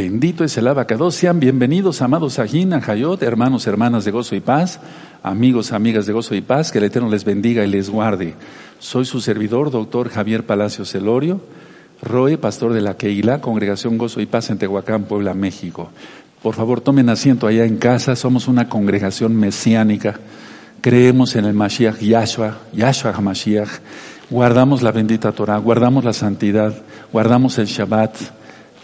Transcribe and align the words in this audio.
Bendito 0.00 0.44
es 0.44 0.56
el 0.56 0.68
abacado. 0.68 1.10
Sean 1.10 1.40
bienvenidos, 1.40 2.02
amados 2.02 2.38
Ajina, 2.38 2.80
Hayot, 2.86 3.20
hermanos, 3.20 3.66
hermanas 3.66 4.04
de 4.04 4.12
gozo 4.12 4.36
y 4.36 4.40
paz, 4.40 4.78
amigos, 5.24 5.72
amigas 5.72 6.06
de 6.06 6.12
gozo 6.12 6.36
y 6.36 6.40
paz, 6.40 6.70
que 6.70 6.78
el 6.78 6.84
Eterno 6.84 7.10
les 7.10 7.24
bendiga 7.24 7.64
y 7.64 7.66
les 7.66 7.90
guarde. 7.90 8.34
Soy 8.78 9.04
su 9.04 9.20
servidor, 9.20 9.72
doctor 9.72 10.08
Javier 10.08 10.46
Palacios 10.46 10.92
Celorio, 10.92 11.40
Roe, 12.00 12.38
pastor 12.38 12.74
de 12.74 12.80
la 12.80 12.96
Keila, 12.96 13.40
Congregación 13.40 13.98
Gozo 13.98 14.20
y 14.20 14.26
Paz 14.26 14.50
en 14.50 14.58
Tehuacán, 14.58 15.02
Puebla, 15.06 15.34
México. 15.34 15.90
Por 16.44 16.54
favor, 16.54 16.80
tomen 16.80 17.08
asiento 17.08 17.48
allá 17.48 17.64
en 17.64 17.76
casa. 17.78 18.14
Somos 18.14 18.46
una 18.46 18.68
congregación 18.68 19.34
mesiánica. 19.34 20.20
Creemos 20.80 21.34
en 21.34 21.44
el 21.44 21.54
Mashiach 21.54 21.98
Yahshua, 21.98 22.58
Yahshua 22.72 23.14
HaMashiach. 23.16 23.80
Guardamos 24.30 24.80
la 24.80 24.92
bendita 24.92 25.32
Torah, 25.32 25.58
guardamos 25.58 26.04
la 26.04 26.12
santidad, 26.12 26.84
guardamos 27.12 27.58
el 27.58 27.66
Shabbat, 27.66 28.37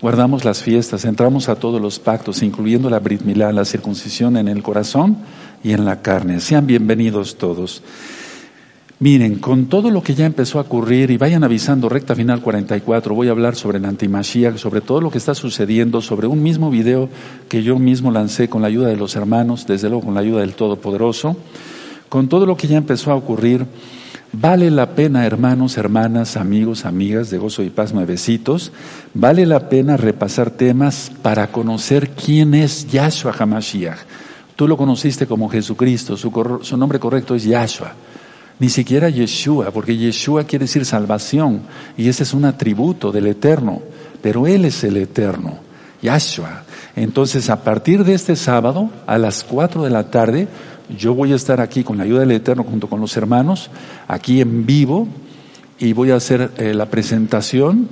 guardamos 0.05 0.45
las 0.45 0.63
fiestas, 0.63 1.07
entramos 1.07 1.49
a 1.49 1.55
todos 1.55 1.81
los 1.81 1.99
pactos, 1.99 2.43
incluyendo 2.43 2.91
la 2.91 2.99
Brit 2.99 3.23
Milá, 3.23 3.51
la 3.53 3.65
circuncisión 3.65 4.37
en 4.37 4.49
el 4.49 4.63
corazón 4.63 5.17
y 5.63 5.73
en 5.73 5.87
la 5.87 6.03
carne. 6.03 6.41
Sean 6.41 6.67
bienvenidos 6.67 7.39
todos. 7.39 7.83
Miren, 9.01 9.37
con 9.37 9.65
todo 9.65 9.89
lo 9.89 10.03
que 10.03 10.15
ya 10.15 10.27
empezó 10.27 10.59
a 10.59 10.63
ocurrir, 10.63 11.11
y 11.11 11.17
vayan 11.17 11.43
avisando, 11.43 11.89
recta 11.89 12.15
final 12.15 12.43
44, 12.43 13.15
voy 13.15 13.29
a 13.29 13.31
hablar 13.31 13.57
sobre 13.57 13.79
el 13.79 13.87
antimashiach, 13.87 14.59
sobre 14.59 14.83
todo 14.83 15.01
lo 15.01 15.11
que 15.11 15.17
está 15.17 15.35
sucediendo, 15.35 16.03
sobre 16.03 16.27
un 16.27 16.43
mismo 16.43 16.71
video 16.71 17.09
que 17.49 17.63
yo 17.63 17.79
mismo 17.79 18.11
lancé 18.11 18.51
con 18.51 18.61
la 18.61 18.69
ayuda 18.69 18.89
de 18.89 18.99
los 18.99 19.17
hermanos, 19.17 19.67
desde 19.67 19.89
luego 19.89 20.05
con 20.05 20.13
la 20.13 20.21
ayuda 20.21 20.43
del 20.43 20.53
Todopoderoso. 20.53 21.35
Con 22.11 22.29
todo 22.29 22.45
lo 22.45 22.59
que 22.59 22.67
ya 22.69 22.77
empezó 22.77 23.11
a 23.11 23.15
ocurrir, 23.15 23.65
vale 24.41 24.71
la 24.71 24.91
pena, 24.95 25.27
hermanos, 25.27 25.77
hermanas, 25.77 26.37
amigos, 26.37 26.85
amigas 26.85 27.31
de 27.31 27.39
Gozo 27.39 27.63
y 27.63 27.71
Paz 27.71 27.93
Nuevecitos, 27.93 28.73
vale 29.15 29.47
la 29.47 29.69
pena 29.69 29.97
repasar 29.97 30.51
temas 30.51 31.13
para 31.23 31.49
conocer 31.49 32.11
quién 32.11 32.55
es 32.55 32.87
Yahshua 32.89 33.35
HaMashiach. 33.39 33.99
Tú 34.57 34.69
lo 34.69 34.77
conociste 34.77 35.27
como 35.27 35.49
Jesucristo, 35.49 36.17
su, 36.17 36.77
nombre 36.77 36.99
correcto 36.99 37.35
es 37.35 37.45
Yahshua 37.45 37.93
ni 38.59 38.69
siquiera 38.69 39.09
Yeshua, 39.09 39.73
porque 39.73 39.97
Yeshua 39.97 40.45
quiere 40.45 40.65
decir 40.65 40.85
salvación 40.85 41.63
y 41.97 42.09
ese 42.09 42.23
es 42.23 42.33
un 42.35 42.45
atributo 42.45 43.11
del 43.11 43.27
Eterno, 43.27 43.83
pero 44.23 44.47
Él 44.47 44.65
es 44.65 44.85
el 44.85 44.97
Eterno, 44.97 45.59
Yahshua. 46.01 46.63
Entonces, 46.97 47.51
a 47.51 47.65
partir 47.65 48.05
de 48.05 48.15
este 48.15 48.37
sábado, 48.37 48.91
a 49.07 49.19
las 49.19 49.43
cuatro 49.43 49.83
de 49.83 49.91
la 49.91 50.11
tarde, 50.11 50.47
yo 50.89 51.15
voy 51.15 51.33
a 51.33 51.37
estar 51.37 51.61
aquí 51.61 51.85
con 51.85 51.99
la 51.99 52.05
ayuda 52.05 52.21
del 52.21 52.33
Eterno 52.33 52.65
junto 52.65 52.89
con 52.89 53.01
los 53.01 53.17
hermanos, 53.17 53.71
aquí 54.09 54.41
en 54.41 54.67
vivo, 54.67 55.09
y 55.79 55.93
voy 55.93 56.11
a 56.11 56.17
hacer 56.17 56.51
eh, 56.57 56.75
la 56.75 56.87
presentación 56.87 57.89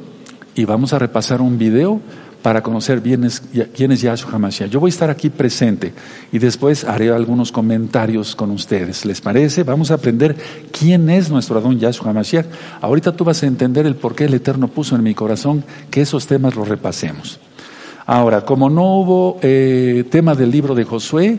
y 0.54 0.64
vamos 0.64 0.92
a 0.92 0.98
repasar 0.98 1.40
un 1.40 1.58
video 1.58 2.00
para 2.42 2.62
conocer 2.62 3.00
bien 3.00 3.28
quién 3.74 3.92
es 3.92 4.02
Yahshua 4.02 4.32
HaMashiach. 4.32 4.68
Yo 4.68 4.80
voy 4.80 4.88
a 4.88 4.94
estar 4.94 5.10
aquí 5.10 5.30
presente 5.30 5.92
y 6.32 6.38
después 6.38 6.84
haré 6.84 7.10
algunos 7.10 7.52
comentarios 7.52 8.34
con 8.34 8.50
ustedes. 8.50 9.04
¿Les 9.04 9.20
parece? 9.20 9.62
Vamos 9.62 9.90
a 9.90 9.94
aprender 9.94 10.36
quién 10.72 11.08
es 11.08 11.30
nuestro 11.30 11.58
Adón 11.58 11.78
Yahshua 11.78 12.10
HaMashiach. 12.10 12.46
Ahorita 12.80 13.12
tú 13.12 13.24
vas 13.24 13.42
a 13.42 13.46
entender 13.46 13.86
el 13.86 13.94
por 13.94 14.14
qué 14.14 14.24
el 14.24 14.34
Eterno 14.34 14.68
puso 14.68 14.96
en 14.96 15.04
mi 15.04 15.14
corazón 15.14 15.64
que 15.90 16.02
esos 16.02 16.26
temas 16.26 16.56
los 16.56 16.68
repasemos. 16.68 17.38
Ahora, 18.06 18.44
como 18.44 18.68
no 18.68 18.96
hubo 18.96 19.38
eh, 19.42 20.04
tema 20.10 20.34
del 20.34 20.50
libro 20.50 20.74
de 20.74 20.84
Josué, 20.84 21.38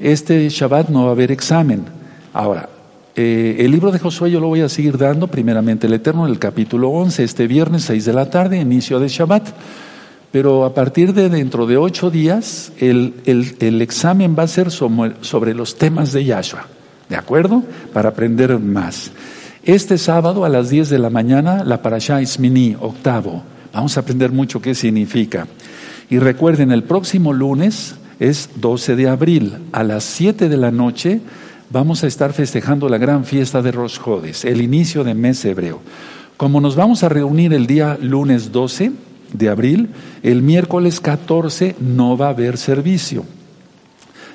este 0.00 0.48
Shabbat 0.48 0.88
no 0.88 1.04
va 1.04 1.08
a 1.08 1.12
haber 1.12 1.32
examen. 1.32 1.84
Ahora, 2.32 2.68
eh, 3.14 3.56
el 3.60 3.70
libro 3.70 3.90
de 3.90 3.98
Josué 3.98 4.30
yo 4.30 4.40
lo 4.40 4.48
voy 4.48 4.60
a 4.60 4.68
seguir 4.68 4.98
dando, 4.98 5.26
primeramente 5.28 5.86
el 5.86 5.94
Eterno, 5.94 6.26
en 6.26 6.32
el 6.32 6.38
capítulo 6.38 6.90
11, 6.90 7.24
este 7.24 7.46
viernes 7.46 7.84
6 7.84 8.04
de 8.04 8.12
la 8.12 8.28
tarde, 8.28 8.58
inicio 8.58 9.00
de 9.00 9.08
Shabbat. 9.08 9.48
Pero 10.32 10.66
a 10.66 10.74
partir 10.74 11.14
de 11.14 11.30
dentro 11.30 11.66
de 11.66 11.78
ocho 11.78 12.10
días, 12.10 12.72
el, 12.78 13.14
el, 13.24 13.80
examen 13.80 14.36
va 14.38 14.42
a 14.42 14.48
ser 14.48 14.70
sobre, 14.70 15.54
los 15.54 15.78
temas 15.78 16.12
de 16.12 16.26
Yahshua, 16.26 16.66
¿de 17.08 17.16
acuerdo? 17.16 17.62
Para 17.94 18.10
aprender 18.10 18.58
más. 18.58 19.12
Este 19.64 19.96
sábado 19.96 20.44
a 20.44 20.50
las 20.50 20.68
diez 20.68 20.90
de 20.90 20.98
la 20.98 21.08
mañana, 21.08 21.64
la 21.64 21.80
Parashá 21.80 22.20
Ismini, 22.20 22.76
octavo. 22.78 23.44
Vamos 23.72 23.96
a 23.96 24.00
aprender 24.00 24.30
mucho 24.30 24.60
qué 24.60 24.74
significa. 24.74 25.46
Y 26.10 26.18
recuerden, 26.18 26.70
el 26.70 26.82
próximo 26.82 27.32
lunes 27.32 27.94
es 28.20 28.50
12 28.56 28.96
de 28.96 29.08
abril, 29.08 29.58
a 29.72 29.82
las 29.82 30.04
siete 30.04 30.48
de 30.48 30.56
la 30.56 30.70
noche, 30.70 31.20
vamos 31.70 32.04
a 32.04 32.06
estar 32.06 32.32
festejando 32.32 32.88
la 32.88 32.98
gran 32.98 33.24
fiesta 33.24 33.62
de 33.62 33.72
Rosh 33.72 33.98
Hodes, 34.04 34.44
el 34.44 34.60
inicio 34.60 35.04
de 35.04 35.14
mes 35.14 35.44
hebreo. 35.44 35.80
Como 36.36 36.60
nos 36.60 36.76
vamos 36.76 37.02
a 37.02 37.08
reunir 37.08 37.52
el 37.52 37.66
día 37.66 37.98
lunes 38.00 38.52
12, 38.52 38.92
de 39.32 39.48
abril, 39.48 39.90
el 40.22 40.42
miércoles 40.42 41.00
14 41.00 41.76
no 41.80 42.16
va 42.16 42.26
a 42.26 42.30
haber 42.30 42.58
servicio, 42.58 43.24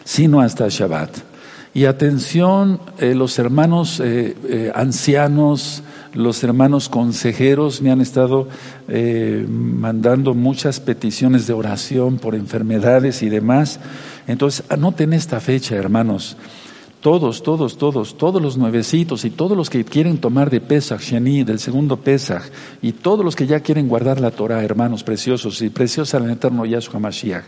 sino 0.03 0.41
hasta 0.41 0.68
Shabbat. 0.70 1.31
Y 1.74 1.86
atención, 1.86 2.82
eh, 3.00 3.16
los 3.16 3.40
hermanos 3.40 4.02
eh, 4.02 4.36
eh, 4.44 4.72
ancianos, 4.76 5.84
los 6.14 6.44
hermanos 6.44 6.90
consejeros 6.90 7.82
me 7.82 7.92
han 7.92 8.02
estado 8.02 8.50
mandando 9.48 10.34
muchas 10.34 10.82
peticiones 10.82 11.48
de 11.48 11.54
oración 11.54 12.18
por 12.18 12.36
enfermedades 12.36 13.24
y 13.24 13.30
demás. 13.30 13.80
Entonces, 14.28 14.66
anoten 14.68 15.14
esta 15.14 15.40
fecha, 15.40 15.76
hermanos. 15.76 16.36
Todos, 17.00 17.42
todos, 17.42 17.78
todos, 17.78 18.18
todos 18.18 18.42
los 18.42 18.58
nuevecitos 18.58 19.24
y 19.24 19.30
todos 19.30 19.56
los 19.56 19.70
que 19.70 19.86
quieren 19.86 20.18
tomar 20.18 20.50
de 20.50 20.59
Pesach, 20.59 21.00
Sheni, 21.00 21.46
del 21.46 21.59
segundo 21.59 21.96
Pesach, 21.96 22.44
y 22.82 22.92
todos 22.92 23.24
los 23.24 23.38
que 23.38 23.48
ya 23.48 23.62
quieren 23.62 23.88
guardar 23.88 24.20
la 24.20 24.32
Torah, 24.32 24.62
hermanos 24.62 25.03
preciosos 25.03 25.62
y 25.62 25.70
preciosa 25.70 26.18
el 26.18 26.30
eterno 26.30 26.66
Yahshua 26.66 27.00
Mashiach. 27.00 27.46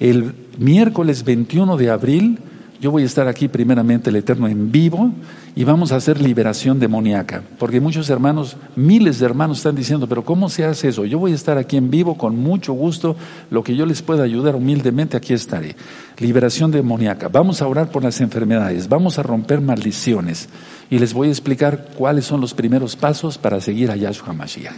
El 0.00 0.34
miércoles 0.58 1.22
21 1.22 1.76
de 1.76 1.90
abril 1.90 2.38
yo 2.82 2.90
voy 2.90 3.04
a 3.04 3.06
estar 3.06 3.28
aquí 3.28 3.46
primeramente 3.46 4.10
el 4.10 4.16
Eterno 4.16 4.48
en 4.48 4.72
vivo 4.72 5.12
y 5.54 5.62
vamos 5.62 5.92
a 5.92 5.96
hacer 5.96 6.20
liberación 6.20 6.80
demoníaca. 6.80 7.44
Porque 7.56 7.80
muchos 7.80 8.10
hermanos, 8.10 8.56
miles 8.74 9.20
de 9.20 9.26
hermanos 9.26 9.58
están 9.58 9.76
diciendo, 9.76 10.08
pero 10.08 10.24
¿cómo 10.24 10.48
se 10.48 10.64
hace 10.64 10.88
eso? 10.88 11.04
Yo 11.04 11.20
voy 11.20 11.30
a 11.30 11.36
estar 11.36 11.58
aquí 11.58 11.76
en 11.76 11.92
vivo 11.92 12.18
con 12.18 12.36
mucho 12.36 12.72
gusto. 12.72 13.14
Lo 13.50 13.62
que 13.62 13.76
yo 13.76 13.86
les 13.86 14.02
pueda 14.02 14.24
ayudar 14.24 14.56
humildemente, 14.56 15.16
aquí 15.16 15.32
estaré. 15.32 15.76
Liberación 16.18 16.72
demoníaca. 16.72 17.28
Vamos 17.28 17.62
a 17.62 17.68
orar 17.68 17.88
por 17.88 18.02
las 18.02 18.20
enfermedades. 18.20 18.88
Vamos 18.88 19.16
a 19.16 19.22
romper 19.22 19.60
maldiciones. 19.60 20.48
Y 20.90 20.98
les 20.98 21.14
voy 21.14 21.28
a 21.28 21.30
explicar 21.30 21.90
cuáles 21.96 22.24
son 22.24 22.40
los 22.40 22.52
primeros 22.52 22.96
pasos 22.96 23.38
para 23.38 23.60
seguir 23.60 23.92
a 23.92 23.96
Yahshua 23.96 24.32
Mashiach. 24.32 24.74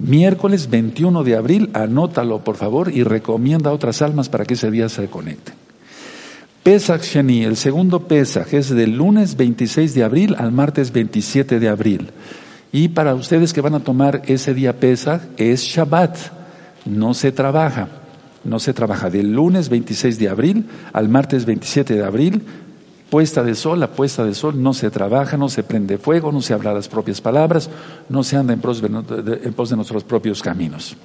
Miércoles 0.00 0.68
21 0.68 1.22
de 1.22 1.36
abril, 1.36 1.70
anótalo 1.74 2.42
por 2.42 2.56
favor 2.56 2.90
y 2.92 3.04
recomienda 3.04 3.70
a 3.70 3.72
otras 3.72 4.02
almas 4.02 4.28
para 4.28 4.44
que 4.44 4.54
ese 4.54 4.72
día 4.72 4.88
se 4.88 5.06
conecten. 5.06 5.67
Pesach 6.68 7.00
Sheni, 7.00 7.44
el 7.44 7.56
segundo 7.56 8.00
Pesach, 8.00 8.52
es 8.52 8.68
del 8.68 8.94
lunes 8.94 9.38
26 9.38 9.94
de 9.94 10.04
abril 10.04 10.36
al 10.36 10.52
martes 10.52 10.92
27 10.92 11.60
de 11.60 11.66
abril. 11.66 12.10
Y 12.72 12.88
para 12.88 13.14
ustedes 13.14 13.54
que 13.54 13.62
van 13.62 13.74
a 13.74 13.80
tomar 13.80 14.20
ese 14.26 14.52
día 14.52 14.78
Pesach, 14.78 15.22
es 15.38 15.62
Shabbat, 15.62 16.18
no 16.84 17.14
se 17.14 17.32
trabaja. 17.32 17.88
No 18.44 18.58
se 18.58 18.74
trabaja 18.74 19.08
del 19.08 19.32
lunes 19.32 19.70
26 19.70 20.18
de 20.18 20.28
abril 20.28 20.66
al 20.92 21.08
martes 21.08 21.46
27 21.46 21.94
de 21.94 22.04
abril, 22.04 22.42
puesta 23.08 23.42
de 23.42 23.54
sol, 23.54 23.80
la 23.80 23.92
puesta 23.92 24.22
de 24.26 24.34
sol, 24.34 24.62
no 24.62 24.74
se 24.74 24.90
trabaja, 24.90 25.38
no 25.38 25.48
se 25.48 25.62
prende 25.62 25.96
fuego, 25.96 26.32
no 26.32 26.42
se 26.42 26.52
habla 26.52 26.74
las 26.74 26.88
propias 26.88 27.22
palabras, 27.22 27.70
no 28.10 28.22
se 28.22 28.36
anda 28.36 28.52
en 28.52 28.60
pos 28.60 29.70
de 29.70 29.76
nuestros 29.76 30.04
propios 30.04 30.42
caminos. 30.42 30.98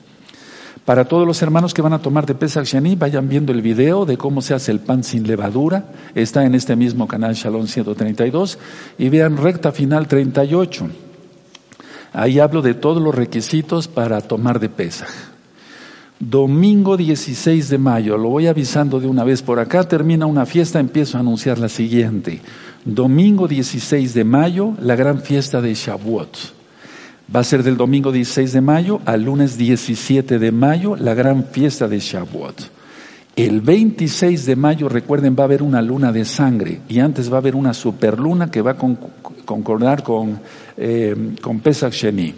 Para 0.86 1.06
todos 1.06 1.26
los 1.26 1.42
hermanos 1.42 1.74
que 1.74 1.82
van 1.82 1.94
a 1.94 2.02
tomar 2.02 2.26
de 2.26 2.36
Pesach 2.36 2.66
Shani, 2.66 2.96
vayan 2.96 3.30
viendo 3.30 3.54
el 3.54 3.62
video 3.62 4.06
de 4.06 4.18
cómo 4.18 4.42
se 4.42 4.54
hace 4.54 4.70
el 4.70 4.82
pan 4.82 5.06
sin 5.06 5.26
levadura. 5.26 5.86
Está 6.14 6.44
en 6.44 6.56
este 6.56 6.76
mismo 6.76 7.08
canal 7.08 7.36
Shalom 7.36 7.68
132 7.68 8.58
y 8.98 9.08
vean 9.08 9.38
recta 9.38 9.72
final 9.72 10.10
38. 10.10 10.90
Ahí 12.12 12.40
hablo 12.40 12.62
de 12.62 12.74
todos 12.74 13.02
los 13.02 13.16
requisitos 13.16 13.88
para 13.88 14.20
tomar 14.20 14.60
de 14.60 14.68
Pesach. 14.68 15.08
Domingo 16.20 16.98
16 16.98 17.70
de 17.70 17.78
mayo, 17.78 18.18
lo 18.18 18.30
voy 18.30 18.48
avisando 18.48 19.00
de 19.00 19.08
una 19.08 19.24
vez 19.24 19.42
por 19.42 19.60
acá, 19.60 19.84
termina 19.84 20.26
una 20.26 20.46
fiesta, 20.46 20.80
empiezo 20.80 21.18
a 21.18 21.22
anunciar 21.22 21.60
la 21.60 21.70
siguiente. 21.70 22.42
Domingo 22.86 23.48
16 23.48 24.14
de 24.14 24.24
mayo, 24.24 24.74
la 24.82 24.96
gran 24.96 25.22
fiesta 25.22 25.62
de 25.62 25.74
Shavuot. 25.74 26.63
Va 27.34 27.40
a 27.40 27.44
ser 27.44 27.64
del 27.64 27.78
domingo 27.78 28.12
16 28.12 28.54
de 28.54 28.62
mayo 28.62 29.02
al 29.06 29.24
lunes 29.24 29.58
17 29.58 30.40
de 30.40 30.52
mayo, 30.52 30.96
la 30.96 31.14
gran 31.14 31.46
fiesta 31.46 31.88
de 31.88 32.00
Shavuot. 32.00 32.72
El 33.36 33.62
26 33.62 34.46
de 34.46 34.56
mayo, 34.56 34.90
recuerden, 34.90 35.36
va 35.38 35.44
a 35.44 35.46
haber 35.46 35.64
una 35.64 35.82
luna 35.82 36.12
de 36.12 36.26
sangre 36.26 36.82
y 36.88 37.00
antes 37.00 37.32
va 37.32 37.38
a 37.38 37.40
haber 37.40 37.56
una 37.56 37.74
superluna 37.74 38.52
que 38.52 38.62
va 38.62 38.72
a 38.72 38.78
concordar 39.46 40.04
con, 40.04 40.40
eh, 40.78 41.34
con 41.42 41.60
Pesach 41.60 41.94
Sheni. 41.94 42.36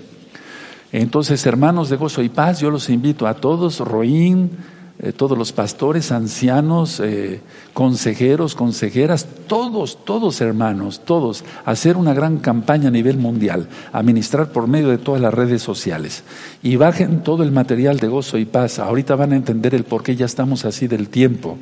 Entonces, 0.94 1.46
hermanos 1.46 1.90
de 1.90 1.98
gozo 1.98 2.22
y 2.22 2.30
paz, 2.30 2.62
yo 2.62 2.70
los 2.70 2.90
invito 2.90 3.28
a 3.28 3.34
todos, 3.34 3.80
Roín, 3.80 4.52
eh, 4.98 5.12
todos 5.12 5.38
los 5.38 5.52
pastores, 5.52 6.14
ancianos, 6.14 7.02
eh, 7.02 7.42
consejeros, 7.74 8.56
consejeras, 8.56 9.28
todos, 9.46 10.06
todos 10.06 10.40
hermanos, 10.40 11.02
todos, 11.04 11.44
hacer 11.66 11.98
una 11.98 12.14
gran 12.14 12.38
campaña 12.38 12.88
a 12.88 12.92
nivel 12.92 13.18
mundial, 13.18 13.68
administrar 13.92 14.54
por 14.54 14.68
medio 14.68 14.88
de 14.88 14.98
todas 14.98 15.22
las 15.22 15.34
redes 15.34 15.62
sociales. 15.62 16.24
Y 16.64 16.78
bajen 16.78 17.24
todo 17.24 17.44
el 17.44 17.52
material 17.52 17.98
de 17.98 18.08
gozo 18.08 18.38
y 18.38 18.46
paz. 18.46 18.80
Ahorita 18.80 19.16
van 19.16 19.34
a 19.34 19.36
entender 19.36 19.76
el 19.76 19.84
por 19.84 20.02
qué 20.02 20.16
ya 20.16 20.26
estamos 20.26 20.64
así 20.64 20.88
del 20.88 21.10
tiempo. 21.10 21.58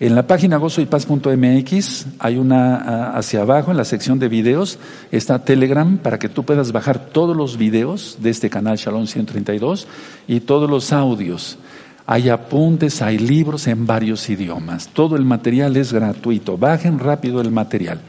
En 0.00 0.16
la 0.16 0.26
página 0.26 0.56
gozoypaz.mx 0.56 2.06
hay 2.18 2.36
una 2.36 3.12
hacia 3.12 3.42
abajo, 3.42 3.70
en 3.70 3.76
la 3.76 3.84
sección 3.84 4.18
de 4.18 4.28
videos, 4.28 4.80
está 5.12 5.44
Telegram 5.44 5.98
para 5.98 6.18
que 6.18 6.28
tú 6.28 6.42
puedas 6.42 6.72
bajar 6.72 6.98
todos 6.98 7.36
los 7.36 7.56
videos 7.56 8.16
de 8.20 8.30
este 8.30 8.50
canal 8.50 8.78
Shalom 8.78 9.06
132 9.06 9.86
y 10.26 10.40
todos 10.40 10.68
los 10.68 10.92
audios. 10.92 11.56
Hay 12.06 12.28
apuntes, 12.28 13.02
hay 13.02 13.18
libros 13.18 13.66
en 13.66 13.86
varios 13.86 14.28
idiomas. 14.28 14.88
Todo 14.88 15.16
el 15.16 15.24
material 15.24 15.76
es 15.76 15.92
gratuito. 15.92 16.58
Bajen 16.58 16.98
rápido 16.98 17.40
el 17.40 17.50
material. 17.50 18.00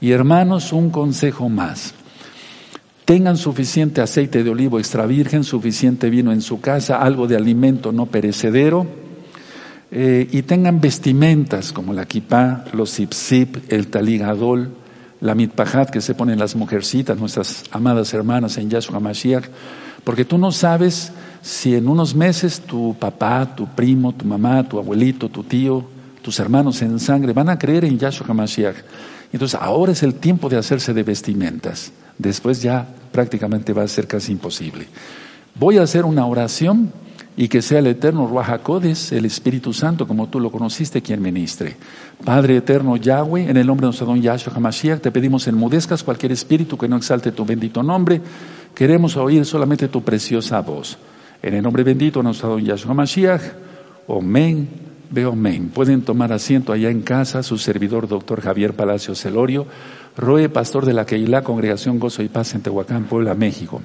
Y 0.00 0.12
hermanos, 0.12 0.72
un 0.72 0.90
consejo 0.90 1.48
más. 1.48 1.94
Tengan 3.04 3.38
suficiente 3.38 4.02
aceite 4.02 4.44
de 4.44 4.50
olivo 4.50 4.78
extra 4.78 5.06
virgen, 5.06 5.42
suficiente 5.42 6.10
vino 6.10 6.30
en 6.30 6.42
su 6.42 6.60
casa, 6.60 6.98
algo 6.98 7.26
de 7.26 7.36
alimento 7.36 7.90
no 7.90 8.06
perecedero 8.06 8.86
eh, 9.90 10.28
y 10.30 10.42
tengan 10.42 10.80
vestimentas 10.80 11.72
como 11.72 11.94
la 11.94 12.04
kipá, 12.04 12.64
los 12.74 12.92
zip 12.92 13.56
el 13.72 13.88
taligadol, 13.88 14.70
la 15.20 15.34
mitpajat 15.34 15.88
que 15.88 16.02
se 16.02 16.14
ponen 16.14 16.38
las 16.38 16.54
mujercitas, 16.56 17.18
nuestras 17.18 17.64
amadas 17.70 18.12
hermanas 18.12 18.58
en 18.58 18.68
Yahshua 18.68 19.00
Mashiach, 19.00 19.46
porque 20.04 20.26
tú 20.26 20.36
no 20.36 20.52
sabes 20.52 21.12
si 21.48 21.74
en 21.74 21.88
unos 21.88 22.14
meses 22.14 22.60
tu 22.60 22.94
papá, 23.00 23.54
tu 23.56 23.66
primo, 23.68 24.12
tu 24.12 24.26
mamá, 24.26 24.68
tu 24.68 24.78
abuelito, 24.78 25.30
tu 25.30 25.42
tío, 25.42 25.82
tus 26.20 26.38
hermanos 26.40 26.82
en 26.82 27.00
sangre 27.00 27.32
van 27.32 27.48
a 27.48 27.58
creer 27.58 27.86
en 27.86 27.98
Yahshua 27.98 28.34
Mashiach. 28.34 28.76
Entonces 29.32 29.58
ahora 29.58 29.92
es 29.92 30.02
el 30.02 30.16
tiempo 30.16 30.50
de 30.50 30.58
hacerse 30.58 30.92
de 30.92 31.02
vestimentas. 31.02 31.90
Después 32.18 32.60
ya 32.60 32.86
prácticamente 33.12 33.72
va 33.72 33.82
a 33.82 33.88
ser 33.88 34.06
casi 34.06 34.32
imposible. 34.32 34.88
Voy 35.54 35.78
a 35.78 35.84
hacer 35.84 36.04
una 36.04 36.26
oración 36.26 36.92
y 37.34 37.48
que 37.48 37.62
sea 37.62 37.78
el 37.78 37.86
eterno 37.86 38.26
Ruajacodes, 38.26 39.12
el 39.12 39.24
Espíritu 39.24 39.72
Santo, 39.72 40.06
como 40.06 40.28
tú 40.28 40.40
lo 40.40 40.50
conociste, 40.50 41.00
quien 41.00 41.22
ministre. 41.22 41.76
Padre 42.26 42.58
eterno 42.58 42.98
Yahweh, 42.98 43.48
en 43.48 43.56
el 43.56 43.66
nombre 43.66 43.84
de 43.84 43.88
nuestro 43.88 44.04
don 44.04 44.20
Yahshua 44.20 44.52
HaMashiach, 44.54 45.00
te 45.00 45.10
pedimos 45.10 45.48
enmudezcas 45.48 46.02
cualquier 46.02 46.32
espíritu 46.32 46.76
que 46.76 46.88
no 46.88 46.98
exalte 46.98 47.32
tu 47.32 47.46
bendito 47.46 47.82
nombre. 47.82 48.20
Queremos 48.74 49.16
oír 49.16 49.46
solamente 49.46 49.88
tu 49.88 50.02
preciosa 50.02 50.60
voz. 50.60 50.98
En 51.42 51.54
el 51.54 51.62
nombre 51.62 51.84
bendito 51.84 52.22
nuestro 52.22 52.50
don 52.50 52.64
Yahshua 52.64 52.92
HaMashiach, 52.92 53.42
Omen, 54.08 54.68
veo 55.10 55.30
Omen. 55.30 55.68
Pueden 55.68 56.02
tomar 56.02 56.32
asiento 56.32 56.72
allá 56.72 56.90
en 56.90 57.02
casa, 57.02 57.42
su 57.42 57.58
servidor, 57.58 58.08
doctor 58.08 58.40
Javier 58.40 58.74
Palacio 58.74 59.14
Celorio, 59.14 59.66
Roe, 60.16 60.48
pastor 60.48 60.84
de 60.84 60.94
la 60.94 61.06
Keilah, 61.06 61.42
Congregación 61.42 61.98
Gozo 61.98 62.22
y 62.22 62.28
Paz 62.28 62.54
en 62.54 62.62
Tehuacán, 62.62 63.04
Puebla, 63.04 63.34
México. 63.34 63.80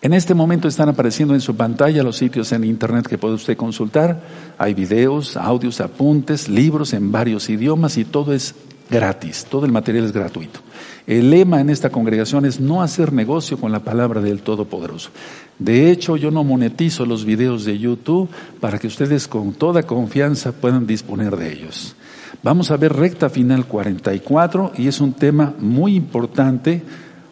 En 0.00 0.14
este 0.14 0.32
momento 0.32 0.68
están 0.68 0.88
apareciendo 0.88 1.34
en 1.34 1.40
su 1.40 1.56
pantalla 1.56 2.04
los 2.04 2.16
sitios 2.16 2.52
en 2.52 2.62
internet 2.62 3.08
que 3.08 3.18
puede 3.18 3.34
usted 3.34 3.56
consultar. 3.56 4.20
Hay 4.56 4.72
videos, 4.72 5.36
audios, 5.36 5.80
apuntes, 5.80 6.48
libros 6.48 6.92
en 6.92 7.10
varios 7.10 7.50
idiomas 7.50 7.98
y 7.98 8.04
todo 8.04 8.32
es 8.32 8.54
gratis, 8.90 9.46
todo 9.48 9.66
el 9.66 9.72
material 9.72 10.04
es 10.04 10.12
gratuito. 10.12 10.60
El 11.06 11.30
lema 11.30 11.60
en 11.60 11.70
esta 11.70 11.90
congregación 11.90 12.44
es 12.44 12.60
no 12.60 12.82
hacer 12.82 13.12
negocio 13.12 13.58
con 13.58 13.72
la 13.72 13.80
palabra 13.80 14.20
del 14.20 14.42
Todopoderoso. 14.42 15.10
De 15.58 15.90
hecho, 15.90 16.16
yo 16.16 16.30
no 16.30 16.44
monetizo 16.44 17.06
los 17.06 17.24
videos 17.24 17.64
de 17.64 17.78
YouTube 17.78 18.28
para 18.60 18.78
que 18.78 18.86
ustedes 18.86 19.26
con 19.26 19.54
toda 19.54 19.84
confianza 19.84 20.52
puedan 20.52 20.86
disponer 20.86 21.36
de 21.36 21.52
ellos. 21.52 21.96
Vamos 22.42 22.70
a 22.70 22.76
ver 22.76 22.92
recta 22.92 23.30
final 23.30 23.66
44 23.66 24.72
y 24.76 24.86
es 24.86 25.00
un 25.00 25.14
tema 25.14 25.54
muy 25.58 25.96
importante. 25.96 26.82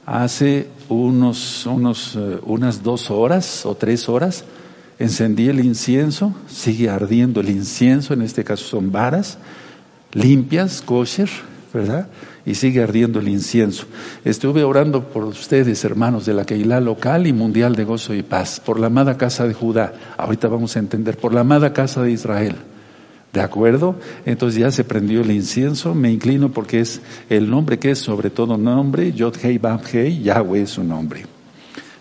Hace 0.06 0.68
unos, 0.88 1.66
eh, 1.66 2.38
unas 2.44 2.82
dos 2.82 3.10
horas 3.10 3.66
o 3.66 3.74
tres 3.74 4.08
horas, 4.08 4.44
encendí 4.98 5.48
el 5.48 5.64
incienso, 5.64 6.34
sigue 6.48 6.88
ardiendo 6.88 7.40
el 7.40 7.50
incienso, 7.50 8.14
en 8.14 8.22
este 8.22 8.42
caso 8.42 8.64
son 8.64 8.90
varas, 8.90 9.38
limpias, 10.16 10.82
kosher, 10.82 11.28
¿verdad? 11.72 12.08
Y 12.46 12.54
sigue 12.54 12.82
ardiendo 12.82 13.20
el 13.20 13.28
incienso. 13.28 13.86
Estuve 14.24 14.64
orando 14.64 15.04
por 15.04 15.24
ustedes, 15.24 15.84
hermanos 15.84 16.24
de 16.24 16.34
la 16.34 16.44
Keilah 16.44 16.80
local 16.80 17.26
y 17.26 17.32
mundial 17.32 17.76
de 17.76 17.84
gozo 17.84 18.14
y 18.14 18.22
paz, 18.22 18.60
por 18.64 18.80
la 18.80 18.86
amada 18.86 19.18
casa 19.18 19.46
de 19.46 19.54
Judá. 19.54 19.92
Ahorita 20.16 20.48
vamos 20.48 20.76
a 20.76 20.78
entender, 20.78 21.18
por 21.18 21.34
la 21.34 21.40
amada 21.40 21.72
casa 21.72 22.02
de 22.02 22.12
Israel. 22.12 22.56
¿De 23.32 23.40
acuerdo? 23.42 23.96
Entonces 24.24 24.60
ya 24.60 24.70
se 24.70 24.84
prendió 24.84 25.20
el 25.20 25.30
incienso, 25.30 25.94
me 25.94 26.10
inclino 26.10 26.52
porque 26.52 26.80
es 26.80 27.02
el 27.28 27.50
nombre 27.50 27.78
que 27.78 27.90
es 27.90 27.98
sobre 27.98 28.30
todo 28.30 28.56
nombre, 28.56 29.12
Yod 29.12 29.36
Hei 29.42 29.58
Bab 29.58 29.82
Hei, 29.92 30.22
Yahweh 30.22 30.62
es 30.62 30.70
su 30.70 30.84
nombre. 30.84 31.26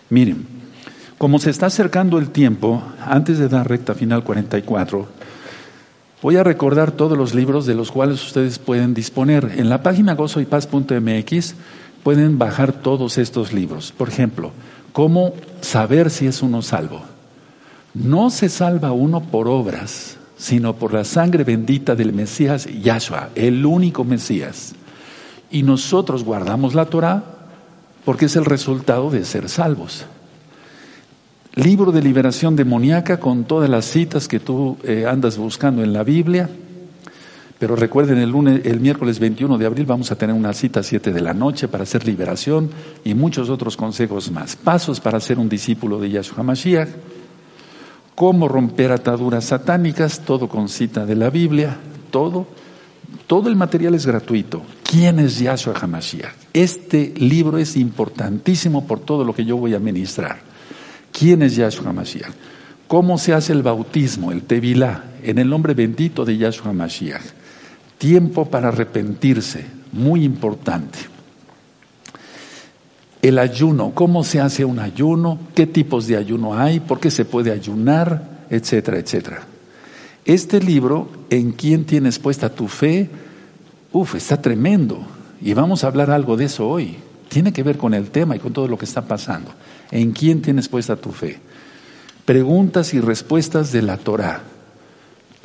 Miren, 0.08 0.46
como 1.18 1.38
se 1.38 1.50
está 1.50 1.66
acercando 1.66 2.18
el 2.18 2.30
tiempo, 2.30 2.82
antes 3.04 3.38
de 3.38 3.48
dar 3.48 3.68
recta 3.68 3.94
final 3.94 4.24
44, 4.24 5.06
voy 6.26 6.34
a 6.34 6.42
recordar 6.42 6.90
todos 6.90 7.16
los 7.16 7.36
libros 7.36 7.66
de 7.66 7.76
los 7.76 7.92
cuales 7.92 8.20
ustedes 8.20 8.58
pueden 8.58 8.94
disponer. 8.94 9.52
En 9.58 9.68
la 9.68 9.84
página 9.84 10.16
gozoypaz.mx 10.16 11.54
pueden 12.02 12.36
bajar 12.36 12.72
todos 12.72 13.16
estos 13.16 13.52
libros. 13.52 13.92
Por 13.92 14.08
ejemplo, 14.08 14.50
cómo 14.92 15.34
saber 15.60 16.10
si 16.10 16.26
es 16.26 16.42
uno 16.42 16.62
salvo. 16.62 17.00
No 17.94 18.30
se 18.30 18.48
salva 18.48 18.90
uno 18.90 19.20
por 19.20 19.46
obras, 19.46 20.16
sino 20.36 20.74
por 20.74 20.92
la 20.92 21.04
sangre 21.04 21.44
bendita 21.44 21.94
del 21.94 22.12
Mesías 22.12 22.66
Yahshua, 22.66 23.28
el 23.36 23.64
único 23.64 24.02
Mesías. 24.02 24.74
Y 25.52 25.62
nosotros 25.62 26.24
guardamos 26.24 26.74
la 26.74 26.86
Torah 26.86 27.22
porque 28.04 28.24
es 28.24 28.34
el 28.34 28.46
resultado 28.46 29.10
de 29.10 29.24
ser 29.24 29.48
salvos. 29.48 30.06
Libro 31.56 31.90
de 31.90 32.02
liberación 32.02 32.54
demoníaca 32.54 33.18
con 33.18 33.44
todas 33.44 33.68
las 33.68 33.86
citas 33.86 34.28
que 34.28 34.40
tú 34.40 34.76
eh, 34.84 35.06
andas 35.08 35.38
buscando 35.38 35.82
en 35.82 35.92
la 35.92 36.04
Biblia. 36.04 36.48
Pero 37.58 37.74
recuerden, 37.74 38.18
el, 38.18 38.30
lunes, 38.30 38.60
el 38.66 38.78
miércoles 38.80 39.18
21 39.18 39.56
de 39.56 39.66
abril 39.66 39.86
vamos 39.86 40.12
a 40.12 40.16
tener 40.16 40.36
una 40.36 40.52
cita 40.52 40.80
a 40.80 40.82
7 40.82 41.12
de 41.12 41.20
la 41.22 41.32
noche 41.32 41.66
para 41.66 41.84
hacer 41.84 42.06
liberación 42.06 42.70
y 43.04 43.14
muchos 43.14 43.48
otros 43.48 43.76
consejos 43.76 44.30
más. 44.30 44.54
Pasos 44.54 45.00
para 45.00 45.18
ser 45.18 45.38
un 45.38 45.48
discípulo 45.48 45.98
de 45.98 46.10
Yahshua 46.10 46.42
Mashiach 46.42 46.90
cómo 48.16 48.48
romper 48.48 48.90
ataduras 48.92 49.44
satánicas, 49.44 50.20
todo 50.20 50.48
con 50.48 50.68
cita 50.68 51.06
de 51.06 51.14
la 51.14 51.30
Biblia, 51.30 51.76
todo. 52.10 52.46
Todo 53.26 53.48
el 53.48 53.56
material 53.56 53.94
es 53.94 54.06
gratuito. 54.06 54.62
¿Quién 54.82 55.20
es 55.20 55.38
Yahshua 55.38 55.74
HaMashiach? 55.74 56.32
Este 56.52 57.12
libro 57.16 57.58
es 57.58 57.76
importantísimo 57.76 58.86
por 58.86 59.00
todo 59.00 59.24
lo 59.24 59.34
que 59.34 59.44
yo 59.44 59.56
voy 59.56 59.74
a 59.74 59.78
ministrar. 59.78 60.55
¿Quién 61.18 61.40
es 61.40 61.56
Yahshua 61.56 61.88
HaMashiach? 61.88 62.32
¿Cómo 62.88 63.16
se 63.16 63.32
hace 63.32 63.54
el 63.54 63.62
bautismo, 63.62 64.32
el 64.32 64.42
Tevilá, 64.42 65.04
en 65.22 65.38
el 65.38 65.48
nombre 65.48 65.72
bendito 65.72 66.26
de 66.26 66.36
Yahshua 66.36 66.70
HaMashiach? 66.70 67.22
Tiempo 67.96 68.44
para 68.44 68.68
arrepentirse, 68.68 69.64
muy 69.92 70.24
importante. 70.24 70.98
El 73.22 73.38
ayuno, 73.38 73.92
cómo 73.94 74.24
se 74.24 74.40
hace 74.40 74.66
un 74.66 74.78
ayuno, 74.78 75.38
qué 75.54 75.66
tipos 75.66 76.06
de 76.06 76.18
ayuno 76.18 76.54
hay, 76.54 76.80
por 76.80 77.00
qué 77.00 77.10
se 77.10 77.24
puede 77.24 77.50
ayunar, 77.50 78.44
etcétera, 78.50 78.98
etcétera. 78.98 79.42
Este 80.26 80.60
libro, 80.60 81.08
¿en 81.30 81.52
quién 81.52 81.86
tienes 81.86 82.18
puesta 82.18 82.50
tu 82.50 82.68
fe? 82.68 83.08
Uf, 83.90 84.16
está 84.16 84.42
tremendo. 84.42 85.00
Y 85.40 85.54
vamos 85.54 85.82
a 85.82 85.86
hablar 85.86 86.10
algo 86.10 86.36
de 86.36 86.44
eso 86.44 86.68
hoy. 86.68 86.98
Tiene 87.30 87.54
que 87.54 87.62
ver 87.62 87.78
con 87.78 87.94
el 87.94 88.10
tema 88.10 88.36
y 88.36 88.38
con 88.38 88.52
todo 88.52 88.68
lo 88.68 88.76
que 88.76 88.84
está 88.84 89.00
pasando. 89.00 89.50
¿En 89.90 90.12
quién 90.12 90.42
tienes 90.42 90.68
puesta 90.68 90.96
tu 90.96 91.12
fe? 91.12 91.38
Preguntas 92.24 92.94
y 92.94 93.00
respuestas 93.00 93.72
de 93.72 93.82
la 93.82 93.96
Torah. 93.96 94.42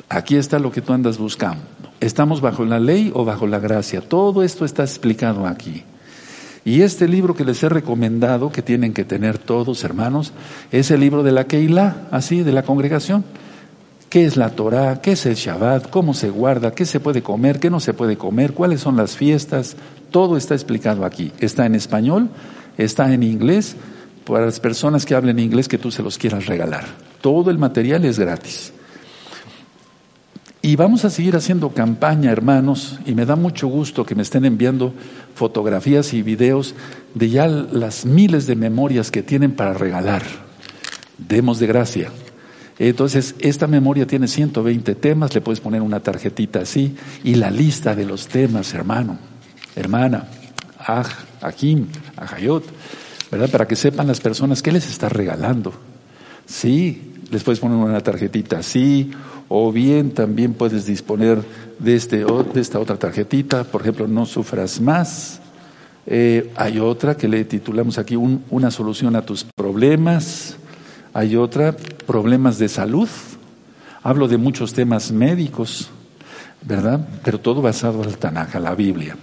Aquí 0.08 0.36
está 0.36 0.58
lo 0.58 0.72
que 0.72 0.82
tú 0.82 0.92
andas 0.92 1.18
buscando. 1.18 1.62
¿Estamos 2.00 2.40
bajo 2.40 2.64
la 2.64 2.80
ley 2.80 3.12
o 3.14 3.24
bajo 3.24 3.46
la 3.46 3.60
gracia? 3.60 4.00
Todo 4.00 4.42
esto 4.42 4.64
está 4.64 4.82
explicado 4.82 5.46
aquí. 5.46 5.84
Y 6.64 6.82
este 6.82 7.08
libro 7.08 7.34
que 7.34 7.44
les 7.44 7.62
he 7.62 7.68
recomendado, 7.68 8.52
que 8.52 8.62
tienen 8.62 8.92
que 8.92 9.04
tener 9.04 9.38
todos, 9.38 9.82
hermanos, 9.84 10.32
es 10.70 10.90
el 10.90 11.00
libro 11.00 11.22
de 11.22 11.32
la 11.32 11.44
Keilah, 11.44 12.08
así, 12.10 12.42
de 12.42 12.52
la 12.52 12.62
congregación. 12.62 13.24
¿Qué 14.08 14.26
es 14.26 14.36
la 14.36 14.50
Torah? 14.50 15.00
¿Qué 15.00 15.12
es 15.12 15.24
el 15.24 15.34
Shabbat? 15.34 15.88
¿Cómo 15.90 16.12
se 16.12 16.28
guarda? 16.28 16.74
¿Qué 16.74 16.84
se 16.84 17.00
puede 17.00 17.22
comer? 17.22 17.58
¿Qué 17.58 17.70
no 17.70 17.80
se 17.80 17.94
puede 17.94 18.18
comer? 18.18 18.52
¿Cuáles 18.52 18.80
son 18.80 18.96
las 18.96 19.16
fiestas? 19.16 19.76
Todo 20.10 20.36
está 20.36 20.54
explicado 20.54 21.04
aquí. 21.04 21.32
Está 21.40 21.64
en 21.64 21.74
español, 21.74 22.28
está 22.76 23.12
en 23.12 23.22
inglés, 23.22 23.74
para 24.24 24.46
las 24.46 24.60
personas 24.60 25.04
que 25.04 25.14
hablen 25.14 25.38
inglés 25.38 25.68
que 25.68 25.78
tú 25.78 25.90
se 25.90 26.02
los 26.02 26.18
quieras 26.18 26.46
regalar. 26.46 26.84
Todo 27.20 27.50
el 27.50 27.58
material 27.58 28.04
es 28.04 28.18
gratis. 28.18 28.72
Y 30.64 30.76
vamos 30.76 31.04
a 31.04 31.10
seguir 31.10 31.34
haciendo 31.34 31.70
campaña, 31.70 32.30
hermanos, 32.30 33.00
y 33.04 33.16
me 33.16 33.26
da 33.26 33.34
mucho 33.34 33.66
gusto 33.66 34.06
que 34.06 34.14
me 34.14 34.22
estén 34.22 34.44
enviando 34.44 34.94
fotografías 35.34 36.14
y 36.14 36.22
videos 36.22 36.76
de 37.14 37.30
ya 37.30 37.48
las 37.48 38.06
miles 38.06 38.46
de 38.46 38.54
memorias 38.54 39.10
que 39.10 39.24
tienen 39.24 39.56
para 39.56 39.74
regalar. 39.74 40.22
Demos 41.18 41.58
de 41.58 41.66
gracia. 41.66 42.10
Entonces, 42.78 43.34
esta 43.40 43.66
memoria 43.66 44.06
tiene 44.06 44.28
120 44.28 44.94
temas, 44.94 45.34
le 45.34 45.40
puedes 45.40 45.60
poner 45.60 45.82
una 45.82 46.00
tarjetita 46.00 46.60
así 46.60 46.94
y 47.24 47.34
la 47.34 47.50
lista 47.50 47.96
de 47.96 48.06
los 48.06 48.28
temas, 48.28 48.72
hermano, 48.72 49.18
hermana, 49.74 50.28
Aj, 50.78 51.08
Ajim, 51.40 51.86
Ajayot, 52.16 52.64
Para 53.32 53.66
que 53.66 53.76
sepan 53.76 54.06
las 54.06 54.20
personas 54.20 54.60
qué 54.60 54.72
les 54.72 54.86
está 54.86 55.08
regalando. 55.08 55.72
Sí, 56.44 57.14
les 57.30 57.42
puedes 57.42 57.60
poner 57.60 57.78
una 57.78 58.02
tarjetita 58.02 58.58
así, 58.58 59.10
o 59.48 59.72
bien 59.72 60.10
también 60.10 60.52
puedes 60.52 60.84
disponer 60.84 61.42
de, 61.78 61.96
este, 61.96 62.26
de 62.26 62.60
esta 62.60 62.78
otra 62.78 62.96
tarjetita, 62.96 63.64
por 63.64 63.80
ejemplo, 63.80 64.06
no 64.06 64.26
sufras 64.26 64.82
más. 64.82 65.40
Eh, 66.06 66.52
hay 66.56 66.78
otra 66.78 67.16
que 67.16 67.26
le 67.26 67.44
titulamos 67.44 67.96
aquí 67.96 68.16
una 68.16 68.70
solución 68.70 69.16
a 69.16 69.22
tus 69.22 69.44
problemas. 69.44 70.56
Hay 71.14 71.34
otra, 71.34 71.74
problemas 72.06 72.58
de 72.58 72.68
salud. 72.68 73.08
Hablo 74.02 74.28
de 74.28 74.36
muchos 74.36 74.74
temas 74.74 75.10
médicos, 75.10 75.88
¿verdad? 76.60 77.08
Pero 77.24 77.40
todo 77.40 77.62
basado 77.62 78.02
al 78.02 78.18
Tanaj, 78.18 78.56
la 78.56 78.74
Biblia. 78.74 79.16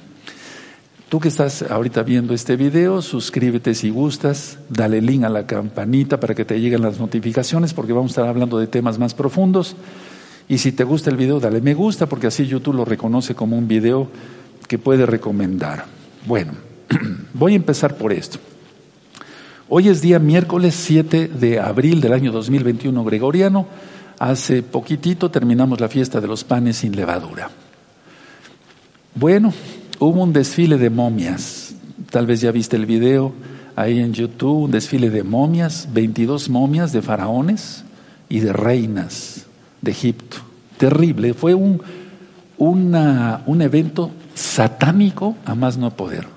Tú 1.10 1.20
que 1.20 1.28
estás 1.28 1.64
ahorita 1.64 2.04
viendo 2.04 2.36
este 2.36 2.56
video, 2.56 3.02
suscríbete 3.02 3.74
si 3.74 3.90
gustas, 3.90 4.60
dale 4.70 5.02
link 5.02 5.24
a 5.24 5.30
la 5.30 5.48
campanita 5.48 6.20
para 6.20 6.36
que 6.36 6.46
te 6.46 6.62
lleguen 6.62 6.84
las 6.84 7.00
notificaciones 7.00 7.74
porque 7.74 7.94
vamos 7.94 8.12
a 8.12 8.14
estar 8.14 8.28
hablando 8.28 8.60
de 8.60 8.68
temas 8.68 9.00
más 9.00 9.16
profundos. 9.16 9.76
Y 10.48 10.60
si 10.60 10.72
te 10.72 10.84
gusta 10.84 11.10
el 11.10 11.18
video, 11.18 11.40
dale 11.40 11.62
me 11.62 11.74
gusta 11.74 12.06
porque 12.06 12.28
así 12.28 12.46
YouTube 12.46 12.76
lo 12.76 12.86
reconoce 12.86 13.34
como 13.34 13.58
un 13.58 13.68
video 13.68 14.08
que 14.68 14.78
puede 14.78 15.08
recomendar. 15.08 15.86
Bueno, 16.28 16.52
voy 17.34 17.54
a 17.54 17.56
empezar 17.56 17.98
por 17.98 18.14
esto. 18.14 18.38
Hoy 19.68 19.90
es 19.90 20.02
día 20.02 20.20
miércoles 20.20 20.76
7 20.76 21.28
de 21.28 21.60
abril 21.60 22.02
del 22.02 22.14
año 22.14 22.32
2021 22.32 23.04
gregoriano. 23.04 23.66
Hace 24.20 24.62
poquitito 24.62 25.32
terminamos 25.32 25.80
la 25.80 25.90
fiesta 25.90 26.22
de 26.22 26.28
los 26.28 26.44
panes 26.44 26.78
sin 26.78 26.96
levadura. 26.96 27.50
Bueno, 29.16 29.52
hubo 30.00 30.24
un 30.24 30.34
desfile 30.34 30.78
de 30.78 30.90
momias. 30.90 31.76
Tal 32.10 32.26
vez 32.26 32.42
ya 32.42 32.52
viste 32.52 32.76
el 32.76 32.86
video 32.86 33.34
ahí 33.76 34.00
en 34.00 34.14
YouTube, 34.14 34.64
un 34.64 34.72
desfile 34.72 35.10
de 35.10 35.24
momias, 35.24 35.88
22 35.94 36.50
momias 36.50 36.92
de 36.92 37.02
faraones 37.02 37.84
y 38.28 38.40
de 38.40 38.54
reinas 38.54 39.46
de 39.82 39.92
Egipto. 39.92 40.38
Terrible, 40.78 41.34
fue 41.34 41.54
un, 41.54 41.82
un 42.58 43.62
evento 43.62 44.12
satánico 44.34 45.36
a 45.46 45.56
más 45.56 45.78
no 45.78 45.92
poder. 45.92 46.28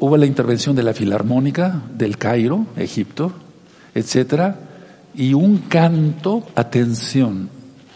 Hubo 0.00 0.16
la 0.16 0.26
intervención 0.26 0.76
de 0.76 0.82
la 0.82 0.94
Filarmónica 0.94 1.82
del 1.96 2.18
Cairo, 2.18 2.66
Egipto, 2.76 3.32
etcétera, 3.94 4.56
y 5.14 5.34
un 5.34 5.58
canto, 5.58 6.46
atención, 6.54 7.48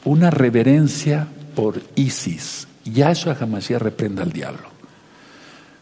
una 0.04 0.30
reverencia 0.30 1.28
por 1.54 1.80
Isis. 1.94 2.66
Yahshua 2.84 3.36
Hamashiach 3.40 3.80
reprenda 3.80 4.22
al 4.22 4.32
diablo. 4.32 4.72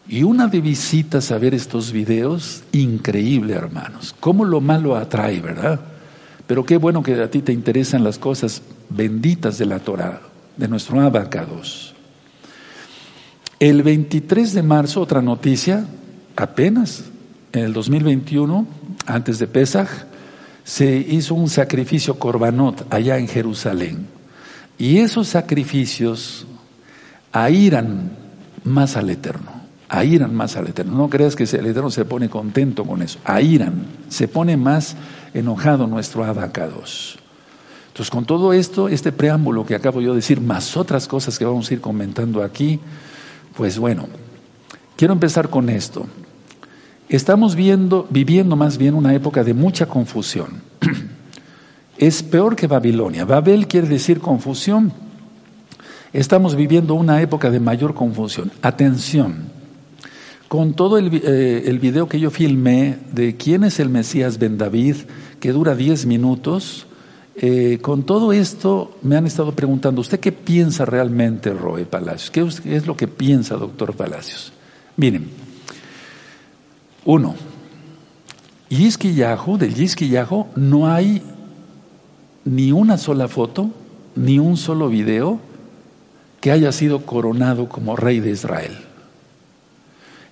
Y 0.09 0.25
una 0.25 0.49
de 0.49 0.61
visitas 0.61 1.31
a 1.31 1.39
ver 1.39 1.55
estos 1.55 1.93
videos, 1.93 2.65
increíble, 2.73 3.55
hermanos. 3.55 4.15
Cómo 4.19 4.45
lo 4.45 4.61
malo 4.61 4.97
atrae, 4.97 5.41
¿verdad? 5.41 5.81
Pero 6.47 6.65
qué 6.65 6.79
bueno 6.79 7.03
que 7.03 7.15
a 7.15 7.31
ti 7.31 7.43
te 7.43 7.53
interesan 7.53 8.03
las 8.03 8.19
cosas 8.19 8.63
benditas 8.89 9.57
de 9.59 9.67
la 9.67 9.79
Torah, 9.79 10.21
de 10.57 10.67
nuestro 10.67 11.01
abacados. 11.01 11.95
El 13.61 13.85
23 13.85 14.53
de 14.55 14.63
marzo, 14.63 15.01
otra 15.01 15.23
noticia, 15.23 15.87
apenas 16.35 17.05
en 17.53 17.65
el 17.65 17.73
2021, 17.73 18.67
antes 19.07 19.39
de 19.39 19.47
Pesach, 19.47 19.89
se 20.65 20.97
hizo 20.97 21.35
un 21.35 21.49
sacrificio 21.49 22.19
corbanot 22.19 22.93
allá 22.93 23.19
en 23.19 23.29
Jerusalén. 23.29 24.07
Y 24.79 24.99
esos 24.99 25.29
sacrificios 25.29 26.47
airan 27.33 28.11
más 28.65 28.97
al 28.97 29.11
Eterno, 29.11 29.51
airan 29.89 30.35
más 30.35 30.57
al 30.57 30.69
Eterno. 30.69 30.97
No 30.97 31.09
creas 31.09 31.37
que 31.37 31.45
el 31.45 31.67
Eterno 31.67 31.91
se 31.91 32.05
pone 32.05 32.29
contento 32.29 32.85
con 32.85 33.03
eso, 33.03 33.19
airan, 33.25 33.85
se 34.09 34.29
pone 34.29 34.57
más 34.57 34.97
enojado 35.35 35.87
nuestro 35.87 36.25
abacados. 36.25 37.19
Entonces, 37.89 38.11
con 38.11 38.25
todo 38.25 38.53
esto, 38.53 38.89
este 38.89 39.13
preámbulo 39.13 39.67
que 39.67 39.75
acabo 39.75 40.01
yo 40.01 40.11
de 40.11 40.17
decir, 40.17 40.41
más 40.41 40.77
otras 40.77 41.09
cosas 41.09 41.39
que 41.39 41.45
vamos 41.45 41.71
a 41.71 41.75
ir 41.75 41.81
comentando 41.81 42.43
aquí, 42.43 42.79
pues 43.57 43.79
bueno, 43.79 44.07
quiero 44.97 45.13
empezar 45.13 45.51
con 45.51 45.69
esto. 45.69 46.07
Estamos 47.09 47.57
viendo, 47.57 48.07
viviendo 48.09 48.55
más 48.55 48.79
bien 48.79 48.95
una 48.95 49.13
época 49.13 49.43
de 49.43 49.55
mucha 49.55 49.87
confusión. 49.87 50.63
Es 51.99 52.23
peor 52.23 52.57
que 52.57 52.67
Babilonia. 52.67 53.27
Babel 53.27 53.67
quiere 53.67 53.87
decir 53.87 54.21
confusión. 54.21 54.91
Estamos 56.13 56.57
viviendo 56.57 56.95
una 56.95 57.23
época 57.23 57.51
de 57.51 57.61
mayor 57.61 57.95
confusión. 57.95 58.51
Atención. 58.63 59.45
Con 60.49 60.75
todo 60.75 60.99
el, 60.99 61.21
eh, 61.23 61.79
video 61.81 62.09
que 62.09 62.19
yo 62.19 62.31
filmé 62.31 62.99
de 63.13 63.37
quién 63.37 63.63
es 63.63 63.79
el 63.79 63.91
Mesías 63.91 64.39
Ben 64.39 64.59
David, 64.59 64.97
que 65.39 65.53
dura 65.53 65.77
10 65.77 66.07
minutos, 66.07 66.89
eh, 67.37 67.79
con 67.81 68.03
todo 68.03 68.33
esto 68.33 68.99
me 69.03 69.17
han 69.17 69.29
estado 69.29 69.53
preguntando, 69.53 70.01
¿usted 70.01 70.19
qué 70.19 70.33
piensa 70.33 70.85
realmente, 70.85 71.55
Roe 71.55 71.85
Palacios? 71.85 72.61
¿Qué 72.61 72.75
es 72.75 72.87
lo 72.89 72.97
que 72.97 73.07
piensa, 73.07 73.55
doctor 73.55 73.95
Palacios? 73.95 74.53
Miren, 74.97 75.29
uno, 77.05 77.37
Yisquiyahu, 78.69 79.59
del 79.59 79.75
Yisquiyahu, 79.75 80.47
no 80.57 80.93
hay 80.93 81.23
ni 82.45 82.73
una 82.73 82.99
sola 82.99 83.29
foto, 83.29 83.71
ni 84.17 84.41
un 84.41 84.57
solo 84.57 84.89
video 84.89 85.50
que 86.41 86.51
haya 86.51 86.73
sido 86.73 87.05
coronado 87.05 87.69
como 87.69 87.97
rey 87.97 88.21
de 88.21 88.31
Israel. 88.31 88.73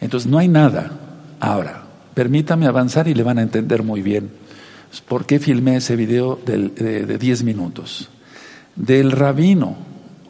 Entonces 0.00 0.30
no 0.30 0.38
hay 0.38 0.48
nada. 0.48 0.92
Ahora, 1.40 1.84
permítame 2.14 2.66
avanzar 2.66 3.08
y 3.08 3.14
le 3.14 3.22
van 3.22 3.38
a 3.38 3.42
entender 3.42 3.82
muy 3.82 4.02
bien 4.02 4.30
por 5.06 5.26
qué 5.26 5.38
filmé 5.38 5.76
ese 5.76 5.96
video 5.96 6.38
de 6.44 7.18
10 7.18 7.44
minutos. 7.44 8.08
Del 8.74 9.12
rabino 9.12 9.76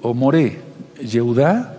o 0.03 0.15
Moré 0.15 0.61
Yehudá, 1.01 1.77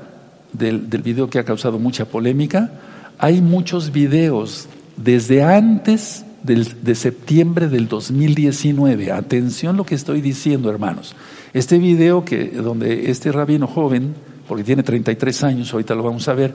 del, 0.53 0.89
del 0.89 1.01
video 1.01 1.29
que 1.29 1.39
ha 1.39 1.43
causado 1.43 1.79
mucha 1.79 2.05
polémica, 2.05 2.71
hay 3.17 3.41
muchos 3.41 3.91
videos 3.91 4.67
desde 4.95 5.43
antes 5.43 6.25
de 6.43 6.95
septiembre 6.95 7.67
del 7.67 7.87
2019. 7.87 9.11
Atención 9.11 9.75
lo 9.75 9.85
que 9.85 9.95
estoy 9.95 10.21
diciendo, 10.21 10.69
hermanos. 10.69 11.15
Este 11.53 11.77
video 11.77 12.23
que 12.23 12.49
donde 12.49 13.09
este 13.09 13.31
rabino 13.31 13.67
joven, 13.67 14.13
porque 14.47 14.63
tiene 14.63 14.83
33 14.83 15.43
años, 15.43 15.73
ahorita 15.73 15.95
lo 15.95 16.03
vamos 16.03 16.27
a 16.27 16.33
ver, 16.33 16.53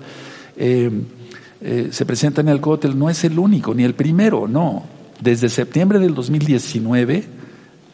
eh, 0.56 0.90
eh, 1.60 1.88
se 1.90 2.06
presenta 2.06 2.40
en 2.40 2.48
el 2.48 2.60
cótel, 2.60 2.98
no 2.98 3.10
es 3.10 3.24
el 3.24 3.38
único 3.38 3.74
ni 3.74 3.84
el 3.84 3.94
primero, 3.94 4.46
no. 4.48 4.84
Desde 5.20 5.48
septiembre 5.48 5.98
del 5.98 6.14
2019 6.14 7.24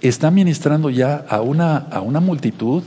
está 0.01 0.31
ministrando 0.31 0.91
ya 0.91 1.25
a 1.29 1.41
una, 1.41 1.77
a 1.77 2.01
una 2.01 2.21
multitud, 2.21 2.83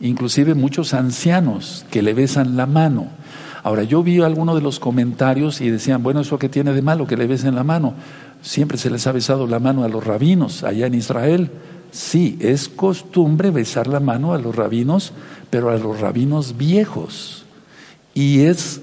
inclusive 0.00 0.54
muchos 0.54 0.94
ancianos 0.94 1.86
que 1.90 2.02
le 2.02 2.14
besan 2.14 2.56
la 2.56 2.66
mano 2.66 3.08
Ahora, 3.64 3.82
yo 3.82 4.02
vi 4.02 4.20
algunos 4.20 4.56
de 4.56 4.60
los 4.60 4.78
comentarios 4.78 5.62
y 5.62 5.70
decían, 5.70 6.02
bueno, 6.02 6.20
¿eso 6.20 6.38
qué 6.38 6.50
tiene 6.50 6.74
de 6.74 6.82
malo 6.82 7.06
que 7.06 7.16
le 7.16 7.26
besen 7.26 7.54
la 7.54 7.64
mano? 7.64 7.94
Siempre 8.42 8.76
se 8.76 8.90
les 8.90 9.06
ha 9.06 9.12
besado 9.12 9.46
la 9.46 9.58
mano 9.58 9.84
a 9.84 9.88
los 9.88 10.04
rabinos 10.04 10.64
allá 10.64 10.86
en 10.86 10.92
Israel. 10.92 11.50
Sí, 11.94 12.36
es 12.40 12.68
costumbre 12.68 13.52
besar 13.52 13.86
la 13.86 14.00
mano 14.00 14.34
a 14.34 14.38
los 14.38 14.56
rabinos, 14.56 15.12
pero 15.48 15.70
a 15.70 15.76
los 15.76 16.00
rabinos 16.00 16.56
viejos. 16.56 17.44
Y 18.14 18.40
es 18.40 18.80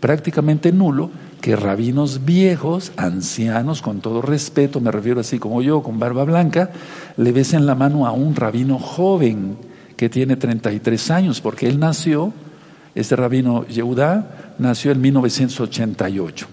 prácticamente 0.00 0.72
nulo 0.72 1.10
que 1.40 1.54
rabinos 1.54 2.24
viejos, 2.24 2.90
ancianos, 2.96 3.80
con 3.80 4.00
todo 4.00 4.22
respeto, 4.22 4.80
me 4.80 4.90
refiero 4.90 5.20
así 5.20 5.38
como 5.38 5.62
yo, 5.62 5.84
con 5.84 6.00
barba 6.00 6.24
blanca, 6.24 6.72
le 7.16 7.30
besen 7.30 7.64
la 7.64 7.76
mano 7.76 8.08
a 8.08 8.10
un 8.10 8.34
rabino 8.34 8.80
joven 8.80 9.56
que 9.96 10.08
tiene 10.08 10.34
33 10.34 11.12
años, 11.12 11.40
porque 11.40 11.68
él 11.68 11.78
nació 11.78 12.32
este 12.96 13.14
rabino 13.14 13.64
Yehudá 13.68 14.54
nació 14.58 14.90
en 14.90 15.00
1988. 15.00 16.48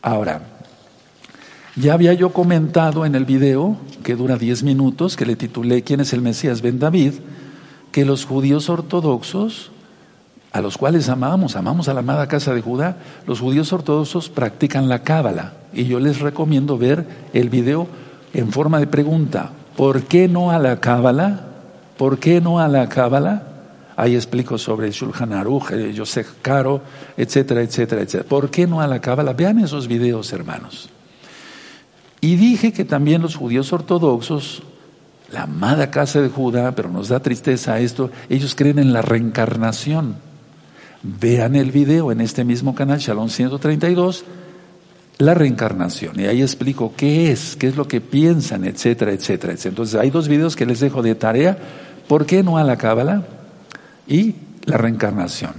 Ahora, 0.00 0.40
ya 1.80 1.94
había 1.94 2.12
yo 2.12 2.30
comentado 2.30 3.06
en 3.06 3.14
el 3.14 3.24
video, 3.24 3.76
que 4.02 4.16
dura 4.16 4.36
10 4.36 4.62
minutos, 4.62 5.16
que 5.16 5.26
le 5.26 5.36
titulé 5.36 5.82
¿Quién 5.82 6.00
es 6.00 6.12
el 6.12 6.22
Mesías 6.22 6.62
Ben 6.62 6.78
David? 6.78 7.14
que 7.92 8.04
los 8.04 8.24
judíos 8.24 8.68
ortodoxos, 8.68 9.70
a 10.52 10.60
los 10.60 10.78
cuales 10.78 11.08
amamos, 11.08 11.56
amamos 11.56 11.88
a 11.88 11.94
la 11.94 12.00
amada 12.00 12.28
casa 12.28 12.54
de 12.54 12.60
Judá, 12.60 12.98
los 13.26 13.40
judíos 13.40 13.72
ortodoxos 13.72 14.28
practican 14.28 14.88
la 14.88 15.02
cábala. 15.02 15.54
Y 15.72 15.84
yo 15.84 16.00
les 16.00 16.20
recomiendo 16.20 16.78
ver 16.78 17.06
el 17.32 17.48
video 17.48 17.86
en 18.32 18.52
forma 18.52 18.78
de 18.78 18.86
pregunta. 18.86 19.50
¿Por 19.76 20.02
qué 20.02 20.28
no 20.28 20.50
a 20.50 20.58
la 20.58 20.80
cábala? 20.80 21.46
¿Por 21.96 22.18
qué 22.18 22.40
no 22.40 22.58
a 22.58 22.68
la 22.68 22.88
cábala? 22.88 23.42
Ahí 23.96 24.14
explico 24.14 24.58
sobre 24.58 24.90
Shulchan 24.90 25.32
Aruch, 25.32 25.72
eh, 25.72 25.92
Yosef 25.92 26.34
Caro, 26.40 26.80
etcétera, 27.16 27.62
etcétera, 27.62 28.02
etcétera. 28.02 28.28
¿Por 28.28 28.48
qué 28.48 28.66
no 28.66 28.80
a 28.80 28.86
la 28.86 29.00
Cábala? 29.00 29.32
Vean 29.32 29.58
esos 29.58 29.88
videos, 29.88 30.32
hermanos. 30.32 30.88
Y 32.20 32.36
dije 32.36 32.72
que 32.72 32.84
también 32.84 33.22
los 33.22 33.36
judíos 33.36 33.72
ortodoxos, 33.72 34.62
la 35.30 35.42
amada 35.42 35.90
casa 35.90 36.20
de 36.20 36.28
Judá, 36.28 36.74
pero 36.74 36.88
nos 36.88 37.08
da 37.08 37.20
tristeza 37.20 37.78
esto, 37.78 38.10
ellos 38.28 38.54
creen 38.54 38.78
en 38.78 38.92
la 38.92 39.02
reencarnación. 39.02 40.16
Vean 41.02 41.54
el 41.54 41.70
video 41.70 42.10
en 42.10 42.20
este 42.20 42.44
mismo 42.44 42.74
canal, 42.74 42.98
Shalom 42.98 43.28
132, 43.28 44.24
la 45.18 45.34
reencarnación. 45.34 46.18
Y 46.18 46.26
ahí 46.26 46.42
explico 46.42 46.92
qué 46.96 47.30
es, 47.30 47.54
qué 47.56 47.68
es 47.68 47.76
lo 47.76 47.86
que 47.86 48.00
piensan, 48.00 48.64
etcétera, 48.64 49.12
etcétera, 49.12 49.52
etcétera. 49.52 49.70
Entonces 49.70 50.00
hay 50.00 50.10
dos 50.10 50.26
videos 50.26 50.56
que 50.56 50.66
les 50.66 50.80
dejo 50.80 51.02
de 51.02 51.14
tarea. 51.14 51.56
¿Por 52.08 52.26
qué 52.26 52.42
no 52.42 52.58
a 52.58 52.64
la 52.64 52.76
Cábala? 52.76 53.22
Y 54.08 54.34
la 54.64 54.76
reencarnación. 54.76 55.52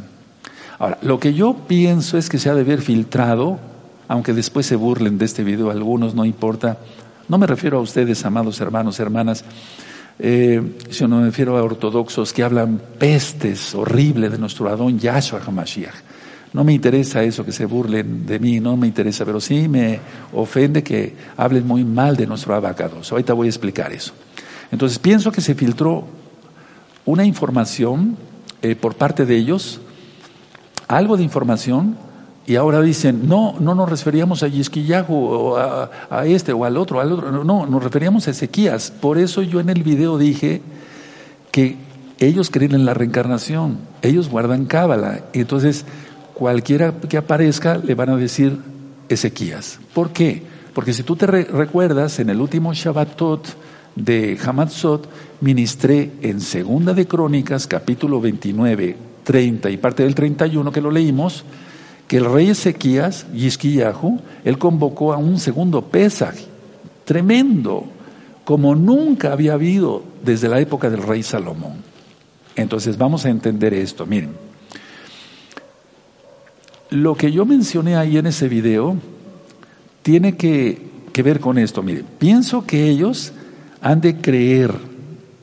Ahora, 0.77 0.97
lo 1.01 1.19
que 1.19 1.33
yo 1.33 1.55
pienso 1.67 2.17
es 2.17 2.29
que 2.29 2.39
se 2.39 2.49
ha 2.49 2.55
de 2.55 2.61
haber 2.61 2.81
filtrado 2.81 3.59
aunque 4.09 4.33
después 4.33 4.65
se 4.65 4.75
burlen 4.75 5.19
de 5.19 5.25
este 5.25 5.43
video 5.43 5.69
algunos, 5.69 6.15
no 6.15 6.25
importa. 6.25 6.79
No 7.29 7.37
me 7.37 7.45
refiero 7.45 7.77
a 7.77 7.81
ustedes, 7.81 8.25
amados 8.25 8.59
hermanos, 8.59 8.99
hermanas, 8.99 9.45
eh, 10.17 10.77
sino 10.89 11.19
me 11.19 11.25
refiero 11.25 11.55
a 11.55 11.63
ortodoxos 11.63 12.33
que 12.33 12.43
hablan 12.43 12.81
pestes 12.97 13.75
horribles 13.75 14.31
de 14.31 14.39
nuestro 14.39 14.67
Adón 14.67 14.97
Yahshua 14.97 15.41
HaMashiach. 15.45 15.93
No 16.53 16.63
me 16.63 16.73
interesa 16.73 17.21
eso, 17.21 17.45
que 17.45 17.51
se 17.51 17.65
burlen 17.65 18.25
de 18.25 18.39
mí, 18.39 18.59
no 18.59 18.75
me 18.75 18.87
interesa, 18.87 19.25
pero 19.25 19.39
sí 19.39 19.67
me 19.67 19.99
ofende 20.33 20.81
que 20.81 21.15
hablen 21.37 21.67
muy 21.67 21.85
mal 21.85 22.17
de 22.17 22.25
nuestro 22.25 22.55
abacados. 22.55 23.11
Ahorita 23.11 23.33
voy 23.33 23.45
a 23.45 23.51
explicar 23.51 23.93
eso. 23.93 24.13
Entonces, 24.71 24.97
pienso 24.97 25.31
que 25.31 25.41
se 25.41 25.53
filtró 25.53 26.05
una 27.05 27.25
información 27.25 28.17
eh, 28.63 28.75
por 28.75 28.95
parte 28.95 29.27
de 29.27 29.37
ellos, 29.37 29.79
algo 30.87 31.15
de 31.15 31.23
información 31.23 32.08
y 32.49 32.55
ahora 32.55 32.81
dicen, 32.81 33.27
no, 33.29 33.53
no 33.59 33.75
nos 33.75 33.87
referíamos 33.87 34.41
a 34.41 34.47
Yisquillahu 34.47 35.13
o 35.13 35.55
a, 35.55 36.25
este 36.25 36.51
o 36.51 36.65
al 36.65 36.77
otro, 36.77 36.99
al 36.99 37.11
otro. 37.11 37.43
No, 37.43 37.67
nos 37.67 37.83
referíamos 37.83 38.27
a 38.27 38.31
Ezequías. 38.31 38.89
Por 38.89 39.19
eso 39.19 39.43
yo 39.43 39.59
en 39.59 39.69
el 39.69 39.83
video 39.83 40.17
dije 40.17 40.63
que 41.51 41.77
ellos 42.17 42.49
creen 42.49 42.73
en 42.73 42.85
la 42.85 42.95
reencarnación, 42.95 43.77
ellos 44.01 44.29
guardan 44.29 44.65
cábala. 44.65 45.25
Entonces, 45.33 45.85
cualquiera 46.33 46.95
que 47.07 47.17
aparezca 47.17 47.77
le 47.77 47.93
van 47.93 48.09
a 48.09 48.17
decir 48.17 48.57
Ezequías. 49.09 49.79
¿Por 49.93 50.09
qué? 50.09 50.41
Porque 50.73 50.93
si 50.93 51.03
tú 51.03 51.15
te 51.15 51.27
recuerdas, 51.27 52.17
en 52.17 52.31
el 52.31 52.41
último 52.41 52.73
Shabbatot 52.73 53.45
de 53.95 54.39
Hamatzot, 54.43 55.07
ministré 55.41 56.13
en 56.23 56.41
Segunda 56.41 56.95
de 56.95 57.05
Crónicas, 57.05 57.67
capítulo 57.67 58.19
29, 58.19 58.97
30 59.23 59.69
y 59.69 59.77
parte 59.77 60.01
del 60.01 60.15
31 60.15 60.71
que 60.71 60.81
lo 60.81 60.89
leímos, 60.89 61.45
que 62.09 62.17
el 62.17 62.25
rey 62.25 62.49
Ezequías, 62.49 63.27
Yisquiyahu, 63.31 64.19
él 64.43 64.57
convocó 64.57 65.13
a 65.13 65.17
un 65.17 65.37
segundo 65.37 65.83
Pesaj, 65.83 66.33
tremendo, 67.05 67.85
como 68.43 68.73
nunca 68.73 69.31
había 69.31 69.53
habido 69.53 70.01
desde 70.25 70.49
la 70.49 70.59
época 70.59 70.89
del 70.89 71.03
rey 71.03 71.21
Salomón. 71.21 71.73
Entonces 72.55 72.97
vamos 72.97 73.25
a 73.25 73.29
entender 73.29 73.75
esto, 73.75 74.07
miren. 74.07 74.31
Lo 76.89 77.13
que 77.13 77.31
yo 77.31 77.45
mencioné 77.45 77.95
ahí 77.95 78.17
en 78.17 78.25
ese 78.25 78.49
video 78.49 78.97
tiene 80.01 80.35
que, 80.35 80.81
que 81.13 81.21
ver 81.21 81.39
con 81.39 81.59
esto, 81.59 81.83
miren. 81.83 82.07
Pienso 82.17 82.65
que 82.65 82.89
ellos 82.89 83.33
han 83.81 84.01
de 84.01 84.19
creer 84.19 84.73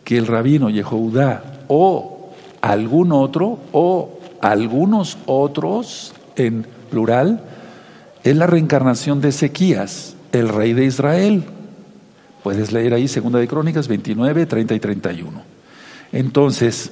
que 0.03 0.19
el 0.19 0.27
rabino 0.27 0.69
Yehudá 0.69 1.63
o 1.69 2.33
algún 2.61 3.13
otro 3.13 3.61
o 3.71 4.19
algunos 4.41 5.17
otros 5.27 6.13
en 6.37 6.67
plural, 6.91 7.43
es 8.25 8.37
la 8.37 8.47
reencarnación 8.47 9.21
de 9.21 9.29
Ezequías, 9.29 10.17
el 10.33 10.49
rey 10.49 10.73
de 10.73 10.85
Israel. 10.85 11.45
Puedes 12.43 12.73
leer 12.73 12.95
ahí 12.95 13.09
Segunda 13.09 13.39
de 13.39 13.49
Crónicas 13.49 13.89
29, 13.89 14.47
30 14.47 14.75
y 14.75 14.81
31. 14.81 15.43
Entonces, 16.13 16.91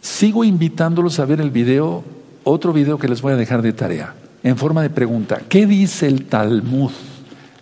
sigo 0.00 0.44
invitándolos 0.44 1.18
a 1.18 1.24
ver 1.24 1.40
el 1.40 1.50
video, 1.50 2.04
otro 2.44 2.72
video 2.72 2.98
que 2.98 3.08
les 3.08 3.22
voy 3.22 3.32
a 3.32 3.36
dejar 3.36 3.62
de 3.62 3.72
tarea, 3.72 4.14
en 4.42 4.56
forma 4.56 4.82
de 4.82 4.90
pregunta. 4.90 5.40
¿Qué 5.48 5.66
dice 5.66 6.06
el 6.06 6.26
Talmud 6.26 6.92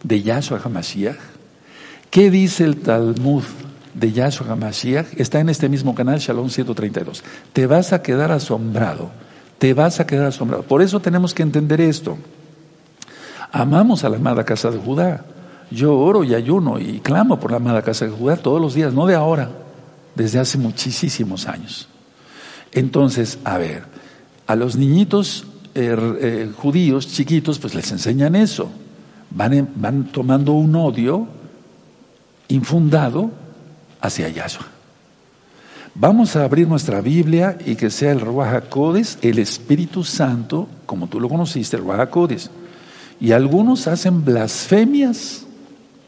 de 0.02 0.22
Yahshua 0.22 0.60
HaMashiach? 0.64 1.16
¿Qué 2.10 2.30
dice 2.30 2.64
el 2.64 2.76
Talmud 2.76 3.42
de 3.94 4.12
Yahshua 4.12 4.52
HaMashiach? 4.52 5.18
Está 5.18 5.40
en 5.40 5.48
este 5.48 5.68
mismo 5.68 5.94
canal, 5.94 6.18
Shalom 6.18 6.50
132. 6.50 7.24
Te 7.52 7.66
vas 7.66 7.92
a 7.92 8.02
quedar 8.02 8.30
asombrado 8.30 9.10
te 9.58 9.74
vas 9.74 10.00
a 10.00 10.06
quedar 10.06 10.26
asombrado. 10.26 10.62
Por 10.62 10.82
eso 10.82 11.00
tenemos 11.00 11.34
que 11.34 11.42
entender 11.42 11.80
esto. 11.80 12.18
Amamos 13.52 14.04
a 14.04 14.08
la 14.08 14.16
amada 14.16 14.44
casa 14.44 14.70
de 14.70 14.78
Judá. 14.78 15.24
Yo 15.70 15.96
oro 15.98 16.24
y 16.24 16.34
ayuno 16.34 16.78
y 16.78 17.00
clamo 17.00 17.40
por 17.40 17.50
la 17.50 17.56
amada 17.58 17.82
casa 17.82 18.04
de 18.04 18.10
Judá 18.10 18.36
todos 18.36 18.60
los 18.60 18.74
días, 18.74 18.92
no 18.92 19.06
de 19.06 19.14
ahora, 19.14 19.50
desde 20.14 20.38
hace 20.38 20.58
muchísimos 20.58 21.46
años. 21.46 21.88
Entonces, 22.72 23.38
a 23.44 23.58
ver, 23.58 23.84
a 24.46 24.56
los 24.56 24.76
niñitos 24.76 25.46
eh, 25.74 25.96
eh, 26.20 26.52
judíos 26.56 27.08
chiquitos, 27.08 27.58
pues 27.58 27.74
les 27.74 27.90
enseñan 27.92 28.34
eso. 28.34 28.70
Van, 29.30 29.68
van 29.76 30.04
tomando 30.06 30.52
un 30.52 30.74
odio 30.76 31.26
infundado 32.48 33.30
hacia 34.00 34.28
Yahshua. 34.28 34.73
Vamos 35.96 36.34
a 36.34 36.42
abrir 36.42 36.66
nuestra 36.66 37.00
Biblia 37.00 37.56
y 37.64 37.76
que 37.76 37.88
sea 37.88 38.10
el 38.10 38.20
Ruach 38.20 38.64
el 39.22 39.38
Espíritu 39.38 40.02
Santo, 40.02 40.66
como 40.86 41.06
tú 41.06 41.20
lo 41.20 41.28
conociste, 41.28 41.76
el 41.76 41.84
Ruach 41.84 42.10
Y 43.20 43.30
algunos 43.30 43.86
hacen 43.86 44.24
blasfemias 44.24 45.46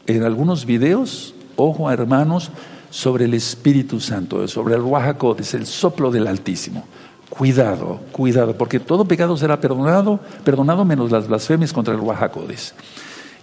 en 0.05 0.23
algunos 0.23 0.65
videos, 0.65 1.33
ojo 1.55 1.89
hermanos, 1.89 2.51
sobre 2.89 3.25
el 3.25 3.33
Espíritu 3.33 4.01
Santo, 4.01 4.45
sobre 4.49 4.75
el 4.75 4.81
Ruach 4.81 5.15
el 5.53 5.65
soplo 5.65 6.11
del 6.11 6.27
Altísimo. 6.27 6.83
Cuidado, 7.29 8.01
cuidado, 8.11 8.57
porque 8.57 8.81
todo 8.81 9.05
pecado 9.05 9.37
será 9.37 9.61
perdonado, 9.61 10.19
perdonado 10.43 10.83
menos 10.83 11.11
las 11.11 11.29
blasfemias 11.29 11.71
contra 11.71 11.93
el 11.93 12.01
Ruach 12.01 12.33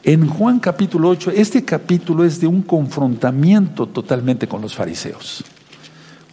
En 0.03 0.29
Juan 0.29 0.61
capítulo 0.61 1.09
8, 1.09 1.31
este 1.35 1.65
capítulo 1.65 2.23
es 2.23 2.39
de 2.39 2.47
un 2.47 2.61
confrontamiento 2.61 3.87
totalmente 3.87 4.47
con 4.47 4.61
los 4.61 4.75
fariseos 4.75 5.43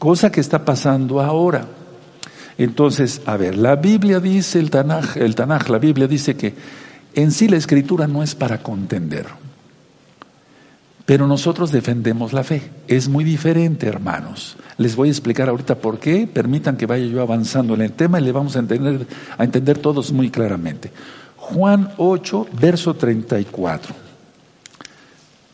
cosa 0.02 0.32
que 0.32 0.42
está 0.42 0.66
pasando 0.66 1.22
ahora. 1.22 1.68
Entonces, 2.58 3.22
a 3.28 3.38
ver, 3.38 3.56
la 3.56 3.76
Biblia 3.76 4.20
dice, 4.20 4.58
el 4.58 4.72
Tanaj, 4.72 5.16
el 5.18 5.36
Tanaj, 5.36 5.70
la 5.70 5.78
Biblia 5.78 6.08
dice 6.08 6.36
que 6.36 6.56
en 7.14 7.32
sí 7.32 7.48
la 7.48 7.58
escritura 7.58 8.08
no 8.08 8.24
es 8.24 8.34
para 8.34 8.64
contender. 8.64 9.28
Pero 11.06 11.28
nosotros 11.28 11.72
defendemos 11.72 12.34
la 12.34 12.44
fe. 12.44 12.64
Es 12.88 13.10
muy 13.10 13.24
diferente, 13.24 13.86
hermanos. 13.86 14.58
Les 14.80 14.96
voy 14.96 15.10
a 15.10 15.12
explicar 15.12 15.50
ahorita 15.50 15.76
por 15.76 16.00
qué. 16.00 16.26
Permitan 16.26 16.78
que 16.78 16.88
vaya 16.88 17.06
yo 17.06 17.22
avanzando 17.22 17.76
en 17.76 17.82
el 17.82 17.92
tema 17.92 18.20
y 18.20 18.24
le 18.24 18.32
vamos 18.32 18.56
a 18.56 18.60
entender, 18.60 19.06
a 19.38 19.44
entender 19.44 19.78
todos 19.78 20.12
muy 20.12 20.32
claramente. 20.32 20.92
Juan 21.38 21.92
8, 21.98 22.48
verso 22.60 22.96
34. 22.96 23.94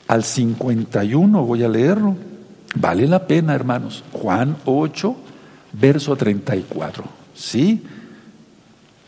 Al 0.08 0.24
51 0.24 1.44
voy 1.44 1.64
a 1.64 1.68
leerlo. 1.68 2.37
Vale 2.76 3.08
la 3.08 3.26
pena, 3.28 3.56
hermanos. 3.56 4.04
Juan 4.12 4.58
8, 4.66 5.16
verso 5.74 6.16
34. 6.16 7.04
¿Sí? 7.34 7.84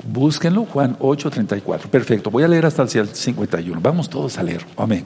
Búsquenlo, 0.08 0.66
Juan 0.66 0.96
8, 1.00 1.30
34. 1.30 1.90
Perfecto, 1.90 2.32
voy 2.32 2.44
a 2.44 2.48
leer 2.48 2.66
hasta 2.66 2.84
el 2.84 3.08
51. 3.08 3.82
Vamos 3.82 4.10
todos 4.10 4.38
a 4.38 4.44
leer. 4.44 4.66
Amén. 4.78 5.06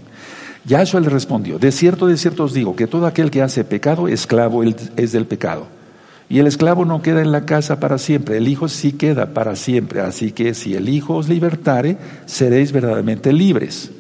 Yahshua 0.66 1.02
le 1.02 1.10
respondió, 1.10 1.60
de 1.60 1.72
cierto, 1.72 2.08
de 2.08 2.16
cierto 2.16 2.46
os 2.46 2.54
digo, 2.54 2.76
que 2.76 2.88
todo 2.88 3.06
aquel 3.06 3.32
que 3.32 3.42
hace 3.42 3.66
pecado, 3.66 4.08
esclavo 4.08 4.64
es 4.64 5.12
del 5.12 5.26
pecado. 5.26 5.68
Y 6.30 6.40
el 6.40 6.48
esclavo 6.48 6.86
no 6.86 7.02
queda 7.02 7.22
en 7.22 7.34
la 7.34 7.46
casa 7.46 7.82
para 7.82 7.98
siempre, 7.98 8.38
el 8.38 8.48
Hijo 8.48 8.70
sí 8.70 8.94
queda 8.94 9.34
para 9.34 9.58
siempre. 9.58 10.00
Así 10.00 10.32
que 10.32 10.54
si 10.54 10.74
el 10.74 10.88
Hijo 10.88 11.16
os 11.16 11.28
libertare, 11.28 11.98
seréis 12.26 12.72
verdaderamente 12.72 13.34
libres. 13.34 13.92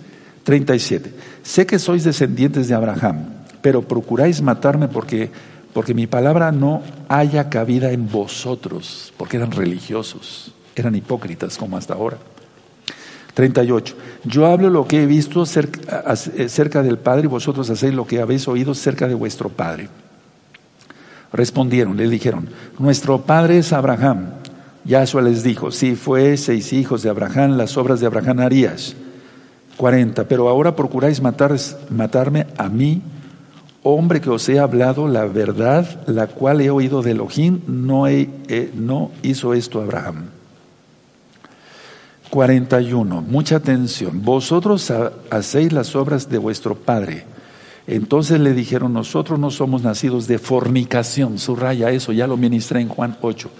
37. 0.43 1.13
Sé 1.43 1.65
que 1.65 1.79
sois 1.79 2.03
descendientes 2.03 2.67
de 2.67 2.75
Abraham 2.75 3.32
pero 3.63 3.81
procuráis 3.81 4.41
matarme 4.41 4.89
porque, 4.89 5.31
porque 5.73 5.95
mi 5.95 6.05
palabra 6.05 6.51
no 6.51 6.83
haya 7.07 7.49
cabida 7.49 7.91
en 7.91 8.11
vosotros, 8.11 9.13
porque 9.17 9.37
eran 9.37 9.51
religiosos, 9.51 10.53
eran 10.75 10.93
hipócritas 10.95 11.57
como 11.57 11.77
hasta 11.77 11.95
ahora. 11.95 12.17
38. 13.33 13.95
Yo 14.25 14.45
hablo 14.45 14.69
lo 14.69 14.85
que 14.85 15.01
he 15.01 15.05
visto 15.05 15.45
cerca, 15.45 16.83
del 16.83 16.97
Padre 16.99 17.23
y 17.23 17.27
vosotros 17.27 17.69
hacéis 17.69 17.93
lo 17.93 18.05
que 18.05 18.21
habéis 18.21 18.47
oído 18.47 18.75
cerca 18.75 19.07
de 19.07 19.15
vuestro 19.15 19.49
Padre. 19.49 19.89
Respondieron, 21.31 21.97
le 21.97 22.07
dijeron, 22.09 22.49
nuestro 22.77 23.21
Padre 23.21 23.57
es 23.57 23.73
Abraham. 23.73 24.33
Yahshua 24.85 25.21
les 25.21 25.41
dijo, 25.41 25.71
si 25.71 25.95
fueseis 25.95 26.73
hijos 26.73 27.01
de 27.01 27.09
Abraham, 27.09 27.57
las 27.57 27.77
obras 27.77 28.01
de 28.01 28.07
Abraham 28.07 28.41
harías. 28.41 28.95
40. 29.77 30.27
Pero 30.27 30.49
ahora 30.49 30.75
procuráis 30.75 31.21
matar, 31.21 31.55
matarme 31.89 32.45
a 32.57 32.69
mí, 32.69 33.01
hombre 33.83 34.21
que 34.21 34.29
os 34.29 34.47
he 34.49 34.59
hablado 34.59 35.07
la 35.07 35.25
verdad, 35.25 36.07
la 36.07 36.27
cual 36.27 36.61
he 36.61 36.69
oído 36.69 37.01
de 37.01 37.11
Elohim, 37.11 37.61
no, 37.67 38.07
eh, 38.07 38.71
hizo 39.21 39.53
esto 39.53 39.81
Abraham. 39.81 40.29
41. 42.29 43.21
Mucha 43.21 43.57
atención. 43.57 44.23
Vosotros 44.23 44.91
hacéis 45.29 45.71
las 45.71 45.95
obras 45.95 46.29
de 46.29 46.39
vuestro 46.39 46.75
Padre. 46.75 47.25
Entonces 47.85 48.39
le 48.39 48.53
dijeron, 48.53 48.93
nosotros 48.93 49.37
no 49.37 49.51
somos 49.51 49.83
nacidos 49.83 50.25
de 50.27 50.39
fornicación. 50.39 51.37
Subraya 51.37 51.91
eso, 51.91 52.11
ya 52.11 52.25
lo 52.25 52.37
ministré 52.37 52.81
en 52.81 52.87
Juan 52.87 53.17
8. 53.21 53.51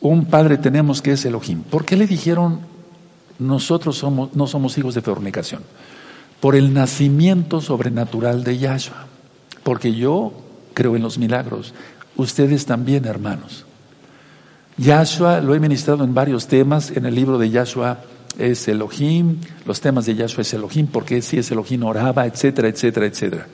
Un 0.00 0.26
Padre 0.26 0.58
tenemos 0.58 1.00
que 1.00 1.12
es 1.12 1.24
Elohim. 1.24 1.62
¿Por 1.62 1.84
qué 1.84 1.96
le 1.96 2.06
dijeron, 2.06 2.60
nosotros 3.38 3.96
somos, 3.96 4.34
no 4.34 4.46
somos 4.46 4.76
hijos 4.76 4.94
de 4.94 5.00
fornicación? 5.00 5.62
Por 6.40 6.54
el 6.54 6.74
nacimiento 6.74 7.60
sobrenatural 7.60 8.44
de 8.44 8.58
Yahshua. 8.58 9.06
Porque 9.66 9.92
yo 9.92 10.32
creo 10.74 10.94
en 10.94 11.02
los 11.02 11.18
milagros. 11.18 11.74
Ustedes 12.14 12.66
también, 12.66 13.04
hermanos. 13.04 13.66
Yahshua, 14.76 15.40
lo 15.40 15.56
he 15.56 15.58
ministrado 15.58 16.04
en 16.04 16.14
varios 16.14 16.46
temas, 16.46 16.92
en 16.92 17.04
el 17.04 17.16
libro 17.16 17.36
de 17.36 17.50
Yahshua 17.50 17.98
es 18.38 18.68
Elohim, 18.68 19.40
los 19.64 19.80
temas 19.80 20.06
de 20.06 20.14
Yahshua 20.14 20.42
es 20.42 20.54
Elohim, 20.54 20.86
porque 20.86 21.20
si 21.20 21.38
es 21.38 21.50
Elohim 21.50 21.82
oraba, 21.82 22.26
etcétera, 22.26 22.68
etcétera, 22.68 23.06
etcétera. 23.06 23.48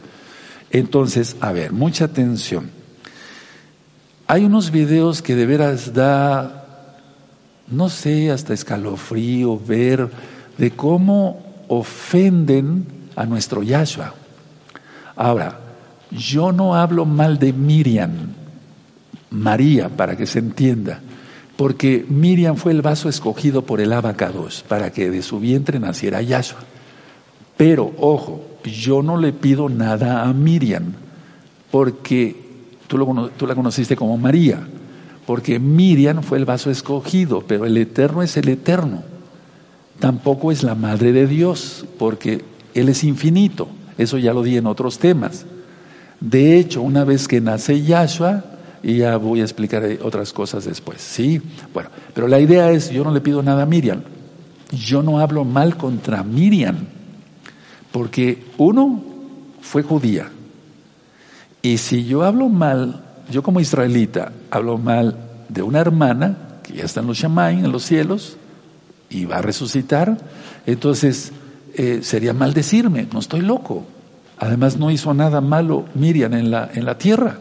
Entonces, 0.70 1.34
a 1.40 1.50
ver, 1.50 1.72
mucha 1.72 2.04
atención. 2.04 2.70
Hay 4.26 4.44
unos 4.44 4.70
videos 4.70 5.22
que 5.22 5.34
de 5.34 5.46
veras 5.46 5.94
da, 5.94 6.98
no 7.68 7.88
sé, 7.88 8.30
hasta 8.30 8.52
escalofrío 8.52 9.58
ver 9.58 10.10
de 10.58 10.72
cómo 10.72 11.42
ofenden 11.68 12.84
a 13.16 13.24
nuestro 13.24 13.62
Yahshua. 13.62 14.12
Ahora, 15.16 15.61
yo 16.16 16.52
no 16.52 16.74
hablo 16.74 17.04
mal 17.04 17.38
de 17.38 17.52
Miriam, 17.52 18.10
María, 19.30 19.88
para 19.88 20.16
que 20.16 20.26
se 20.26 20.38
entienda 20.38 21.00
porque 21.56 22.04
Miriam 22.08 22.56
fue 22.56 22.72
el 22.72 22.82
vaso 22.82 23.08
escogido 23.08 23.62
por 23.62 23.80
el 23.80 23.92
abacados 23.92 24.64
para 24.66 24.90
que 24.90 25.10
de 25.10 25.22
su 25.22 25.38
vientre 25.38 25.78
naciera 25.78 26.22
Yahshua. 26.22 26.58
Pero, 27.56 27.92
ojo, 27.98 28.44
yo 28.64 29.02
no 29.02 29.16
le 29.16 29.32
pido 29.32 29.68
nada 29.68 30.24
a 30.24 30.32
Miriam, 30.32 30.94
porque 31.70 32.34
tú, 32.88 33.30
tú 33.36 33.46
la 33.46 33.54
conociste 33.54 33.94
como 33.94 34.16
María, 34.16 34.66
porque 35.26 35.58
Miriam 35.58 36.22
fue 36.22 36.38
el 36.38 36.44
vaso 36.44 36.70
escogido, 36.70 37.44
pero 37.46 37.66
el 37.66 37.76
Eterno 37.76 38.22
es 38.22 38.36
el 38.36 38.48
Eterno. 38.48 39.04
Tampoco 40.00 40.50
es 40.50 40.64
la 40.64 40.74
Madre 40.74 41.12
de 41.12 41.28
Dios, 41.28 41.84
porque 41.98 42.42
Él 42.74 42.88
es 42.88 43.04
infinito. 43.04 43.68
Eso 43.98 44.18
ya 44.18 44.32
lo 44.32 44.42
di 44.42 44.56
en 44.56 44.66
otros 44.66 44.98
temas. 44.98 45.46
De 46.22 46.56
hecho, 46.56 46.82
una 46.82 47.02
vez 47.02 47.26
que 47.26 47.40
nace 47.40 47.82
Yahshua, 47.82 48.44
y 48.80 48.98
ya 48.98 49.16
voy 49.16 49.40
a 49.40 49.42
explicar 49.42 49.82
otras 50.02 50.32
cosas 50.32 50.64
después. 50.64 51.00
Sí, 51.00 51.42
bueno, 51.74 51.90
pero 52.14 52.28
la 52.28 52.38
idea 52.38 52.70
es, 52.70 52.90
yo 52.90 53.02
no 53.02 53.12
le 53.12 53.20
pido 53.20 53.42
nada 53.42 53.64
a 53.64 53.66
Miriam, 53.66 54.02
yo 54.70 55.02
no 55.02 55.18
hablo 55.18 55.44
mal 55.44 55.76
contra 55.76 56.22
Miriam, 56.22 56.76
porque 57.90 58.44
uno 58.56 59.02
fue 59.60 59.82
judía, 59.82 60.30
y 61.60 61.78
si 61.78 62.04
yo 62.04 62.22
hablo 62.22 62.48
mal, 62.48 63.02
yo 63.28 63.42
como 63.42 63.58
israelita 63.58 64.30
hablo 64.50 64.78
mal 64.78 65.16
de 65.48 65.62
una 65.62 65.80
hermana 65.80 66.60
que 66.62 66.74
ya 66.74 66.84
está 66.84 67.00
en 67.00 67.08
los 67.08 67.18
Shamaim, 67.18 67.64
en 67.64 67.72
los 67.72 67.82
cielos, 67.82 68.36
y 69.10 69.24
va 69.24 69.38
a 69.38 69.42
resucitar, 69.42 70.18
entonces 70.66 71.32
eh, 71.74 71.98
sería 72.02 72.32
maldecirme, 72.32 73.08
no 73.12 73.18
estoy 73.18 73.40
loco. 73.40 73.86
Además 74.42 74.76
no 74.76 74.90
hizo 74.90 75.14
nada 75.14 75.40
malo 75.40 75.84
Miriam 75.94 76.34
en 76.34 76.50
la, 76.50 76.68
en 76.74 76.84
la 76.84 76.98
tierra. 76.98 77.38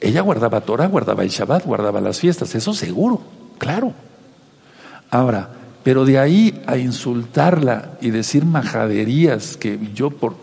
Ella 0.00 0.22
guardaba 0.22 0.62
Torah, 0.62 0.86
guardaba 0.86 1.22
el 1.22 1.28
Shabbat, 1.28 1.66
guardaba 1.66 2.00
las 2.00 2.18
fiestas, 2.18 2.54
eso 2.54 2.72
seguro, 2.72 3.20
claro. 3.58 3.92
Ahora, 5.10 5.50
pero 5.82 6.06
de 6.06 6.18
ahí 6.18 6.62
a 6.66 6.78
insultarla 6.78 7.98
y 8.00 8.08
decir 8.08 8.46
majaderías 8.46 9.58
que 9.58 9.78
yo 9.94 10.08
por, 10.08 10.34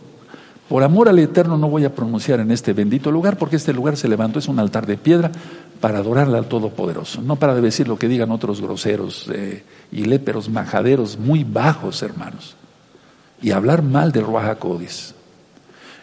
por 0.70 0.84
amor 0.84 1.10
al 1.10 1.18
Eterno 1.18 1.58
no 1.58 1.68
voy 1.68 1.84
a 1.84 1.96
pronunciar 1.96 2.42
en 2.42 2.52
este 2.52 2.74
bendito 2.74 3.10
lugar, 3.10 3.40
porque 3.40 3.56
este 3.56 3.74
lugar 3.74 3.98
se 3.98 4.08
levantó, 4.08 4.38
es 4.38 4.48
un 4.48 4.60
altar 4.60 4.86
de 4.86 4.98
piedra 4.98 5.32
para 5.80 5.98
adorarle 5.98 6.38
al 6.38 6.46
Todopoderoso, 6.46 7.24
no 7.24 7.38
para 7.38 7.56
decir 7.56 7.88
lo 7.88 7.98
que 7.98 8.08
digan 8.08 8.30
otros 8.30 8.62
groseros 8.62 9.28
eh, 9.34 9.64
y 9.92 10.06
léperos, 10.06 10.48
majaderos 10.48 11.18
muy 11.18 11.44
bajos, 11.44 12.04
hermanos, 12.04 12.56
y 13.42 13.50
hablar 13.50 13.82
mal 13.82 14.12
de 14.12 14.22
Ruaja 14.22 14.60
Codis. 14.60 15.16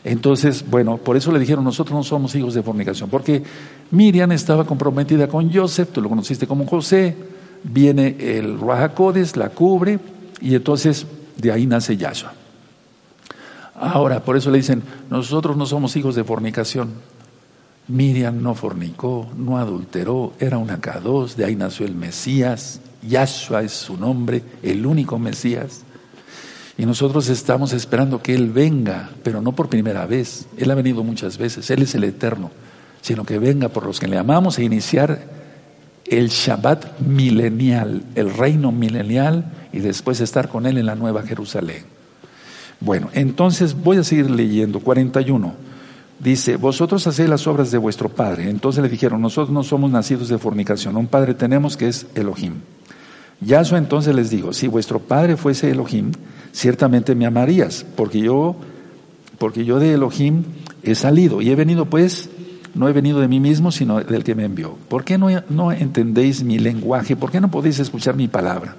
Entonces, 0.04 0.64
bueno, 0.68 0.96
por 0.98 1.16
eso 1.16 1.32
le 1.32 1.38
dijeron, 1.38 1.64
nosotros 1.64 1.96
no 1.96 2.04
somos 2.04 2.34
hijos 2.34 2.54
de 2.54 2.62
fornicación, 2.62 3.10
porque 3.10 3.42
Miriam 3.90 4.32
estaba 4.32 4.64
comprometida 4.64 5.28
con 5.28 5.52
Joseph, 5.52 5.90
tú 5.92 6.00
lo 6.00 6.08
conociste 6.08 6.46
como 6.46 6.66
José, 6.66 7.16
viene 7.64 8.16
el 8.18 8.60
Rahacodes, 8.60 9.36
la 9.36 9.50
cubre, 9.50 9.98
y 10.40 10.54
entonces 10.54 11.06
de 11.36 11.52
ahí 11.52 11.66
nace 11.66 11.96
Yahshua. 11.96 12.32
Ahora, 13.74 14.24
por 14.24 14.36
eso 14.36 14.50
le 14.50 14.58
dicen, 14.58 14.82
nosotros 15.10 15.56
no 15.56 15.66
somos 15.66 15.94
hijos 15.96 16.14
de 16.14 16.24
fornicación. 16.24 16.90
Miriam 17.86 18.42
no 18.42 18.54
fornicó, 18.54 19.28
no 19.36 19.56
adulteró, 19.56 20.32
era 20.38 20.58
una 20.58 20.80
K2, 20.80 21.34
de 21.34 21.44
ahí 21.44 21.56
nació 21.56 21.86
el 21.86 21.94
Mesías, 21.94 22.80
Yahshua 23.02 23.62
es 23.62 23.72
su 23.72 23.96
nombre, 23.96 24.42
el 24.62 24.84
único 24.84 25.18
Mesías. 25.18 25.84
Y 26.78 26.86
nosotros 26.86 27.28
estamos 27.28 27.72
esperando 27.72 28.22
que 28.22 28.34
Él 28.34 28.52
venga, 28.52 29.10
pero 29.24 29.42
no 29.42 29.52
por 29.52 29.68
primera 29.68 30.06
vez. 30.06 30.46
Él 30.56 30.70
ha 30.70 30.76
venido 30.76 31.02
muchas 31.02 31.36
veces, 31.36 31.68
Él 31.70 31.82
es 31.82 31.94
el 31.96 32.04
eterno, 32.04 32.52
sino 33.02 33.24
que 33.24 33.40
venga 33.40 33.68
por 33.68 33.84
los 33.84 33.98
que 33.98 34.06
le 34.06 34.16
amamos 34.16 34.58
e 34.58 34.64
iniciar 34.64 35.26
el 36.06 36.28
Shabbat 36.28 37.00
milenial, 37.00 38.04
el 38.14 38.32
reino 38.32 38.70
milenial 38.70 39.52
y 39.72 39.80
después 39.80 40.20
estar 40.20 40.48
con 40.48 40.66
Él 40.66 40.78
en 40.78 40.86
la 40.86 40.94
nueva 40.94 41.24
Jerusalén. 41.24 41.82
Bueno, 42.80 43.10
entonces 43.12 43.74
voy 43.74 43.96
a 43.96 44.04
seguir 44.04 44.30
leyendo, 44.30 44.78
41. 44.78 45.54
Dice, 46.20 46.56
vosotros 46.56 47.04
hacéis 47.08 47.28
las 47.28 47.46
obras 47.48 47.72
de 47.72 47.78
vuestro 47.78 48.08
Padre. 48.08 48.48
Entonces 48.50 48.82
le 48.82 48.88
dijeron, 48.88 49.20
nosotros 49.20 49.50
no 49.50 49.64
somos 49.64 49.90
nacidos 49.90 50.28
de 50.28 50.38
fornicación, 50.38 50.96
un 50.96 51.08
Padre 51.08 51.34
tenemos 51.34 51.76
que 51.76 51.88
es 51.88 52.06
Elohim. 52.14 52.54
Yahshua 53.40 53.78
entonces 53.78 54.14
les 54.14 54.30
dijo, 54.30 54.52
si 54.52 54.68
vuestro 54.68 55.00
Padre 55.00 55.36
fuese 55.36 55.70
Elohim, 55.70 56.12
ciertamente 56.58 57.14
me 57.14 57.24
amarías, 57.24 57.86
porque 57.94 58.18
yo, 58.18 58.56
porque 59.38 59.64
yo 59.64 59.78
de 59.78 59.94
Elohim 59.94 60.42
he 60.82 60.96
salido 60.96 61.40
y 61.40 61.50
he 61.50 61.54
venido 61.54 61.84
pues, 61.84 62.28
no 62.74 62.88
he 62.88 62.92
venido 62.92 63.20
de 63.20 63.28
mí 63.28 63.38
mismo, 63.38 63.70
sino 63.70 64.00
del 64.00 64.24
que 64.24 64.34
me 64.34 64.44
envió. 64.44 64.76
¿Por 64.88 65.04
qué 65.04 65.18
no, 65.18 65.72
entendéis 65.72 66.42
mi 66.42 66.58
lenguaje? 66.58 67.14
¿Por 67.14 67.30
qué 67.30 67.40
no 67.40 67.48
podéis 67.48 67.78
escuchar 67.78 68.16
mi 68.16 68.26
palabra? 68.26 68.74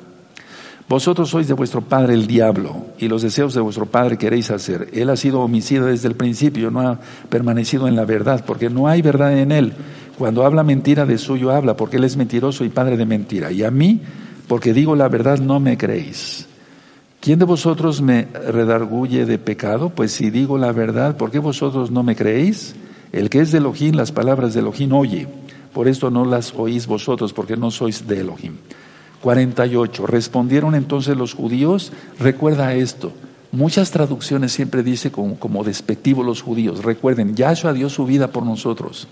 Vosotros 0.90 1.30
sois 1.30 1.48
de 1.48 1.54
vuestro 1.54 1.82
padre 1.82 2.16
el 2.16 2.28
diablo 2.28 2.88
y 2.98 3.08
los 3.08 3.22
deseos 3.22 3.54
de 3.54 3.62
vuestro 3.62 3.86
padre 3.86 4.18
queréis 4.18 4.52
hacer. 4.52 4.90
Él 4.92 5.10
ha 5.10 5.16
sido 5.16 5.40
homicida 5.40 5.86
desde 5.86 6.10
el 6.10 6.16
principio, 6.16 6.72
no 6.72 6.82
ha 6.82 7.00
permanecido 7.30 7.88
en 7.88 7.96
la 7.96 8.04
verdad, 8.04 8.44
porque 8.46 8.70
no 8.70 8.90
hay 8.90 9.02
verdad 9.02 9.38
en 9.38 9.54
él. 9.54 9.74
Cuando 10.18 10.46
habla 10.46 10.64
mentira 10.64 11.06
de 11.06 11.18
suyo 11.18 11.52
habla, 11.52 11.78
porque 11.78 11.96
él 11.96 12.04
es 12.04 12.18
mentiroso 12.18 12.66
y 12.66 12.70
padre 12.70 12.98
de 12.98 13.06
mentira. 13.06 13.52
Y 13.54 13.64
a 13.64 13.72
mí, 13.72 14.02
porque 14.50 14.74
digo 14.74 14.98
la 14.98 15.08
verdad, 15.08 15.40
no 15.40 15.62
me 15.62 15.78
creéis. 15.78 16.49
¿Quién 17.20 17.38
de 17.38 17.46
vosotros 17.46 18.02
me 18.02 18.24
redarguye 18.26 19.26
de 19.26 19.38
pecado? 19.38 19.90
Pues 19.90 20.14
si 20.14 20.30
digo 20.30 20.58
la 20.58 20.72
verdad, 20.72 21.18
¿por 21.18 21.32
qué 21.32 21.40
vosotros 21.40 21.92
no 21.92 22.02
me 22.02 22.16
creéis? 22.16 22.76
El 23.12 23.30
que 23.30 23.42
es 23.42 23.52
de 23.52 23.58
Elohim, 23.58 23.96
las 23.96 24.14
palabras 24.14 24.54
de 24.54 24.62
Elohim 24.62 24.94
oye. 24.94 25.28
Por 25.74 25.88
esto 25.88 26.10
no 26.10 26.24
las 26.24 26.54
oís 26.56 26.88
vosotros, 26.88 27.34
porque 27.34 27.58
no 27.58 27.72
sois 27.72 28.08
de 28.08 28.22
Elohim. 28.22 28.56
48. 29.22 30.08
Respondieron 30.08 30.76
entonces 30.76 31.18
los 31.18 31.34
judíos, 31.34 31.92
recuerda 32.20 32.74
esto. 32.74 33.12
Muchas 33.52 33.92
traducciones 33.92 34.54
siempre 34.54 34.82
dice 34.82 35.12
como, 35.12 35.38
como 35.38 35.64
despectivo 35.64 36.24
los 36.24 36.42
judíos. 36.42 36.84
Recuerden, 36.84 37.36
Yahshua 37.36 37.74
dio 37.74 37.90
su 37.90 38.06
vida 38.06 38.32
por 38.32 38.46
nosotros. 38.46 39.08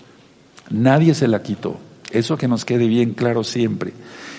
Nadie 0.70 1.14
se 1.14 1.28
la 1.28 1.42
quitó. 1.42 1.76
Eso 2.10 2.36
que 2.36 2.48
nos 2.48 2.64
quede 2.64 2.86
bien 2.86 3.12
claro 3.12 3.44
siempre. 3.44 3.92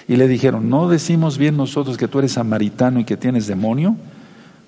Y 0.07 0.15
le 0.15 0.27
dijeron, 0.27 0.69
¿no 0.69 0.89
decimos 0.89 1.37
bien 1.37 1.55
nosotros 1.55 1.97
que 1.97 2.07
tú 2.07 2.19
eres 2.19 2.33
samaritano 2.33 2.99
y 2.99 3.05
que 3.05 3.17
tienes 3.17 3.45
demonio? 3.45 3.95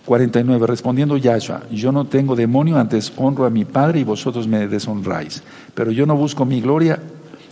49. 0.05 0.67
Respondiendo 0.67 1.17
Yahshua, 1.17 1.63
yo 1.71 1.91
no 1.91 2.05
tengo 2.05 2.35
demonio, 2.35 2.77
antes 2.77 3.13
honro 3.17 3.45
a 3.45 3.49
mi 3.49 3.65
Padre 3.65 3.99
y 3.99 4.03
vosotros 4.03 4.47
me 4.47 4.67
deshonráis. 4.67 5.43
Pero 5.73 5.91
yo 5.91 6.05
no 6.05 6.15
busco 6.15 6.45
mi 6.45 6.61
gloria, 6.61 6.99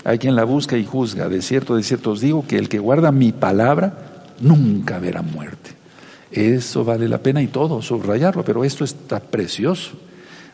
hay 0.04 0.18
quien 0.18 0.36
la 0.36 0.44
busca 0.44 0.78
y 0.78 0.86
juzga. 0.86 1.30
De 1.30 1.42
cierto, 1.42 1.76
de 1.76 1.84
cierto 1.84 2.12
os 2.12 2.22
digo 2.22 2.46
que 2.48 2.58
el 2.58 2.70
que 2.70 2.80
guarda 2.80 3.12
mi 3.12 3.32
palabra 3.32 4.24
nunca 4.40 5.00
verá 5.00 5.22
muerte. 5.22 5.72
Eso 6.32 6.84
vale 6.86 7.10
la 7.10 7.20
pena 7.20 7.42
y 7.42 7.48
todo, 7.48 7.82
subrayarlo, 7.82 8.44
pero 8.44 8.64
esto 8.64 8.84
está 8.84 9.20
precioso. 9.20 9.92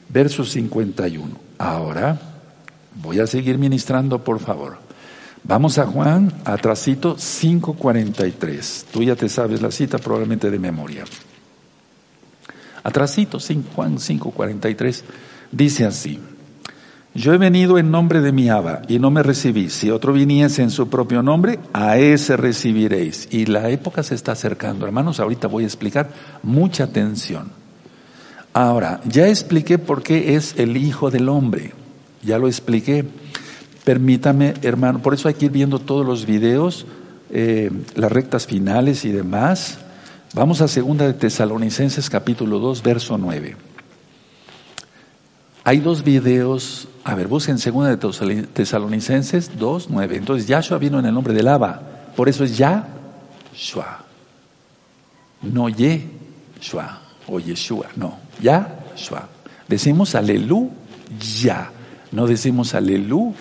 Verso 0.08 0.46
51. 0.46 1.28
Ahora 1.58 2.20
voy 3.02 3.20
a 3.20 3.28
seguir 3.28 3.58
ministrando, 3.58 4.24
por 4.24 4.40
favor. 4.40 4.85
Vamos 5.48 5.78
a 5.78 5.86
Juan, 5.86 6.34
atrasito 6.44 7.18
5.43. 7.18 8.86
Tú 8.92 9.04
ya 9.04 9.16
te 9.16 9.30
sabes 9.30 9.62
la 9.62 9.70
cita 9.70 10.00
probablemente 10.00 10.50
de 10.50 10.58
memoria. 10.58 11.04
Atrasito, 12.82 13.38
Juan 13.76 13.98
5.43, 13.98 15.04
dice 15.52 15.86
así. 15.86 16.20
Yo 17.14 17.32
he 17.32 17.38
venido 17.38 17.78
en 17.78 17.92
nombre 17.92 18.22
de 18.22 18.32
mi 18.32 18.50
Abba 18.50 18.82
y 18.88 18.98
no 18.98 19.12
me 19.12 19.22
recibís. 19.22 19.74
Si 19.74 19.92
otro 19.92 20.14
viniese 20.14 20.64
en 20.64 20.72
su 20.72 20.90
propio 20.90 21.22
nombre, 21.22 21.60
a 21.74 22.00
ese 22.00 22.38
recibiréis. 22.38 23.28
Y 23.30 23.46
la 23.46 23.70
época 23.70 24.02
se 24.02 24.16
está 24.16 24.32
acercando. 24.32 24.88
Hermanos, 24.88 25.20
ahorita 25.20 25.48
voy 25.48 25.64
a 25.64 25.68
explicar 25.68 26.10
mucha 26.42 26.86
atención. 26.86 27.52
Ahora, 28.52 29.00
ya 29.06 29.28
expliqué 29.28 29.78
por 29.78 30.02
qué 30.02 30.36
es 30.36 30.56
el 30.58 30.76
Hijo 30.76 31.12
del 31.12 31.30
Hombre. 31.30 31.74
Ya 32.24 32.40
lo 32.40 32.48
expliqué. 32.48 33.06
Permítame, 33.86 34.56
hermano, 34.64 35.00
por 35.00 35.14
eso 35.14 35.28
hay 35.28 35.36
que 35.36 35.46
ir 35.46 35.52
viendo 35.52 35.78
todos 35.78 36.04
los 36.04 36.26
videos, 36.26 36.88
eh, 37.30 37.70
las 37.94 38.12
rectas 38.12 38.48
finales 38.48 39.06
y 39.06 39.12
demás. 39.12 39.78
Vamos 40.34 40.62
a 40.62 40.68
segunda 40.68 41.06
de 41.06 41.14
Tesalonicenses 41.14 42.10
capítulo 42.10 42.58
2, 42.58 42.82
verso 42.82 43.18
9. 43.20 43.56
Hay 45.64 45.80
dos 45.80 46.04
videos, 46.04 46.88
a 47.04 47.14
ver, 47.14 47.28
busquen 47.28 47.60
segunda 47.60 47.96
de 47.96 48.46
Tesalonicenses 48.54 49.58
2, 49.58 49.88
9. 49.92 50.18
Entonces 50.18 50.48
Yahshua 50.48 50.80
vino 50.80 50.98
en 50.98 51.06
el 51.06 51.14
nombre 51.14 51.36
del 51.36 51.48
Abba, 51.48 51.80
por 52.16 52.28
eso 52.28 52.44
es 52.44 52.58
Yahshua, 52.58 54.04
no 55.44 55.70
Yeshua 55.70 57.02
o 57.28 57.40
Yeshua, 57.40 57.88
no, 57.96 58.18
Yahshua. 58.42 59.30
Decimos 59.68 60.16
aleluya, 60.16 61.72
no 62.16 62.28
decimos 62.28 62.74
aleluya. 62.74 63.36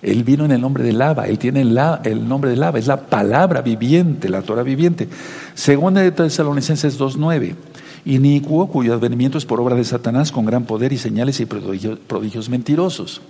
Él 0.00 0.22
vino 0.22 0.44
en 0.44 0.52
el 0.52 0.60
nombre 0.60 0.84
del 0.84 1.00
Abba, 1.02 1.26
Él 1.26 1.38
tiene 1.38 1.62
el, 1.62 1.78
el 2.04 2.28
nombre 2.28 2.50
del 2.50 2.62
Abba, 2.62 2.78
es 2.78 2.86
la 2.86 3.00
palabra 3.00 3.62
viviente, 3.62 4.28
la 4.28 4.42
Torah 4.42 4.62
viviente. 4.62 5.08
Segunda 5.54 6.02
de 6.02 6.12
Tesalonicenses 6.12 6.98
2.9 7.00 7.54
inicuo 8.04 8.68
cuyo 8.68 8.94
advenimiento 8.94 9.38
es 9.38 9.44
por 9.44 9.60
obra 9.60 9.76
de 9.76 9.84
Satanás 9.84 10.32
con 10.32 10.46
gran 10.46 10.64
poder 10.64 10.92
y 10.92 10.98
señales 10.98 11.40
y 11.40 11.46
prodigios, 11.46 12.48
mentirosos. 12.48 13.20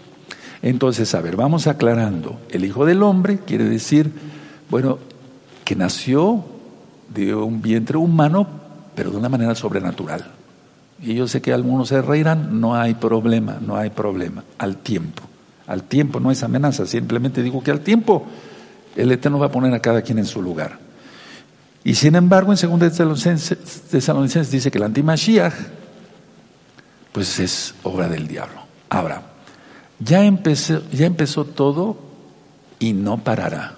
Entonces, 0.62 1.14
a 1.14 1.21
ver, 1.21 1.37
vamos 1.37 1.66
aclarando. 1.66 2.38
El 2.51 2.64
Hijo 2.64 2.85
del 2.85 3.03
Hombre 3.03 3.38
quiere 3.38 3.64
decir, 3.64 4.12
bueno, 4.71 4.99
que 5.64 5.77
nació 5.77 6.44
de 7.12 7.35
un 7.35 7.62
vientre 7.62 7.97
humano, 7.97 8.47
pero 8.94 9.11
de 9.11 9.16
una 9.16 9.29
manera 9.29 9.55
sobrenatural. 9.55 10.33
Y 11.00 11.14
yo 11.14 11.28
sé 11.28 11.40
que 11.40 11.52
algunos 11.52 11.88
se 11.88 12.02
reirán, 12.02 12.61
no 12.61 12.74
hay 12.74 12.94
problema, 12.94 13.58
no 13.61 13.76
hay 13.76 13.90
problema, 13.90 14.42
al 14.58 14.78
tiempo. 14.78 15.22
Al 15.66 15.84
tiempo 15.84 16.18
no 16.18 16.30
es 16.30 16.42
amenaza, 16.42 16.87
simplemente 16.87 17.42
digo 17.42 17.62
que 17.62 17.70
al 17.70 17.80
tiempo 17.80 18.26
el 18.96 19.12
Eterno 19.12 19.38
va 19.38 19.46
a 19.46 19.52
poner 19.52 19.72
a 19.74 19.80
cada 19.80 20.02
quien 20.02 20.18
en 20.18 20.26
su 20.26 20.42
lugar. 20.42 20.78
Y 21.84 21.94
sin 21.94 22.16
embargo, 22.16 22.52
en 22.52 22.78
2 22.78 22.92
Tesalonicenses 23.90 24.50
dice 24.50 24.70
que 24.70 24.78
el 24.78 24.84
antimashiach, 24.84 25.54
pues 27.12 27.38
es 27.38 27.74
obra 27.84 28.08
del 28.08 28.26
diablo. 28.26 28.61
Ahora, 28.90 29.22
ya 30.00 30.24
empezó, 30.24 30.82
ya 30.90 31.06
empezó 31.06 31.44
todo 31.44 31.96
y 32.78 32.92
no 32.92 33.18
parará. 33.18 33.76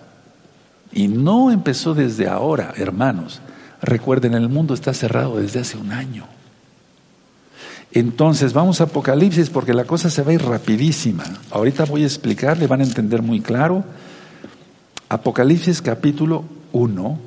Y 0.93 1.09
no 1.09 1.51
empezó 1.51 1.95
desde 1.95 2.29
ahora, 2.29 2.73
hermanos. 2.77 3.41
Recuerden, 3.83 4.35
el 4.35 4.49
mundo 4.49 4.75
está 4.75 4.95
cerrado 4.95 5.37
desde 5.37 5.61
hace 5.61 5.77
un 5.77 5.93
año. 5.93 6.27
Entonces, 7.93 8.53
vamos 8.53 8.81
a 8.81 8.85
Apocalipsis 8.85 9.51
porque 9.51 9.75
la 9.75 9.85
cosa 9.85 10.11
se 10.11 10.23
va 10.23 10.31
a 10.31 10.35
ir 10.35 10.43
rapidísima. 10.43 11.25
Ahorita 11.51 11.85
voy 11.85 12.05
a 12.05 12.07
explicar, 12.07 12.57
le 12.59 12.69
van 12.69 12.81
a 12.81 12.85
entender 12.85 13.21
muy 13.21 13.41
claro. 13.41 13.85
Apocalipsis 15.09 15.83
capítulo 15.83 16.45
1, 16.73 17.19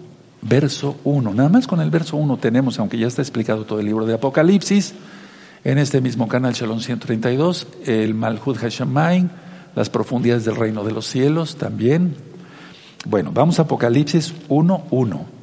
verso 0.42 0.96
1. 1.04 1.34
Nada 1.34 1.50
más 1.50 1.68
con 1.68 1.82
el 1.82 1.90
verso 1.90 2.16
1 2.16 2.38
tenemos, 2.38 2.80
aunque 2.80 2.98
ya 2.98 3.08
está 3.08 3.22
explicado 3.22 3.66
todo 3.66 3.82
el 3.82 3.86
libro 3.86 4.06
de 4.06 4.14
Apocalipsis, 4.14 4.94
en 5.66 5.78
este 5.78 6.00
mismo 6.00 6.30
canal 6.30 6.54
Shalom 6.54 6.80
132, 6.80 7.68
el 7.86 8.14
Malhud 8.14 8.58
Hashemayim, 8.58 9.30
las 9.76 9.90
profundidades 9.90 10.46
del 10.46 10.56
reino 10.56 10.86
de 10.86 10.92
los 10.92 11.08
cielos 11.08 11.58
también. 11.58 12.16
Bueno, 13.06 13.32
vamos 13.34 13.60
a 13.60 13.64
Apocalipsis 13.64 14.34
1, 14.48 14.84
1. 14.92 15.43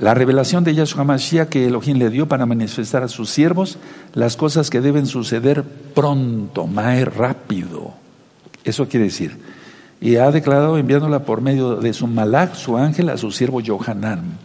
La 0.00 0.14
revelación 0.14 0.64
de 0.64 0.74
Yahshua 0.74 1.04
Mashiach 1.04 1.50
que 1.50 1.66
Elohim 1.66 1.98
le 1.98 2.08
dio 2.08 2.26
para 2.26 2.46
manifestar 2.46 3.02
a 3.02 3.08
sus 3.08 3.28
siervos 3.28 3.76
las 4.14 4.34
cosas 4.34 4.70
que 4.70 4.80
deben 4.80 5.04
suceder 5.04 5.62
pronto, 5.62 6.66
más 6.66 7.04
rápido. 7.04 7.92
Eso 8.64 8.88
quiere 8.88 9.04
decir, 9.04 9.36
y 10.00 10.16
ha 10.16 10.30
declarado 10.30 10.78
enviándola 10.78 11.24
por 11.24 11.42
medio 11.42 11.76
de 11.76 11.92
su 11.92 12.06
malach, 12.06 12.54
su 12.54 12.78
ángel, 12.78 13.10
a 13.10 13.18
su 13.18 13.30
siervo 13.30 13.60
Johanán. 13.64 14.38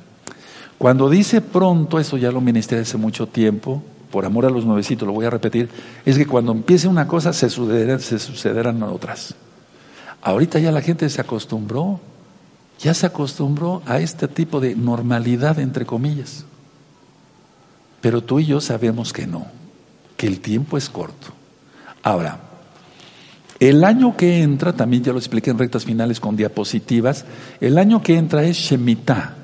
Cuando 0.77 1.09
dice 1.09 1.39
pronto, 1.39 1.99
eso 1.99 2.17
ya 2.17 2.33
lo 2.33 2.41
ministré 2.41 2.79
hace 2.79 2.97
mucho 2.97 3.25
tiempo, 3.25 3.81
por 4.11 4.25
amor 4.25 4.45
a 4.45 4.49
los 4.49 4.65
nuevecitos, 4.65 5.07
lo 5.07 5.13
voy 5.13 5.25
a 5.25 5.29
repetir, 5.29 5.69
es 6.05 6.17
que 6.17 6.27
cuando 6.27 6.51
empiece 6.51 6.89
una 6.89 7.07
cosa 7.07 7.31
se 7.31 7.49
sucederán, 7.49 8.01
se 8.01 8.19
sucederán 8.19 8.83
otras. 8.83 9.35
Ahorita 10.21 10.59
ya 10.59 10.73
la 10.73 10.81
gente 10.81 11.09
se 11.09 11.21
acostumbró, 11.21 12.01
ya 12.79 12.93
se 12.93 13.05
acostumbró 13.05 13.81
a 13.85 13.99
este 13.99 14.27
tipo 14.27 14.59
de 14.59 14.75
normalidad, 14.75 15.59
entre 15.59 15.85
comillas. 15.85 16.45
Pero 18.01 18.21
tú 18.21 18.39
y 18.39 18.45
yo 18.45 18.61
sabemos 18.61 19.13
que 19.13 19.25
no, 19.25 19.47
que 20.17 20.27
el 20.27 20.39
tiempo 20.39 20.77
es 20.77 20.89
corto. 20.89 21.27
Ahora, 22.03 22.39
el 23.59 23.83
año 23.83 24.17
que 24.17 24.41
entra, 24.41 24.73
también 24.73 25.03
ya 25.03 25.13
lo 25.13 25.17
expliqué 25.17 25.49
en 25.49 25.57
rectas 25.57 25.85
finales 25.85 26.19
con 26.19 26.35
diapositivas, 26.35 27.25
el 27.61 27.77
año 27.77 28.01
que 28.01 28.17
entra 28.17 28.43
es 28.43 28.57
Shemitah, 28.57 29.35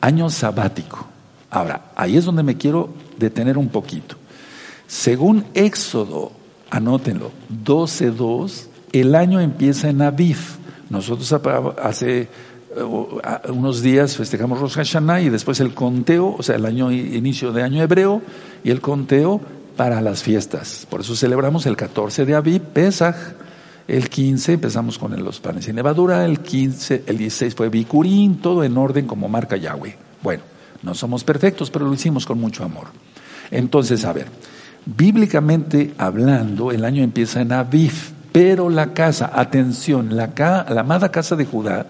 año 0.00 0.30
sabático. 0.30 1.06
Ahora, 1.50 1.92
ahí 1.94 2.16
es 2.16 2.24
donde 2.24 2.42
me 2.42 2.56
quiero 2.56 2.94
detener 3.18 3.58
un 3.58 3.68
poquito. 3.68 4.16
Según 4.86 5.44
Éxodo, 5.54 6.32
anótenlo, 6.70 7.30
12.2, 7.64 8.66
el 8.92 9.14
año 9.14 9.38
empieza 9.40 9.88
en 9.90 10.02
Aviv. 10.02 10.38
Nosotros 10.90 11.30
hace 11.82 12.28
unos 13.48 13.82
días 13.82 14.16
festejamos 14.16 14.60
Rosh 14.60 14.74
Hashanah 14.74 15.20
y 15.20 15.28
después 15.28 15.60
el 15.60 15.74
conteo, 15.74 16.36
o 16.38 16.42
sea, 16.42 16.56
el 16.56 16.66
año 16.66 16.90
inicio 16.90 17.52
de 17.52 17.62
año 17.62 17.82
hebreo 17.82 18.22
y 18.64 18.70
el 18.70 18.80
conteo 18.80 19.40
para 19.76 20.00
las 20.00 20.22
fiestas. 20.22 20.86
Por 20.90 21.00
eso 21.00 21.14
celebramos 21.14 21.66
el 21.66 21.76
14 21.76 22.26
de 22.26 22.34
Aviv, 22.34 22.60
Pesach, 22.60 23.16
el 23.86 24.10
15 24.10 24.54
empezamos 24.54 24.98
con 24.98 25.22
los 25.24 25.40
panes 25.40 25.64
sin 25.64 25.76
levadura, 25.76 26.24
el 26.24 26.40
15, 26.40 27.04
el 27.06 27.16
16 27.16 27.54
fue 27.54 27.68
Bicurín, 27.70 28.36
todo 28.38 28.62
en 28.64 28.76
orden 28.76 29.06
como 29.06 29.28
marca 29.28 29.56
Yahweh. 29.56 29.96
Bueno, 30.22 30.42
no 30.82 30.94
somos 30.94 31.24
perfectos, 31.24 31.70
pero 31.70 31.86
lo 31.86 31.94
hicimos 31.94 32.26
con 32.26 32.38
mucho 32.38 32.64
amor. 32.64 32.88
Entonces, 33.50 34.04
a 34.04 34.12
ver, 34.12 34.26
bíblicamente 34.84 35.94
hablando, 35.96 36.70
el 36.70 36.84
año 36.84 37.02
empieza 37.02 37.40
en 37.40 37.52
Aviv, 37.52 37.92
pero 38.30 38.68
la 38.68 38.92
casa, 38.92 39.30
atención, 39.32 40.16
la, 40.16 40.32
la 40.68 40.80
amada 40.80 41.10
casa 41.10 41.34
de 41.34 41.46
Judá 41.46 41.86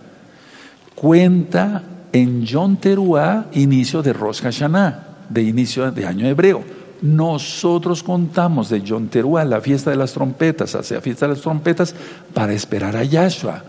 cuenta 1.00 1.82
en 2.12 2.44
Yom 2.44 2.76
Teruah, 2.76 3.46
inicio 3.52 4.02
de 4.02 4.12
Rosh 4.12 4.42
Hashanah, 4.42 5.26
de 5.28 5.42
inicio 5.42 5.90
de 5.92 6.06
año 6.06 6.26
hebreo. 6.26 6.64
Nosotros 7.02 8.02
contamos 8.02 8.68
de 8.70 8.80
Yom 8.82 9.06
Teruah, 9.06 9.44
la 9.44 9.60
fiesta 9.60 9.90
de 9.90 9.96
las 9.96 10.12
trompetas, 10.12 10.74
hacia 10.74 11.00
fiesta 11.00 11.26
de 11.26 11.34
las 11.34 11.42
trompetas, 11.42 11.94
para 12.34 12.52
esperar 12.52 12.96
a 12.96 13.04
Yahshua. 13.04 13.62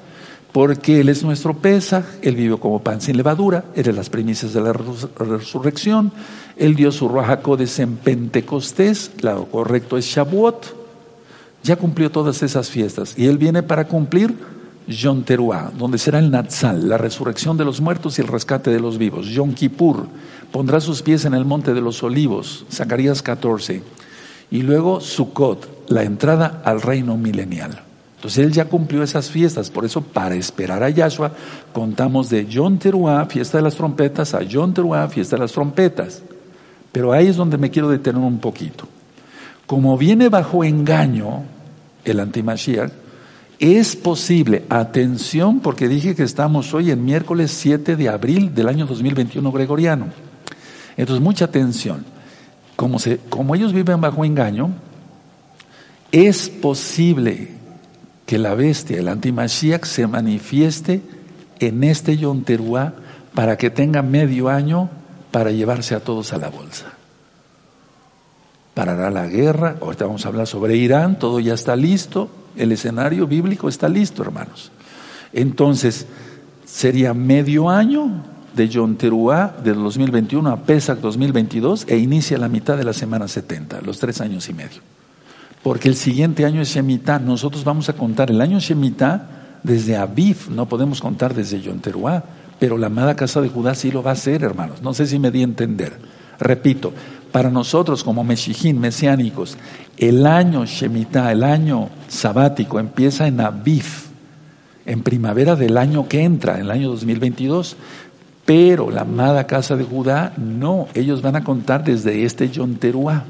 Porque 0.51 1.01
Él 1.01 1.09
es 1.09 1.23
nuestro 1.23 1.55
Pesaj, 1.55 2.03
Él 2.23 2.35
vivió 2.35 2.59
como 2.59 2.81
pan 2.81 2.99
sin 2.99 3.15
levadura, 3.15 3.65
Él 3.75 3.87
es 3.87 3.95
las 3.95 4.09
primicias 4.09 4.51
de 4.53 4.61
la 4.61 4.73
resurrección, 4.73 6.11
Él 6.57 6.75
dio 6.75 6.91
su 6.91 7.07
Rajacodes 7.07 7.77
en 7.77 7.97
Pentecostés, 7.97 9.11
lo 9.21 9.45
correcto 9.45 9.95
es 9.95 10.05
Shavuot, 10.05 10.75
ya 11.61 11.75
cumplió 11.75 12.09
todas 12.09 12.41
esas 12.41 12.71
fiestas 12.71 13.13
y 13.15 13.27
Él 13.27 13.37
viene 13.37 13.61
para 13.61 13.85
cumplir 13.85 14.33
Yom 14.89 15.21
Teruah, 15.23 15.71
donde 15.78 15.99
será 15.99 16.17
el 16.17 16.32
Natsal, 16.32 16.89
la 16.89 16.97
resurrección 16.97 17.58
de 17.58 17.65
los 17.65 17.80
muertos 17.80 18.17
y 18.17 18.21
el 18.21 18.28
rescate 18.28 18.71
de 18.71 18.80
los 18.80 18.97
vivos. 18.97 19.28
Yom 19.28 19.54
Kippur, 19.54 20.08
pondrá 20.52 20.82
sus 20.82 21.04
pies 21.04 21.25
en 21.25 21.36
el 21.36 21.45
monte 21.45 21.75
de 21.75 21.82
los 21.82 22.02
olivos, 22.02 22.65
Zacarías 22.71 23.21
14. 23.21 23.84
Y 24.49 24.63
luego 24.63 24.99
Sukkot, 24.99 25.89
la 25.89 26.04
entrada 26.04 26.62
al 26.65 26.82
reino 26.82 27.17
milenial. 27.17 27.84
Entonces 28.15 28.43
él 28.43 28.52
ya 28.52 28.65
cumplió 28.65 29.04
esas 29.04 29.30
fiestas, 29.30 29.69
por 29.69 29.86
eso 29.86 30.02
para 30.02 30.36
esperar 30.36 30.84
a 30.84 30.89
Yahshua 30.89 31.32
contamos 31.71 32.30
de 32.30 32.47
Yom 32.47 32.80
Teruah, 32.80 33.28
fiesta 33.28 33.60
de 33.60 33.63
las 33.63 33.75
trompetas, 33.75 34.34
a 34.34 34.41
Yom 34.41 34.73
Teruah, 34.73 35.08
fiesta 35.08 35.36
de 35.36 35.43
las 35.43 35.52
trompetas. 35.52 36.23
Pero 36.91 37.13
ahí 37.13 37.28
es 37.28 37.36
donde 37.36 37.60
me 37.60 37.69
quiero 37.69 37.89
detener 37.89 38.21
un 38.21 38.39
poquito. 38.39 38.88
Como 39.67 39.95
viene 39.99 40.30
bajo 40.30 40.63
engaño 40.63 41.43
el 42.04 42.19
antimashiach, 42.19 42.91
es 43.59 43.97
posible, 43.97 44.63
atención, 44.69 45.59
porque 45.59 45.89
dije 45.89 46.15
que 46.15 46.23
estamos 46.23 46.73
hoy 46.73 46.91
en 46.91 47.03
miércoles 47.03 47.51
7 47.51 47.97
de 47.97 48.07
abril 48.07 48.55
del 48.55 48.69
año 48.69 48.85
2021 48.85 49.51
gregoriano. 49.51 50.07
Entonces, 50.95 51.21
mucha 51.21 51.45
atención. 51.45 52.05
Como, 52.77 52.99
se, 52.99 53.17
como 53.29 53.55
ellos 53.55 53.73
viven 53.73 53.99
bajo 53.99 54.23
engaño, 54.23 54.71
es 56.13 56.49
posible 56.49 57.49
que 58.25 58.37
la 58.37 58.55
bestia, 58.55 58.97
el 58.97 59.09
antimashiach, 59.09 59.83
se 59.83 60.07
manifieste 60.07 61.01
en 61.59 61.83
este 61.83 62.15
Yom 62.17 62.43
para 63.33 63.57
que 63.57 63.69
tenga 63.69 64.01
medio 64.01 64.49
año 64.49 64.89
para 65.31 65.51
llevarse 65.51 65.95
a 65.95 65.99
todos 65.99 66.31
a 66.31 66.37
la 66.37 66.49
bolsa. 66.49 66.93
parará 68.73 69.09
la 69.09 69.27
guerra, 69.27 69.75
ahorita 69.81 70.05
vamos 70.05 70.25
a 70.25 70.29
hablar 70.29 70.47
sobre 70.47 70.77
Irán, 70.77 71.19
todo 71.19 71.41
ya 71.41 71.53
está 71.53 71.75
listo, 71.75 72.29
el 72.59 72.71
escenario 72.71 73.25
bíblico 73.25 73.69
está 73.69 73.89
listo, 73.89 74.21
hermanos. 74.21 74.71
Entonces, 75.33 76.05
sería 76.65 77.13
medio 77.13 77.69
año 77.69 78.23
de 78.55 78.67
Yom 78.67 78.95
Teruah 78.95 79.55
del 79.63 79.75
2021 79.75 80.49
a 80.49 80.57
Pesach 80.57 80.99
2022 80.99 81.85
e 81.87 81.97
inicia 81.97 82.37
la 82.37 82.49
mitad 82.49 82.77
de 82.77 82.83
la 82.83 82.93
semana 82.93 83.27
70, 83.27 83.81
los 83.81 83.99
tres 83.99 84.21
años 84.21 84.49
y 84.49 84.53
medio. 84.53 84.81
Porque 85.63 85.89
el 85.89 85.95
siguiente 85.95 86.45
año 86.45 86.61
es 86.61 86.69
Shemitah, 86.69 87.19
nosotros 87.19 87.63
vamos 87.63 87.89
a 87.89 87.93
contar 87.93 88.31
el 88.31 88.41
año 88.41 88.59
Shemitah 88.59 89.59
desde 89.63 89.97
Aviv, 89.97 90.49
no 90.49 90.67
podemos 90.67 91.01
contar 91.01 91.33
desde 91.33 91.61
Yom 91.61 91.79
Teruah, 91.79 92.23
pero 92.59 92.77
la 92.77 92.87
amada 92.87 93.15
casa 93.15 93.41
de 93.41 93.49
Judá 93.49 93.75
sí 93.75 93.91
lo 93.91 94.03
va 94.03 94.11
a 94.11 94.13
hacer, 94.13 94.43
hermanos. 94.43 94.81
No 94.81 94.93
sé 94.93 95.05
si 95.05 95.19
me 95.19 95.31
di 95.31 95.41
a 95.41 95.45
entender. 95.45 95.97
Repito, 96.39 96.93
para 97.31 97.49
nosotros 97.49 98.03
como 98.03 98.23
Meshijín, 98.23 98.79
mesiánicos, 98.79 99.57
el 99.97 100.25
año 100.25 100.65
Shemitah, 100.65 101.31
el 101.31 101.43
año 101.43 101.89
sabático, 102.07 102.79
empieza 102.79 103.27
en 103.27 103.41
Aviv, 103.41 103.85
en 104.85 105.03
primavera 105.03 105.55
del 105.55 105.77
año 105.77 106.07
que 106.07 106.23
entra, 106.23 106.55
en 106.55 106.61
el 106.61 106.71
año 106.71 106.89
2022. 106.89 107.75
Pero 108.45 108.89
la 108.89 109.01
amada 109.01 109.45
casa 109.45 109.75
de 109.75 109.83
Judá, 109.83 110.33
no, 110.37 110.87
ellos 110.95 111.21
van 111.21 111.35
a 111.35 111.43
contar 111.43 111.83
desde 111.83 112.23
este 112.23 112.49
Yom 112.49 112.75
Teruah. 112.75 113.25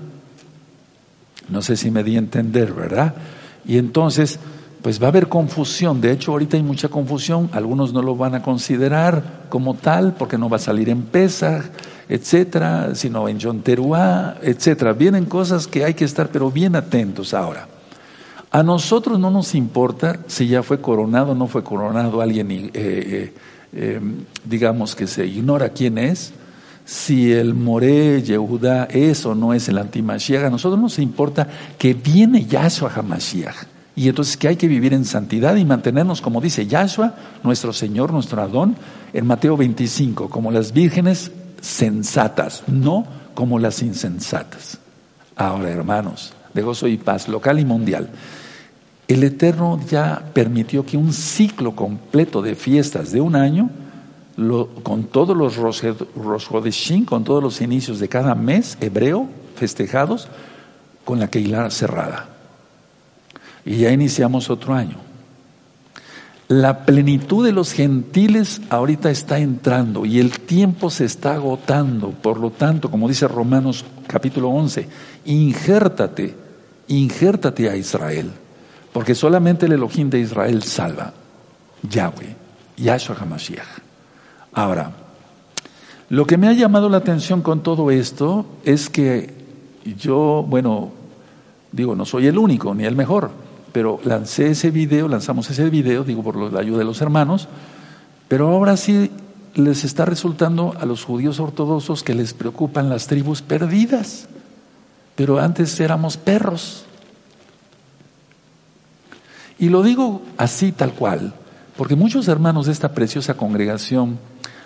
No 1.50 1.62
sé 1.62 1.76
si 1.76 1.92
me 1.92 2.04
di 2.04 2.16
a 2.16 2.20
entender, 2.20 2.72
¿verdad? 2.74 3.16
Y 3.66 3.78
entonces, 3.78 4.40
pues 4.82 5.02
va 5.02 5.08
a 5.08 5.10
haber 5.10 5.28
confusión. 5.28 6.00
De 6.00 6.12
hecho, 6.12 6.32
ahorita 6.32 6.56
hay 6.56 6.64
mucha 6.64 6.88
confusión. 6.88 7.50
Algunos 7.52 7.92
no 7.92 8.02
lo 8.02 8.16
van 8.16 8.36
a 8.36 8.42
considerar 8.42 9.48
como 9.50 9.74
tal 9.74 10.14
porque 10.14 10.38
no 10.38 10.48
va 10.48 10.58
a 10.58 10.60
salir 10.60 10.88
en 10.90 11.02
Pesach, 11.02 11.66
etcétera, 12.10 12.96
sino 12.96 13.30
en 13.30 13.38
Yom 13.38 13.62
Teruah, 13.62 14.38
etcétera. 14.42 14.94
Vienen 14.94 15.26
cosas 15.26 15.68
que 15.68 15.86
hay 15.86 15.94
que 15.94 16.06
estar, 16.06 16.30
pero 16.30 16.50
bien 16.50 16.76
atentos 16.76 17.36
ahora. 17.36 17.68
A 18.52 18.64
nosotros 18.64 19.20
no 19.20 19.30
nos 19.30 19.54
importa 19.54 20.22
si 20.26 20.48
ya 20.48 20.64
fue 20.64 20.82
coronado 20.82 21.34
o 21.34 21.36
no 21.36 21.48
fue 21.48 21.64
coronado 21.64 22.20
alguien, 22.20 22.50
eh, 22.50 22.72
eh, 22.74 23.34
eh, 23.74 24.02
digamos 24.44 24.96
que 24.96 25.06
se 25.06 25.28
ignora 25.28 25.70
quién 25.70 26.00
es, 26.00 26.34
si 26.84 27.32
el 27.32 27.54
Moré 27.54 28.24
Yehudá 28.24 28.86
es 28.86 29.24
o 29.28 29.36
no 29.36 29.54
es 29.54 29.70
el 29.70 29.78
antimashiach, 29.78 30.46
a 30.46 30.50
nosotros 30.50 30.82
nos 30.82 30.98
importa 30.98 31.48
que 31.78 31.94
viene 31.94 32.46
Yahshua 32.46 32.92
HaMashiach. 32.92 33.68
Y 33.96 34.10
entonces 34.10 34.38
que 34.38 34.48
hay 34.48 34.56
que 34.56 34.68
vivir 34.68 34.94
en 34.94 35.06
santidad 35.06 35.56
y 35.56 35.66
mantenernos, 35.66 36.22
como 36.22 36.42
dice 36.42 36.66
Yahshua, 36.66 37.14
nuestro 37.44 37.72
Señor, 37.72 38.12
nuestro 38.12 38.42
Adón, 38.42 38.76
en 39.14 39.28
Mateo 39.28 39.58
25, 39.58 40.30
como 40.30 40.52
las 40.52 40.72
vírgenes 40.72 41.32
sensatas, 41.62 42.64
no 42.68 43.06
como 43.34 43.60
las 43.60 43.82
insensatas. 43.82 44.80
Ahora, 45.36 45.70
hermanos, 45.70 46.34
de 46.54 46.62
gozo 46.62 46.88
y 46.88 46.98
paz, 46.98 47.28
local 47.28 47.60
y 47.60 47.66
mundial. 47.66 48.10
El 49.08 49.24
Eterno 49.24 49.80
ya 49.90 50.24
permitió 50.34 50.86
que 50.86 50.98
un 50.98 51.14
ciclo 51.14 51.76
completo 51.76 52.42
de 52.42 52.56
fiestas 52.56 53.12
de 53.12 53.22
un 53.22 53.36
año, 53.36 53.70
con 54.84 55.06
todos 55.06 55.36
los 55.36 55.58
Rosh 55.58 55.84
con 57.06 57.24
todos 57.24 57.44
los 57.44 57.60
inicios 57.60 58.00
de 58.00 58.08
cada 58.08 58.36
mes 58.36 58.78
hebreo 58.80 59.28
festejados, 59.56 60.28
con 61.04 61.20
la 61.20 61.28
Keilah 61.28 61.72
cerrada. 61.72 62.30
Y 63.66 63.78
ya 63.78 63.92
iniciamos 63.92 64.50
otro 64.50 64.74
año. 64.74 65.09
La 66.50 66.84
plenitud 66.84 67.46
de 67.46 67.52
los 67.52 67.74
gentiles 67.74 68.60
ahorita 68.72 69.12
está 69.12 69.38
entrando 69.38 70.08
y 70.08 70.20
el 70.20 70.40
tiempo 70.40 70.90
se 70.90 71.06
está 71.06 71.36
agotando. 71.36 72.10
Por 72.10 72.40
lo 72.40 72.50
tanto, 72.50 72.90
como 72.90 73.08
dice 73.08 73.28
Romanos 73.28 73.86
capítulo 74.08 74.50
11, 74.50 74.90
injértate, 75.26 76.34
injértate 76.88 77.70
a 77.70 77.76
Israel, 77.76 78.32
porque 78.92 79.14
solamente 79.14 79.68
el 79.68 79.74
Elohim 79.74 80.10
de 80.10 80.22
Israel 80.22 80.64
salva. 80.64 81.14
Yahweh, 81.88 82.36
Yahshua 82.78 83.16
HaMashiach. 83.22 83.68
Ahora, 84.54 84.92
lo 86.10 86.26
que 86.26 86.40
me 86.40 86.48
ha 86.48 86.54
llamado 86.54 86.90
la 86.90 86.98
atención 86.98 87.44
con 87.44 87.62
todo 87.62 87.92
esto 87.92 88.48
es 88.66 88.90
que 88.90 89.36
yo, 89.96 90.44
bueno, 90.48 90.94
digo, 91.72 91.94
no 91.96 92.06
soy 92.06 92.26
el 92.26 92.40
único 92.40 92.74
ni 92.74 92.86
el 92.86 92.96
mejor 92.96 93.49
pero 93.72 94.00
lancé 94.04 94.50
ese 94.50 94.72
video, 94.72 95.08
lanzamos 95.08 95.50
ese 95.50 95.70
video, 95.70 96.04
digo 96.04 96.24
por 96.24 96.36
la 96.52 96.60
ayuda 96.60 96.80
de 96.80 96.86
los 96.86 97.02
hermanos, 97.02 97.48
pero 98.28 98.50
ahora 98.50 98.78
sí 98.78 99.12
les 99.56 99.84
está 99.84 100.06
resultando 100.06 100.76
a 100.80 100.86
los 100.86 101.04
judíos 101.04 101.40
ortodoxos 101.40 102.04
que 102.04 102.14
les 102.14 102.34
preocupan 102.34 102.90
las 102.90 103.08
tribus 103.08 103.42
perdidas, 103.42 104.28
pero 105.16 105.40
antes 105.40 105.80
éramos 105.80 106.18
perros. 106.18 106.86
Y 109.58 109.70
lo 109.70 109.84
digo 109.84 110.22
así 110.38 110.72
tal 110.72 110.94
cual, 110.94 111.34
porque 111.76 111.96
muchos 111.96 112.28
hermanos 112.28 112.68
de 112.68 112.72
esta 112.72 112.94
preciosa 112.94 113.36
congregación 113.36 114.20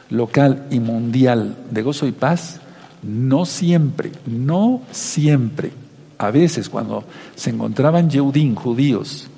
local 0.10 0.68
y 0.70 0.80
mundial 0.80 1.58
de 1.72 1.82
gozo 1.82 2.06
y 2.06 2.12
paz, 2.12 2.60
no 3.02 3.46
siempre, 3.46 4.12
no 4.26 4.82
siempre 4.92 5.83
a 6.26 6.32
veces 6.32 6.70
cuando 6.70 7.04
se 7.36 7.50
encontraban 7.50 8.10
Yeudín, 8.10 8.56
judíos, 8.56 9.30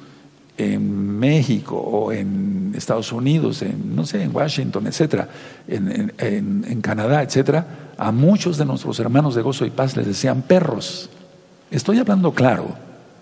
en 0.58 1.20
México 1.20 1.76
o 1.76 2.12
en 2.12 2.74
Estados 2.76 3.12
Unidos, 3.12 3.62
en, 3.62 3.96
no 3.96 4.06
sé, 4.06 4.24
en 4.24 4.36
Washington, 4.36 4.88
etcétera, 4.88 5.28
en, 5.68 6.82
Canadá, 6.82 7.24
etcétera, 7.24 7.92
a 7.98 8.12
muchos 8.12 8.58
de 8.58 8.66
nuestros 8.66 9.00
hermanos 9.00 9.36
de 9.36 9.42
gozo 9.42 9.66
y 9.66 9.70
paz 9.70 9.98
les 9.98 10.08
decían 10.08 10.44
perros. 10.44 11.10
Estoy 11.72 12.00
hablando 12.00 12.32
claro, 12.32 12.68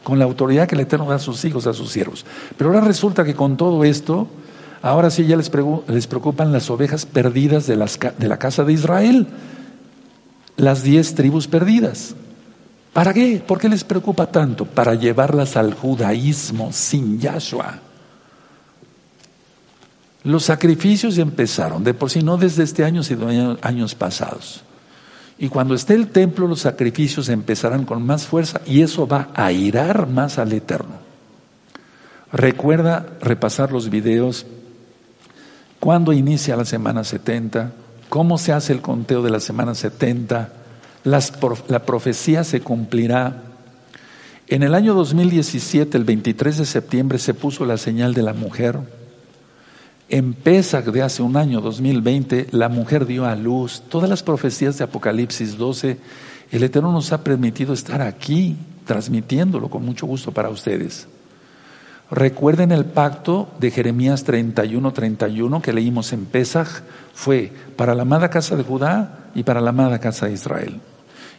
con 0.04 0.20
la 0.20 0.26
autoridad 0.26 0.68
que 0.68 0.76
el 0.76 0.82
Eterno 0.82 1.08
da 1.08 1.16
a 1.16 1.20
sus 1.20 1.44
hijos, 1.46 1.66
a 1.66 1.74
sus 1.74 1.92
siervos. 1.92 2.26
Pero 2.58 2.70
ahora 2.70 2.86
resulta 2.86 3.24
que 3.24 3.36
con 3.36 3.58
todo 3.58 3.84
esto, 3.84 4.28
ahora 4.82 5.10
sí 5.10 5.26
ya 5.26 5.38
les, 5.38 5.52
les 5.88 6.08
preocupan 6.08 6.52
las 6.52 6.70
ovejas 6.70 7.06
perdidas 7.06 7.66
de 7.66 7.78
la 7.78 8.38
casa 8.38 8.64
de 8.64 8.74
Israel, 8.74 9.28
las 10.58 10.84
diez 10.84 11.16
tribus 11.16 11.48
perdidas. 11.48 12.16
¿Para 12.94 13.12
qué? 13.12 13.44
¿Por 13.46 13.60
qué 13.60 13.68
les 13.68 13.84
preocupa 13.84 14.28
tanto? 14.28 14.66
Para 14.66 14.94
llevarlas 14.94 15.58
al 15.58 15.74
judaísmo 15.74 16.72
sin 16.72 17.20
Yahshua. 17.20 17.80
Los 20.24 20.46
sacrificios 20.46 21.18
empezaron, 21.18 21.84
de 21.84 21.94
por 21.94 22.10
sí 22.10 22.22
no 22.22 22.38
desde 22.38 22.64
este 22.64 22.86
año, 22.86 23.04
sino 23.04 23.58
años 23.62 23.96
pasados. 23.96 24.64
Y 25.38 25.50
cuando 25.50 25.74
esté 25.74 25.96
el 25.96 26.10
templo, 26.10 26.48
los 26.48 26.62
sacrificios 26.62 27.28
empezarán 27.28 27.84
con 27.84 28.06
más 28.06 28.28
fuerza 28.28 28.62
y 28.66 28.82
eso 28.82 29.08
va 29.08 29.30
a 29.34 29.52
irar 29.52 30.08
más 30.08 30.38
al 30.38 30.54
Eterno. 30.54 31.02
Recuerda 32.32 33.06
repasar 33.22 33.72
los 33.72 33.90
videos, 33.90 34.46
cuándo 35.80 36.14
inicia 36.14 36.56
la 36.56 36.66
semana 36.66 37.04
70, 37.04 37.74
cómo 38.08 38.38
se 38.38 38.54
hace 38.54 38.72
el 38.72 38.82
conteo 38.82 39.22
de 39.24 39.32
la 39.32 39.40
semana 39.40 39.76
70, 39.76 40.63
la 41.04 41.86
profecía 41.86 42.44
se 42.44 42.62
cumplirá. 42.62 43.44
En 44.48 44.62
el 44.62 44.76
año 44.76 44.94
2017, 44.94 45.98
el 45.98 46.04
23 46.04 46.58
de 46.58 46.66
septiembre, 46.66 47.18
se 47.18 47.34
puso 47.34 47.66
la 47.66 47.78
señal 47.78 48.14
de 48.14 48.24
la 48.24 48.34
mujer. 48.34 48.80
En 50.10 50.34
Pesach 50.34 50.86
de 50.86 51.02
hace 51.02 51.24
un 51.24 51.38
año, 51.38 51.62
2020, 51.62 52.48
la 52.52 52.70
mujer 52.70 53.06
dio 53.06 53.26
a 53.26 53.36
luz. 53.36 53.84
Todas 53.90 54.10
las 54.10 54.22
profecías 54.22 54.78
de 54.78 54.84
Apocalipsis 54.84 55.58
12, 55.58 55.98
el 56.52 56.64
Eterno 56.64 56.92
nos 56.92 57.12
ha 57.14 57.24
permitido 57.24 57.74
estar 57.74 58.02
aquí 58.02 58.58
transmitiéndolo 58.86 59.70
con 59.70 59.84
mucho 59.84 60.06
gusto 60.06 60.32
para 60.32 60.50
ustedes. 60.50 61.08
Recuerden 62.12 62.72
el 62.72 62.86
pacto 62.86 63.50
de 63.60 63.72
Jeremías 63.72 64.24
31, 64.24 64.94
31 64.94 65.62
que 65.62 65.74
leímos 65.74 66.14
en 66.14 66.26
Pesach, 66.26 66.84
fue 67.14 67.52
para 67.76 67.96
la 67.96 68.04
amada 68.04 68.30
casa 68.30 68.56
de 68.56 68.64
Judá 68.64 69.32
y 69.34 69.44
para 69.44 69.62
la 69.62 69.72
amada 69.72 70.00
casa 70.00 70.28
de 70.28 70.34
Israel. 70.34 70.82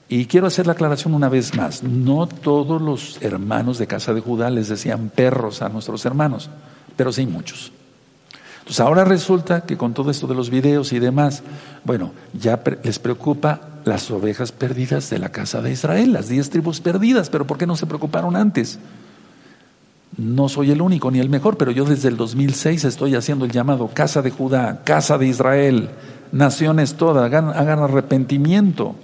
Y 0.08 0.26
quiero 0.26 0.46
hacer 0.46 0.66
la 0.66 0.72
aclaración 0.72 1.14
una 1.14 1.28
vez 1.28 1.56
más, 1.56 1.82
no 1.82 2.26
todos 2.26 2.80
los 2.80 3.18
hermanos 3.22 3.78
de 3.78 3.86
casa 3.86 4.12
de 4.12 4.20
Judá 4.20 4.50
les 4.50 4.68
decían 4.68 5.10
perros 5.14 5.62
a 5.62 5.68
nuestros 5.70 6.04
hermanos, 6.04 6.50
pero 6.96 7.12
sí 7.12 7.26
muchos. 7.26 7.72
Entonces 8.58 8.80
ahora 8.80 9.04
resulta 9.04 9.62
que 9.62 9.76
con 9.76 9.92
todo 9.92 10.10
esto 10.10 10.26
de 10.26 10.34
los 10.34 10.50
videos 10.50 10.92
y 10.92 10.98
demás, 10.98 11.42
bueno, 11.84 12.12
ya 12.32 12.62
les 12.82 12.98
preocupa 12.98 13.60
las 13.84 14.10
ovejas 14.10 14.52
perdidas 14.52 15.10
de 15.10 15.18
la 15.18 15.30
casa 15.30 15.60
de 15.60 15.72
Israel, 15.72 16.12
las 16.12 16.28
diez 16.28 16.48
tribus 16.48 16.80
perdidas, 16.80 17.28
pero 17.28 17.46
¿por 17.46 17.58
qué 17.58 17.66
no 17.66 17.76
se 17.76 17.86
preocuparon 17.86 18.36
antes? 18.36 18.78
No 20.16 20.48
soy 20.48 20.70
el 20.70 20.80
único 20.80 21.10
ni 21.10 21.18
el 21.18 21.28
mejor, 21.28 21.56
pero 21.56 21.72
yo 21.72 21.84
desde 21.84 22.08
el 22.08 22.16
2006 22.16 22.84
estoy 22.84 23.16
haciendo 23.16 23.44
el 23.44 23.50
llamado 23.50 23.88
casa 23.88 24.22
de 24.22 24.30
Judá, 24.30 24.82
casa 24.84 25.18
de 25.18 25.26
Israel, 25.26 25.90
naciones 26.32 26.94
todas, 26.94 27.24
hagan, 27.24 27.48
hagan 27.50 27.80
arrepentimiento. 27.80 28.94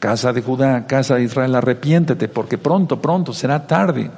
Casa 0.00 0.32
de 0.32 0.42
Judá, 0.42 0.86
casa 0.86 1.14
de 1.14 1.24
Israel, 1.24 1.54
arrepiéntete, 1.54 2.26
porque 2.26 2.58
pronto, 2.58 3.00
pronto 3.00 3.32
será 3.32 3.66
tarde. 3.66 4.10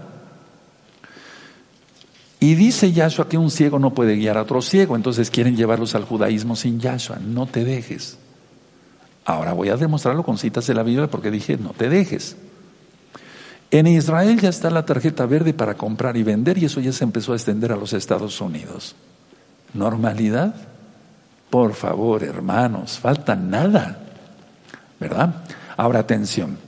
Y 2.40 2.54
dice 2.54 2.92
Yahshua 2.92 3.28
que 3.28 3.36
un 3.36 3.50
ciego 3.50 3.78
no 3.78 3.92
puede 3.92 4.16
guiar 4.16 4.38
a 4.38 4.42
otro 4.42 4.62
ciego, 4.62 4.96
entonces 4.96 5.30
quieren 5.30 5.56
llevarlos 5.56 5.94
al 5.94 6.04
judaísmo 6.04 6.56
sin 6.56 6.80
Yahshua. 6.80 7.18
No 7.18 7.46
te 7.46 7.64
dejes. 7.64 8.16
Ahora 9.24 9.52
voy 9.52 9.68
a 9.68 9.76
demostrarlo 9.76 10.22
con 10.22 10.38
citas 10.38 10.66
de 10.66 10.74
la 10.74 10.82
Biblia 10.82 11.08
porque 11.08 11.30
dije, 11.30 11.56
no 11.56 11.70
te 11.70 11.88
dejes. 11.88 12.36
En 13.72 13.86
Israel 13.86 14.40
ya 14.40 14.50
está 14.50 14.70
la 14.70 14.84
tarjeta 14.84 15.26
verde 15.26 15.54
para 15.54 15.74
comprar 15.74 16.16
y 16.16 16.22
vender 16.22 16.58
y 16.58 16.66
eso 16.66 16.80
ya 16.80 16.92
se 16.92 17.04
empezó 17.04 17.32
a 17.32 17.36
extender 17.36 17.72
a 17.72 17.76
los 17.76 17.92
Estados 17.92 18.40
Unidos. 18.40 18.94
¿Normalidad? 19.74 20.54
Por 21.50 21.74
favor, 21.74 22.22
hermanos, 22.22 22.98
falta 22.98 23.34
nada. 23.34 23.98
¿Verdad? 25.00 25.34
Ahora 25.76 26.00
atención. 26.00 26.58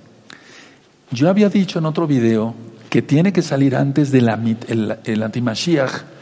Yo 1.11 1.29
había 1.29 1.49
dicho 1.49 1.79
en 1.79 1.87
otro 1.87 2.07
video 2.07 2.55
que 2.91 3.03
tiene 3.03 3.33
que 3.33 3.43
salir 3.43 3.77
antes 3.77 4.11
de 4.11 4.21
la 4.21 4.35
el, 4.69 4.99
el 5.05 5.23
antimashiach 5.23 6.15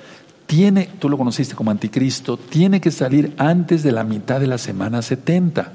tiene, 0.53 0.91
tú 0.99 1.09
lo 1.09 1.17
conociste 1.17 1.55
como 1.55 1.71
anticristo, 1.71 2.37
tiene 2.37 2.79
que 2.79 2.91
salir 2.91 3.33
antes 3.39 3.83
de 3.83 3.91
la 3.91 4.05
mitad 4.05 4.39
de 4.39 4.47
la 4.47 4.59
semana 4.59 5.01
70. 5.01 5.73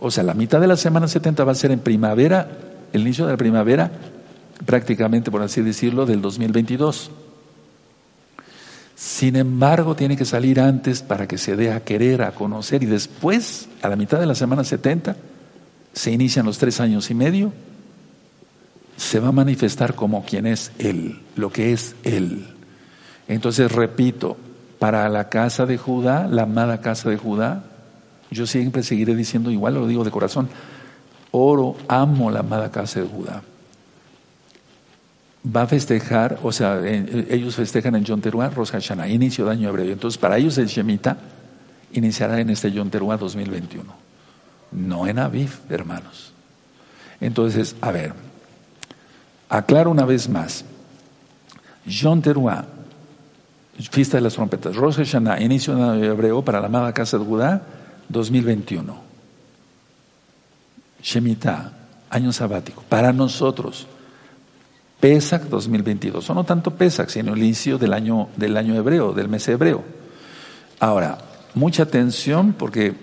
O 0.00 0.10
sea, 0.10 0.24
la 0.24 0.34
mitad 0.34 0.60
de 0.60 0.66
la 0.66 0.76
semana 0.76 1.06
70 1.06 1.44
va 1.44 1.52
a 1.52 1.54
ser 1.54 1.70
en 1.70 1.78
primavera, 1.78 2.48
el 2.92 3.02
inicio 3.02 3.24
de 3.24 3.30
la 3.30 3.36
primavera, 3.36 3.92
prácticamente 4.66 5.30
por 5.30 5.42
así 5.42 5.62
decirlo, 5.62 6.06
del 6.06 6.20
2022. 6.20 7.12
Sin 8.96 9.36
embargo, 9.36 9.94
tiene 9.94 10.16
que 10.16 10.24
salir 10.24 10.58
antes 10.58 11.02
para 11.02 11.28
que 11.28 11.38
se 11.38 11.54
dé 11.54 11.72
a 11.72 11.84
querer, 11.84 12.22
a 12.22 12.32
conocer, 12.32 12.82
y 12.82 12.86
después, 12.86 13.68
a 13.80 13.88
la 13.88 13.94
mitad 13.94 14.18
de 14.18 14.26
la 14.26 14.34
semana 14.34 14.64
70, 14.64 15.14
se 15.92 16.10
inician 16.10 16.46
los 16.46 16.58
tres 16.58 16.80
años 16.80 17.10
y 17.10 17.14
medio, 17.14 17.52
se 18.96 19.20
va 19.20 19.28
a 19.28 19.32
manifestar 19.32 19.94
como 19.94 20.24
quien 20.24 20.46
es 20.46 20.72
Él, 20.78 21.20
lo 21.36 21.50
que 21.50 21.72
es 21.72 21.94
Él. 22.04 22.46
Entonces, 23.28 23.70
repito, 23.72 24.36
para 24.78 25.08
la 25.08 25.28
casa 25.28 25.66
de 25.66 25.78
Judá, 25.78 26.26
la 26.28 26.42
amada 26.42 26.80
casa 26.80 27.08
de 27.08 27.16
Judá, 27.16 27.64
yo 28.30 28.46
siempre 28.46 28.82
seguiré 28.82 29.14
diciendo 29.14 29.50
igual, 29.50 29.74
lo 29.74 29.86
digo 29.86 30.04
de 30.04 30.10
corazón, 30.10 30.48
oro, 31.30 31.76
amo 31.88 32.30
la 32.30 32.40
amada 32.40 32.70
casa 32.70 33.00
de 33.00 33.06
Judá. 33.06 33.42
Va 35.44 35.62
a 35.62 35.66
festejar, 35.66 36.38
o 36.42 36.52
sea, 36.52 36.80
ellos 36.86 37.56
festejan 37.56 37.96
en 37.96 38.04
Yom 38.04 38.20
Teruah 38.20 38.50
Rosh 38.50 38.70
Hashanah, 38.70 39.08
inicio 39.08 39.44
de 39.44 39.50
año 39.50 39.68
hebreo. 39.68 39.92
Entonces, 39.92 40.16
para 40.16 40.38
ellos 40.38 40.56
el 40.58 40.66
Shemitah 40.66 41.16
iniciará 41.92 42.40
en 42.40 42.50
este 42.50 42.70
Yom 42.70 42.88
Teruah 42.90 43.16
2021, 43.16 43.92
no 44.72 45.06
en 45.06 45.18
Aviv, 45.18 45.50
hermanos. 45.68 46.32
Entonces, 47.20 47.76
a 47.80 47.90
ver, 47.92 48.14
aclaro 49.48 49.90
una 49.90 50.04
vez 50.04 50.28
más. 50.28 50.64
Yom 51.86 52.20
Teruah, 52.20 52.64
fiesta 53.90 54.16
de 54.16 54.22
las 54.22 54.34
trompetas, 54.34 54.76
Rosh 54.76 54.96
Hashanah, 54.96 55.40
inicio 55.40 55.74
de 55.74 56.06
hebreo 56.06 56.42
para 56.42 56.60
la 56.60 56.66
amada 56.66 56.92
casa 56.92 57.18
de 57.18 57.24
Judá, 57.24 57.62
2021. 58.08 58.96
Shemitah, 61.02 61.72
año 62.10 62.32
sabático, 62.32 62.82
para 62.88 63.12
nosotros. 63.12 63.86
Pesach 65.00 65.42
2022. 65.42 66.30
O 66.30 66.34
no 66.34 66.44
tanto 66.44 66.70
Pesach, 66.76 67.08
sino 67.08 67.34
el 67.34 67.42
inicio 67.42 67.76
del 67.76 67.92
año, 67.92 68.28
del 68.36 68.56
año 68.56 68.76
hebreo, 68.76 69.12
del 69.12 69.28
mes 69.28 69.48
hebreo. 69.48 69.82
Ahora, 70.78 71.18
mucha 71.54 71.82
atención 71.82 72.52
porque 72.52 72.94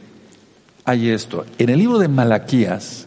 hay 0.90 1.10
esto. 1.10 1.46
En 1.58 1.70
el 1.70 1.80
libro 1.80 2.00
de 2.00 2.08
Malaquías 2.08 3.06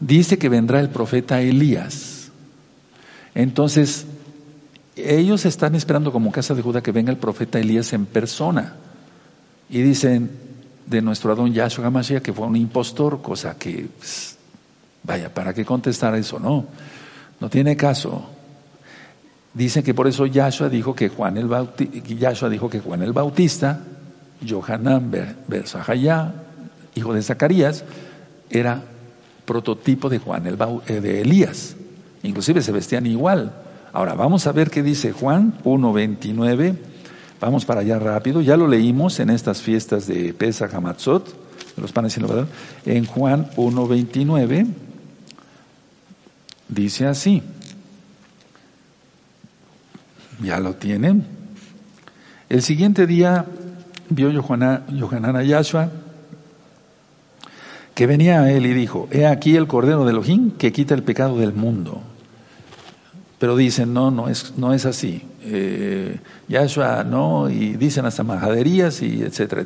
dice 0.00 0.38
que 0.38 0.48
vendrá 0.48 0.80
el 0.80 0.88
profeta 0.88 1.40
Elías. 1.40 2.30
Entonces, 3.34 4.06
ellos 4.96 5.44
están 5.44 5.74
esperando 5.74 6.10
como 6.12 6.32
casa 6.32 6.54
de 6.54 6.62
Judá 6.62 6.82
que 6.82 6.92
venga 6.92 7.12
el 7.12 7.18
profeta 7.18 7.60
Elías 7.60 7.92
en 7.92 8.06
persona. 8.06 8.74
Y 9.68 9.82
dicen, 9.82 10.30
de 10.86 11.00
nuestro 11.00 11.30
Adón 11.30 11.52
Yahshua 11.52 11.86
HaMashiach 11.86 12.22
que 12.22 12.32
fue 12.32 12.46
un 12.46 12.56
impostor, 12.56 13.22
cosa 13.22 13.56
que, 13.56 13.88
pues, 13.96 14.36
vaya, 15.04 15.32
¿para 15.32 15.54
qué 15.54 15.64
contestar 15.64 16.16
eso? 16.16 16.40
No, 16.40 16.66
no 17.38 17.48
tiene 17.48 17.76
caso. 17.76 18.28
Dicen 19.54 19.84
que 19.84 19.94
por 19.94 20.08
eso 20.08 20.26
Yahshua 20.26 20.68
dijo 20.68 20.94
que 20.96 21.08
Juan 21.08 21.36
el 21.36 21.46
Bautista, 21.46 22.48
dijo 22.48 22.68
que 22.68 22.80
Juan 22.80 23.02
el 23.02 23.12
Bautista, 23.12 23.80
hijo 27.00 27.12
de 27.12 27.22
Zacarías, 27.22 27.84
era 28.48 28.82
prototipo 29.44 30.08
de 30.08 30.18
Juan 30.18 30.46
el 30.46 30.56
eh, 30.86 31.00
de 31.00 31.22
Elías. 31.22 31.76
Inclusive 32.22 32.62
se 32.62 32.72
vestían 32.72 33.06
igual. 33.06 33.52
Ahora, 33.92 34.14
vamos 34.14 34.46
a 34.46 34.52
ver 34.52 34.70
qué 34.70 34.82
dice 34.82 35.12
Juan 35.12 35.54
1.29 35.64 36.76
Vamos 37.40 37.64
para 37.64 37.80
allá 37.80 37.98
rápido. 37.98 38.42
Ya 38.42 38.56
lo 38.56 38.68
leímos 38.68 39.18
en 39.18 39.30
estas 39.30 39.62
fiestas 39.62 40.06
de 40.06 40.34
Pesach 40.34 40.74
Hamatzot, 40.74 41.26
de 41.74 41.82
los 41.82 41.90
panes 41.90 42.12
sin 42.12 42.26
verdad. 42.26 42.46
En 42.84 43.06
Juan 43.06 43.50
1.29 43.56 44.66
dice 46.68 47.06
así. 47.06 47.42
Ya 50.42 50.60
lo 50.60 50.74
tienen. 50.74 51.24
El 52.50 52.60
siguiente 52.62 53.06
día 53.06 53.46
vio 54.10 54.30
Yohanan 54.30 55.36
a 55.36 55.42
Yahshua 55.42 55.90
que 58.00 58.06
venía 58.06 58.40
a 58.40 58.50
él 58.50 58.64
y 58.64 58.72
dijo, 58.72 59.08
he 59.10 59.26
aquí 59.26 59.56
el 59.56 59.66
Cordero 59.66 60.06
de 60.06 60.12
Elohim 60.12 60.52
que 60.52 60.72
quita 60.72 60.94
el 60.94 61.02
pecado 61.02 61.36
del 61.36 61.52
mundo. 61.52 62.00
Pero 63.38 63.58
dicen, 63.58 63.92
no, 63.92 64.10
no 64.10 64.30
es, 64.30 64.54
no 64.56 64.72
es 64.72 64.86
así. 64.86 65.20
Eh, 65.42 66.18
Yahshua 66.48 67.04
no, 67.04 67.50
y 67.50 67.74
dicen 67.74 68.06
hasta 68.06 68.22
majaderías 68.22 69.02
y 69.02 69.20
etcétera, 69.20 69.64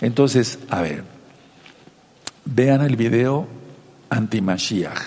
Entonces, 0.00 0.60
a 0.70 0.82
ver, 0.82 1.02
vean 2.44 2.82
el 2.82 2.94
video 2.94 3.48
anti-Mashiach. 4.08 5.00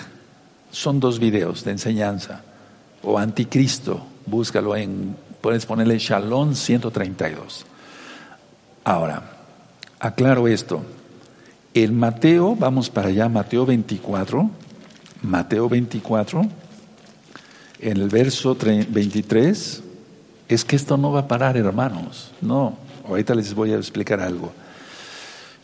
Son 0.70 1.00
dos 1.00 1.20
videos 1.20 1.64
de 1.64 1.72
enseñanza. 1.72 2.42
O 3.02 3.18
anticristo, 3.18 4.06
búscalo 4.26 4.76
en, 4.76 5.16
puedes 5.40 5.66
ponerle 5.66 6.00
Shalom 6.00 6.54
132. 6.54 7.66
Ahora, 8.84 9.24
aclaro 10.02 10.50
esto. 10.50 10.97
En 11.74 11.98
Mateo, 11.98 12.56
vamos 12.56 12.90
para 12.90 13.10
allá, 13.10 13.30
Mateo 13.30 13.66
24, 13.66 14.50
Mateo 15.22 15.70
24 15.70 16.48
en 17.80 17.98
el 17.98 18.10
verso 18.10 18.58
23, 18.60 19.84
es 20.48 20.66
que 20.66 20.76
esto 20.76 20.98
no 20.98 21.12
va 21.12 21.22
a 21.22 21.28
parar, 21.28 21.58
hermanos. 21.58 22.32
No, 22.42 22.78
ahorita 23.08 23.36
les 23.36 23.54
voy 23.54 23.72
a 23.72 23.78
explicar 23.78 24.20
algo. 24.20 24.52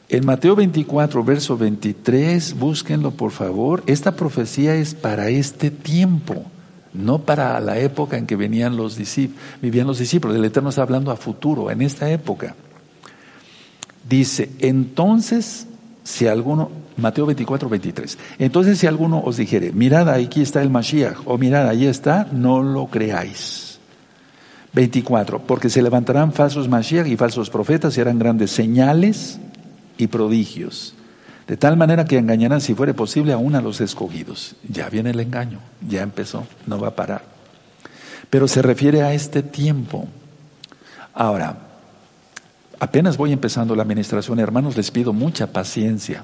En 0.09 0.25
Mateo 0.25 0.55
24, 0.55 1.23
verso 1.23 1.57
23, 1.57 2.59
búsquenlo 2.59 3.11
por 3.11 3.31
favor. 3.31 3.83
Esta 3.87 4.15
profecía 4.15 4.75
es 4.75 4.93
para 4.93 5.29
este 5.29 5.71
tiempo, 5.71 6.43
no 6.93 7.19
para 7.19 7.59
la 7.59 7.79
época 7.79 8.17
en 8.17 8.27
que 8.27 8.35
venían 8.35 8.77
los 8.77 8.99
vivían 9.61 9.87
los 9.87 9.97
discípulos. 9.97 10.37
El 10.37 10.45
Eterno 10.45 10.69
está 10.69 10.83
hablando 10.83 11.09
a 11.09 11.15
futuro, 11.15 11.71
en 11.71 11.81
esta 11.81 12.11
época. 12.11 12.55
Dice, 14.07 14.51
entonces, 14.59 15.67
si 16.03 16.27
alguno, 16.27 16.69
Mateo 16.97 17.25
24, 17.25 17.69
23. 17.69 18.17
Entonces 18.39 18.77
si 18.77 18.87
alguno 18.87 19.21
os 19.23 19.37
dijere, 19.37 19.71
mirad 19.71 20.09
aquí 20.09 20.41
está 20.41 20.61
el 20.61 20.69
Mashiach, 20.69 21.19
o 21.25 21.37
mirad 21.37 21.67
ahí 21.67 21.85
está, 21.85 22.27
no 22.31 22.61
lo 22.61 22.87
creáis. 22.87 23.79
24. 24.73 25.39
Porque 25.39 25.69
se 25.69 25.81
levantarán 25.81 26.33
falsos 26.33 26.67
Mashiach 26.67 27.07
y 27.07 27.15
falsos 27.15 27.49
profetas 27.49 27.97
y 27.97 28.01
harán 28.01 28.19
grandes 28.19 28.51
señales 28.51 29.39
y 29.97 30.07
prodigios. 30.07 30.95
De 31.47 31.57
tal 31.57 31.77
manera 31.77 32.05
que 32.05 32.17
engañarán, 32.17 32.61
si 32.61 32.73
fuere 32.73 32.93
posible, 32.93 33.33
aún 33.33 33.55
a 33.55 33.61
los 33.61 33.81
escogidos. 33.81 34.55
Ya 34.67 34.89
viene 34.89 35.11
el 35.11 35.19
engaño, 35.19 35.59
ya 35.87 36.01
empezó, 36.01 36.47
no 36.67 36.79
va 36.79 36.89
a 36.89 36.95
parar. 36.95 37.23
Pero 38.29 38.47
se 38.47 38.61
refiere 38.61 39.03
a 39.03 39.13
este 39.13 39.43
tiempo. 39.43 40.07
Ahora, 41.13 41.57
apenas 42.79 43.17
voy 43.17 43.31
empezando 43.31 43.75
la 43.75 43.83
administración, 43.83 44.39
hermanos, 44.39 44.75
les 44.77 44.91
pido 44.91 45.13
mucha 45.13 45.51
paciencia. 45.51 46.23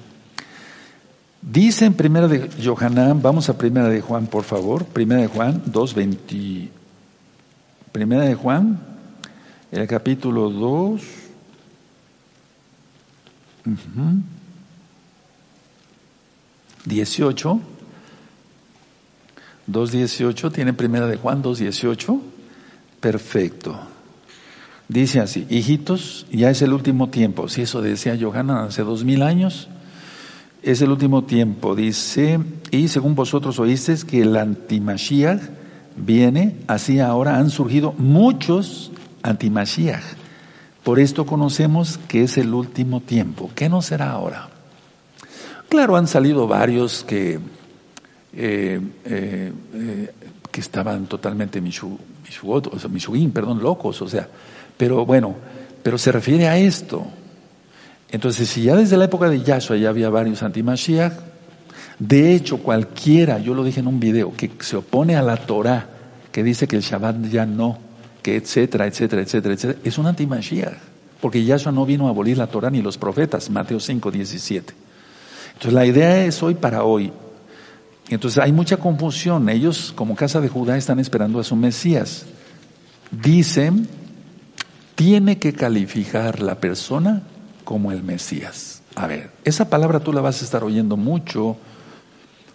Dice 1.42 1.86
en 1.86 1.94
primera 1.94 2.28
de 2.28 2.50
Johanán, 2.64 3.22
vamos 3.22 3.50
a 3.50 3.58
primera 3.58 3.88
de 3.88 4.02
Juan, 4.02 4.28
por 4.28 4.44
favor, 4.44 4.86
primera 4.86 5.22
de 5.22 5.28
Juan 5.28 5.64
2.20, 5.66 6.70
primera 7.94 8.24
de 8.24 8.36
Juan, 8.36 8.80
el 9.72 9.88
capítulo 9.88 10.50
2, 10.50 11.02
18, 16.86 17.62
2.18, 19.72 20.52
tiene 20.52 20.74
primera 20.74 21.08
de 21.08 21.18
Juan 21.18 21.42
2.18, 21.42 22.20
perfecto. 23.00 23.80
Dice 24.90 25.20
así, 25.20 25.46
hijitos, 25.52 26.26
ya 26.32 26.50
es 26.50 26.64
el 26.64 26.74
último 26.74 27.10
tiempo, 27.10 27.48
si 27.48 27.62
eso 27.62 27.80
decía 27.82 28.18
Johanán 28.20 28.66
hace 28.66 28.82
dos 28.82 29.04
mil 29.04 29.22
años, 29.22 29.68
es 30.64 30.82
el 30.82 30.90
último 30.90 31.26
tiempo, 31.26 31.76
dice, 31.76 32.40
y 32.72 32.88
según 32.88 33.14
vosotros 33.14 33.60
oísteis 33.60 34.04
que 34.04 34.24
el 34.24 34.36
antimashiach 34.36 35.42
viene, 35.96 36.56
así 36.66 37.00
ahora 37.00 37.38
han 37.38 37.52
surgido 37.52 37.94
muchos 38.00 38.92
antimashiach. 39.22 40.04
Por 40.84 41.00
esto 41.00 41.28
conocemos 41.28 42.00
que 42.08 42.24
es 42.24 42.40
el 42.40 42.52
último 42.52 43.00
tiempo. 43.00 43.52
¿Qué 43.54 43.70
no 43.70 43.84
será 43.84 44.10
ahora? 44.10 44.50
Claro, 45.70 45.98
han 45.98 46.08
salido 46.08 46.48
varios 46.48 47.04
que 47.04 47.40
eh, 48.34 48.82
eh, 49.06 49.54
eh, 49.74 50.14
que 50.52 50.62
estaban 50.62 51.06
totalmente 51.06 51.62
mishu, 51.62 51.98
mishugot, 52.26 52.68
o 52.68 53.32
perdón, 53.32 53.62
locos, 53.62 54.02
o 54.02 54.08
sea, 54.08 54.28
pero 54.80 55.06
bueno, 55.06 55.36
pero 55.84 55.98
se 55.98 56.10
refiere 56.10 56.48
a 56.48 56.58
esto. 56.58 57.06
Entonces, 58.10 58.48
si 58.48 58.64
ya 58.64 58.78
desde 58.78 58.96
la 58.96 59.06
época 59.06 59.30
de 59.30 59.44
Yahshua 59.44 59.76
ya 59.76 59.90
había 59.90 60.10
varios 60.10 60.42
antimashiach, 60.42 61.12
de 62.00 62.34
hecho, 62.34 62.60
cualquiera, 62.60 63.40
yo 63.40 63.54
lo 63.54 63.66
dije 63.66 63.82
en 63.82 63.88
un 63.88 64.00
video, 64.00 64.34
que 64.38 64.50
se 64.62 64.78
opone 64.78 65.18
a 65.18 65.22
la 65.22 65.36
Torah, 65.36 65.86
que 66.32 66.44
dice 66.44 66.66
que 66.66 66.78
el 66.78 66.82
Shabbat 66.82 67.26
ya 67.26 67.46
no, 67.46 67.78
que 68.24 68.38
etcétera, 68.38 68.88
etcétera, 68.88 69.22
etcétera, 69.22 69.54
etcétera, 69.54 69.80
es 69.84 69.98
un 69.98 70.08
antimashiach, 70.08 70.78
porque 71.20 71.44
Yahshua 71.44 71.74
no 71.74 71.86
vino 71.86 72.08
a 72.08 72.12
abolir 72.12 72.38
la 72.38 72.48
Torah 72.48 72.70
ni 72.70 72.82
los 72.82 72.98
profetas, 72.98 73.50
Mateo 73.50 73.82
5, 73.82 74.12
17. 74.12 74.74
Entonces, 75.48 75.74
la 75.74 75.86
idea 75.86 76.24
es 76.24 76.42
hoy 76.42 76.56
para 76.56 76.86
hoy. 76.86 77.12
Entonces, 78.08 78.42
hay 78.42 78.54
mucha 78.54 78.78
confusión. 78.78 79.50
Ellos, 79.50 79.92
como 79.94 80.16
casa 80.16 80.40
de 80.40 80.48
Judá, 80.48 80.78
están 80.78 81.00
esperando 81.00 81.38
a 81.38 81.44
su 81.44 81.58
Mesías. 81.58 82.26
Dicen, 83.12 83.99
tiene 85.00 85.40
que 85.40 85.54
calificar 85.54 86.42
la 86.42 86.56
persona 86.56 87.24
como 87.64 87.94
el 87.94 88.04
Mesías. 88.04 88.82
A 88.96 89.08
ver, 89.08 89.32
esa 89.46 89.70
palabra 89.70 90.02
tú 90.02 90.12
la 90.12 90.20
vas 90.20 90.42
a 90.42 90.44
estar 90.44 90.62
oyendo 90.62 90.98
mucho. 90.98 91.56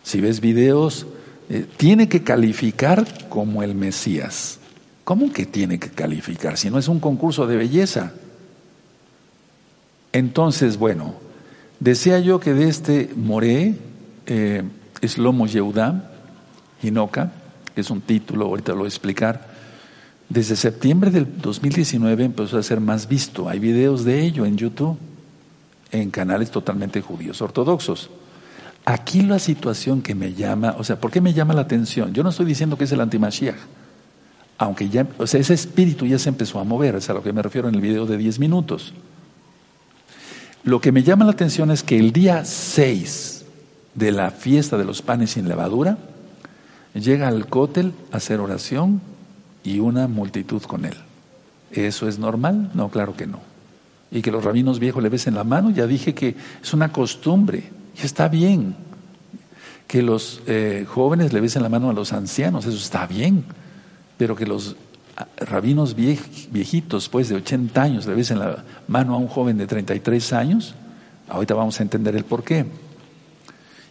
Si 0.02 0.20
ves 0.20 0.42
videos, 0.42 1.06
eh, 1.48 1.66
tiene 1.78 2.06
que 2.06 2.22
calificar 2.22 3.06
como 3.30 3.62
el 3.62 3.74
Mesías. 3.74 4.58
¿Cómo 5.04 5.32
que 5.32 5.46
tiene 5.46 5.78
que 5.78 5.88
calificar? 5.88 6.58
Si 6.58 6.68
no 6.68 6.78
es 6.78 6.86
un 6.86 7.00
concurso 7.00 7.46
de 7.46 7.56
belleza. 7.56 8.12
Entonces, 10.12 10.76
bueno, 10.76 11.14
decía 11.80 12.18
yo 12.18 12.40
que 12.40 12.52
de 12.52 12.68
este 12.68 13.10
Moré, 13.16 13.74
eh, 14.26 14.64
es 15.00 15.16
Lomo 15.16 15.46
Yehudá, 15.46 16.12
Hinoka, 16.82 17.32
que 17.74 17.80
es 17.80 17.88
un 17.88 18.02
título, 18.02 18.44
ahorita 18.48 18.72
lo 18.72 18.80
voy 18.80 18.84
a 18.84 18.88
explicar. 18.88 19.53
Desde 20.28 20.56
septiembre 20.56 21.10
del 21.10 21.40
2019 21.40 22.24
empezó 22.24 22.58
a 22.58 22.62
ser 22.62 22.80
más 22.80 23.08
visto. 23.08 23.48
Hay 23.48 23.58
videos 23.58 24.04
de 24.04 24.22
ello 24.22 24.46
en 24.46 24.56
YouTube, 24.56 24.98
en 25.92 26.10
canales 26.10 26.50
totalmente 26.50 27.00
judíos 27.00 27.40
ortodoxos. 27.42 28.10
Aquí 28.84 29.22
la 29.22 29.38
situación 29.38 30.02
que 30.02 30.14
me 30.14 30.34
llama, 30.34 30.74
o 30.78 30.84
sea, 30.84 31.00
¿por 31.00 31.10
qué 31.10 31.20
me 31.20 31.32
llama 31.32 31.54
la 31.54 31.62
atención? 31.62 32.12
Yo 32.12 32.22
no 32.22 32.30
estoy 32.30 32.46
diciendo 32.46 32.76
que 32.76 32.84
es 32.84 32.92
el 32.92 33.00
antimashiach, 33.00 33.56
aunque 34.58 34.88
ya, 34.88 35.06
o 35.18 35.26
sea, 35.26 35.40
ese 35.40 35.54
espíritu 35.54 36.06
ya 36.06 36.18
se 36.18 36.28
empezó 36.28 36.58
a 36.58 36.64
mover, 36.64 36.96
es 36.96 37.08
a 37.08 37.14
lo 37.14 37.22
que 37.22 37.32
me 37.32 37.42
refiero 37.42 37.68
en 37.68 37.74
el 37.74 37.80
video 37.80 38.04
de 38.04 38.18
10 38.18 38.38
minutos. 38.38 38.92
Lo 40.64 40.80
que 40.80 40.92
me 40.92 41.02
llama 41.02 41.24
la 41.24 41.32
atención 41.32 41.70
es 41.70 41.82
que 41.82 41.98
el 41.98 42.12
día 42.12 42.44
6 42.44 43.44
de 43.94 44.12
la 44.12 44.30
fiesta 44.30 44.76
de 44.76 44.84
los 44.84 45.02
panes 45.02 45.30
sin 45.30 45.48
levadura, 45.48 45.98
llega 46.94 47.28
al 47.28 47.46
cótel 47.46 47.92
a 48.12 48.18
hacer 48.18 48.40
oración 48.40 49.00
y 49.64 49.80
una 49.80 50.06
multitud 50.06 50.62
con 50.62 50.84
él. 50.84 50.94
¿Eso 51.72 52.06
es 52.06 52.18
normal? 52.18 52.70
No, 52.74 52.90
claro 52.90 53.16
que 53.16 53.26
no. 53.26 53.40
Y 54.10 54.22
que 54.22 54.30
los 54.30 54.44
rabinos 54.44 54.78
viejos 54.78 55.02
le 55.02 55.08
besen 55.08 55.34
la 55.34 55.42
mano, 55.42 55.70
ya 55.70 55.86
dije 55.86 56.14
que 56.14 56.36
es 56.62 56.72
una 56.72 56.92
costumbre 56.92 57.64
y 58.00 58.04
está 58.06 58.28
bien. 58.28 58.76
Que 59.88 60.02
los 60.02 60.42
eh, 60.46 60.86
jóvenes 60.88 61.32
le 61.32 61.40
besen 61.40 61.62
la 61.62 61.68
mano 61.68 61.90
a 61.90 61.92
los 61.92 62.12
ancianos, 62.12 62.66
eso 62.66 62.76
está 62.76 63.06
bien. 63.06 63.44
Pero 64.16 64.36
que 64.36 64.46
los 64.46 64.76
ah, 65.16 65.26
rabinos 65.38 65.96
viejitos, 65.96 67.08
pues 67.08 67.28
de 67.28 67.36
80 67.36 67.82
años, 67.82 68.06
le 68.06 68.14
besen 68.14 68.38
la 68.38 68.62
mano 68.86 69.14
a 69.14 69.18
un 69.18 69.26
joven 69.26 69.58
de 69.58 69.66
33 69.66 70.32
años, 70.32 70.74
ahorita 71.28 71.54
vamos 71.54 71.80
a 71.80 71.82
entender 71.82 72.14
el 72.14 72.24
por 72.24 72.44
qué. 72.44 72.66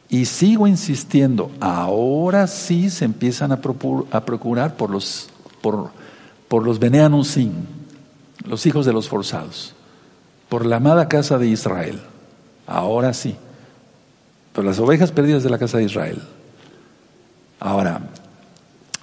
Y 0.09 0.25
sigo 0.25 0.67
insistiendo, 0.67 1.51
ahora 1.59 2.45
sí 2.47 2.89
se 2.91 3.03
empiezan 3.03 3.51
a, 3.51 3.59
procurar 3.61 4.77
por 4.77 4.91
los 4.91 5.29
por, 5.63 5.91
por 6.49 6.65
los 6.65 6.77
Beneanusim, 6.77 7.53
los 8.45 8.65
hijos 8.65 8.85
de 8.85 8.91
los 8.91 9.07
forzados, 9.07 9.73
por 10.49 10.65
la 10.65 10.75
amada 10.75 11.07
casa 11.07 11.37
de 11.37 11.47
Israel. 11.47 12.01
Ahora 12.67 13.13
sí, 13.13 13.35
por 14.51 14.65
las 14.65 14.77
ovejas 14.77 15.13
perdidas 15.13 15.41
de 15.41 15.49
la 15.49 15.57
casa 15.57 15.77
de 15.77 15.85
Israel. 15.85 16.21
Ahora, 17.61 18.01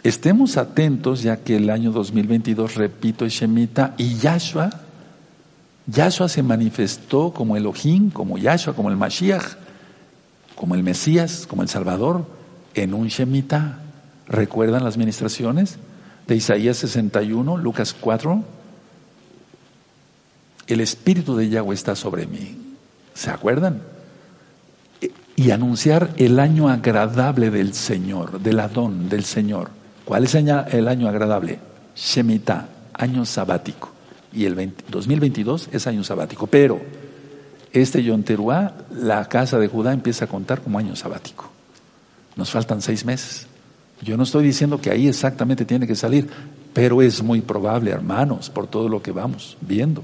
estemos 0.03 0.59
atentos 0.59 1.23
ya 1.23 1.39
que 1.39 1.57
el 1.57 1.71
año 1.71 1.93
2022, 1.93 2.75
repito, 2.75 3.25
es 3.25 3.33
Shemita 3.33 3.95
y 3.97 4.17
Yahshua, 4.19 4.69
Yahshua 5.87 6.29
se 6.29 6.43
manifestó 6.43 7.33
como 7.33 7.57
Elohim, 7.57 8.11
como 8.11 8.37
Yahshua, 8.37 8.75
como 8.75 8.91
el 8.91 8.99
Mashiach, 8.99 9.57
como 10.55 10.75
el 10.75 10.83
Mesías, 10.83 11.47
como 11.49 11.63
el 11.63 11.71
Salvador, 11.71 12.27
en 12.75 12.93
un 12.93 13.09
Shemita. 13.09 13.79
¿Recuerdan 14.29 14.85
las 14.85 14.99
ministraciones? 14.99 15.79
De 16.31 16.37
Isaías 16.37 16.77
61, 16.77 17.57
Lucas 17.57 17.93
4, 17.93 18.45
el 20.69 20.81
Espíritu 20.81 21.37
de 21.37 21.49
Yahweh 21.49 21.75
está 21.75 21.97
sobre 21.97 22.29
mí. 22.29 22.57
¿Se 23.15 23.31
acuerdan? 23.31 23.83
Y 25.35 25.51
anunciar 25.51 26.11
el 26.19 26.39
año 26.39 26.69
agradable 26.69 27.51
del 27.51 27.75
Señor, 27.75 28.41
del 28.41 28.61
Adón, 28.61 29.09
del 29.09 29.25
Señor. 29.25 29.71
¿Cuál 30.05 30.23
es 30.23 30.37
el 30.37 30.87
año 30.87 31.09
agradable? 31.09 31.59
Shemitah, 31.97 32.69
año 32.95 33.27
sabático. 33.27 33.91
Y 34.33 34.45
el 34.45 34.73
2022 34.89 35.71
es 35.73 35.89
año 35.89 36.05
sabático. 36.05 36.47
Pero 36.47 36.81
este 37.73 38.05
Yom 38.05 38.23
Teruah, 38.23 38.73
la 38.95 39.29
casa 39.29 39.59
de 39.59 39.67
Judá 39.67 39.93
empieza 39.93 40.27
a 40.27 40.29
contar 40.29 40.61
como 40.61 40.79
año 40.79 40.95
sabático. 40.95 41.51
Nos 42.37 42.53
faltan 42.53 42.83
seis 42.83 43.05
meses. 43.05 43.50
Yo 44.03 44.17
no 44.17 44.23
estoy 44.23 44.45
diciendo 44.45 44.81
que 44.81 44.91
ahí 44.91 45.09
exactamente 45.09 45.65
tiene 45.65 45.87
que 45.87 45.95
salir, 45.95 46.29
pero 46.73 47.03
es 47.03 47.23
muy 47.23 47.41
probable, 47.41 47.91
hermanos, 47.91 48.49
por 48.49 48.67
todo 48.67 48.89
lo 48.89 49.03
que 49.03 49.13
vamos 49.13 49.57
viendo. 49.61 50.03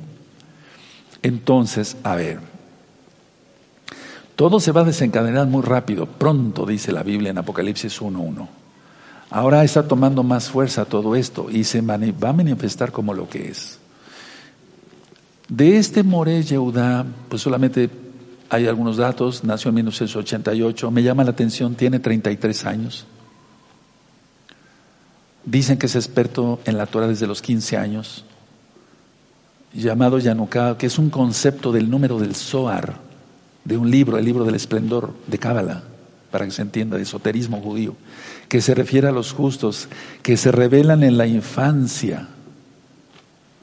Entonces, 1.22 1.96
a 2.02 2.14
ver, 2.14 2.40
todo 4.36 4.60
se 4.60 4.72
va 4.72 4.82
a 4.82 4.84
desencadenar 4.84 5.46
muy 5.46 5.62
rápido, 5.62 6.06
pronto, 6.06 6.66
dice 6.66 6.92
la 6.92 7.02
Biblia 7.02 7.30
en 7.30 7.38
Apocalipsis 7.38 8.02
1.1. 8.02 8.46
Ahora 9.30 9.64
está 9.64 9.88
tomando 9.88 10.22
más 10.22 10.50
fuerza 10.50 10.84
todo 10.84 11.16
esto 11.16 11.48
y 11.50 11.64
se 11.64 11.80
va 11.80 11.94
a 11.94 12.32
manifestar 12.32 12.92
como 12.92 13.14
lo 13.14 13.28
que 13.28 13.48
es. 13.48 13.78
De 15.48 15.78
este 15.78 16.02
Moré 16.02 16.42
Yehudá, 16.42 17.06
pues 17.28 17.42
solamente 17.42 17.88
hay 18.50 18.66
algunos 18.66 18.96
datos, 18.98 19.42
nació 19.42 19.70
en 19.70 19.76
1988, 19.76 20.90
me 20.90 21.02
llama 21.02 21.24
la 21.24 21.30
atención, 21.30 21.74
tiene 21.74 21.98
33 21.98 22.66
años. 22.66 23.06
Dicen 25.46 25.78
que 25.78 25.86
es 25.86 25.94
experto 25.94 26.60
en 26.64 26.76
la 26.76 26.86
Torah 26.86 27.06
desde 27.06 27.28
los 27.28 27.40
15 27.40 27.76
años, 27.76 28.24
llamado 29.72 30.18
Yanuká, 30.18 30.76
que 30.76 30.86
es 30.86 30.98
un 30.98 31.08
concepto 31.08 31.70
del 31.70 31.88
número 31.88 32.18
del 32.18 32.34
Zohar, 32.34 32.98
de 33.64 33.76
un 33.76 33.90
libro, 33.90 34.18
el 34.18 34.24
libro 34.24 34.44
del 34.44 34.56
esplendor 34.56 35.14
de 35.28 35.38
Cábala, 35.38 35.84
para 36.32 36.44
que 36.44 36.50
se 36.50 36.62
entienda, 36.62 36.96
de 36.96 37.04
esoterismo 37.04 37.60
judío, 37.60 37.94
que 38.48 38.60
se 38.60 38.74
refiere 38.74 39.06
a 39.06 39.12
los 39.12 39.32
justos, 39.32 39.88
que 40.22 40.36
se 40.36 40.50
revelan 40.50 41.04
en 41.04 41.16
la 41.16 41.28
infancia, 41.28 42.28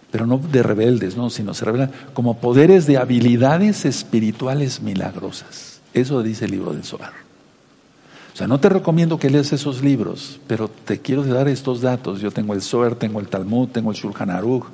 pero 0.09 0.25
no 0.25 0.37
de 0.37 0.63
rebeldes, 0.63 1.17
no, 1.17 1.29
sino 1.29 1.53
se 1.53 1.65
revelan 1.65 1.91
como 2.13 2.37
poderes 2.37 2.85
de 2.85 2.97
habilidades 2.97 3.83
espirituales 3.83 4.81
milagrosas. 4.81 5.81
Eso 5.93 6.23
dice 6.23 6.45
el 6.45 6.51
libro 6.51 6.73
del 6.73 6.83
Zohar. 6.83 7.22
O 8.33 8.35
sea, 8.35 8.47
no 8.47 8.59
te 8.59 8.67
recomiendo 8.67 9.19
que 9.19 9.29
leas 9.29 9.53
esos 9.53 9.83
libros, 9.83 10.39
pero 10.47 10.67
te 10.67 10.99
quiero 10.99 11.23
dar 11.23 11.47
estos 11.47 11.81
datos. 11.81 12.19
Yo 12.19 12.31
tengo 12.31 12.53
el 12.55 12.63
Zohar, 12.63 12.95
tengo 12.95 13.19
el 13.19 13.27
Talmud, 13.27 13.69
tengo 13.69 13.91
el 13.91 13.97
Shulchan 13.97 14.31
Aruch, 14.31 14.65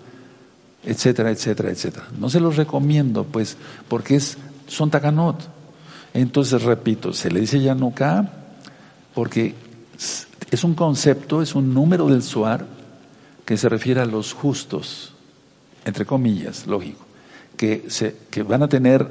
etcétera, 0.86 1.30
etcétera, 1.30 1.70
etcétera. 1.70 2.07
No 2.18 2.30
se 2.30 2.39
los 2.39 2.55
recomiendo, 2.55 3.26
pues, 3.26 3.57
porque 3.89 4.16
es, 4.16 4.38
son 4.68 4.89
takanot. 4.89 5.36
Entonces, 6.14 6.64
repito, 6.64 7.12
se 7.12 7.30
le 7.30 7.41
dice 7.41 7.60
Yanuká 7.62 8.32
porque 9.14 9.55
es 10.51 10.64
un 10.64 10.74
concepto, 10.74 11.41
es 11.41 11.53
un 11.53 11.74
número 11.74 12.07
del 12.07 12.24
Zohar 12.24 12.66
que 13.45 13.57
se 13.57 13.68
refiere 13.68 13.99
a 13.99 14.05
los 14.05 14.34
justos, 14.34 15.14
entre 15.84 16.05
comillas, 16.05 16.66
lógico, 16.66 17.05
que, 17.57 17.86
se, 17.89 18.16
que 18.30 18.43
van 18.43 18.64
a 18.64 18.70
tener 18.70 19.05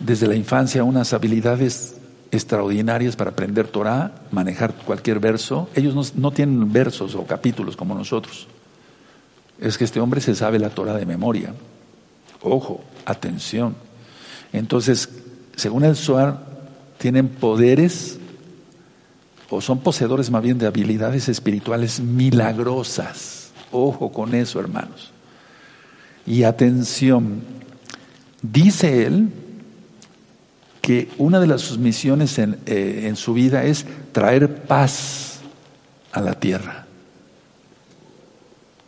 desde 0.00 0.26
la 0.26 0.34
infancia 0.34 0.82
unas 0.84 1.12
habilidades 1.12 1.95
extraordinarias 2.36 3.16
para 3.16 3.30
aprender 3.30 3.68
Torah, 3.68 4.12
manejar 4.30 4.74
cualquier 4.74 5.18
verso. 5.18 5.68
Ellos 5.74 6.14
no, 6.14 6.30
tienen 6.30 6.72
versos 6.72 7.14
o 7.14 7.26
capítulos 7.26 7.76
como 7.76 7.94
nosotros. 7.94 8.46
Es 9.60 9.76
que 9.78 9.84
este 9.84 10.00
hombre 10.00 10.20
se 10.20 10.34
sabe 10.34 10.58
la 10.58 10.70
Torah 10.70 10.94
de 10.94 11.06
memoria. 11.06 11.54
Ojo, 12.42 12.84
atención. 13.04 13.74
Entonces, 14.52 15.08
según 15.56 15.84
el 15.84 15.96
Zohar, 15.96 16.44
tienen 16.98 17.28
poderes 17.28 18.18
o 19.48 19.60
son 19.60 19.80
poseedores 19.80 20.30
más 20.30 20.42
bien 20.42 20.58
de 20.58 20.66
habilidades 20.66 21.28
espirituales 21.28 22.00
milagrosas. 22.00 23.50
Ojo 23.72 24.12
con 24.12 24.34
eso, 24.34 24.60
hermanos. 24.60 25.10
Y 26.26 26.42
atención, 26.42 27.42
dice 28.42 29.06
él 29.06 29.30
que 30.86 31.08
una 31.18 31.40
de 31.40 31.48
las 31.48 31.62
sus 31.62 31.78
misiones 31.78 32.38
en, 32.38 32.60
eh, 32.64 33.06
en 33.08 33.16
su 33.16 33.34
vida 33.34 33.64
es 33.64 33.86
traer 34.12 34.62
paz 34.62 35.40
a 36.12 36.20
la 36.20 36.34
tierra. 36.34 36.86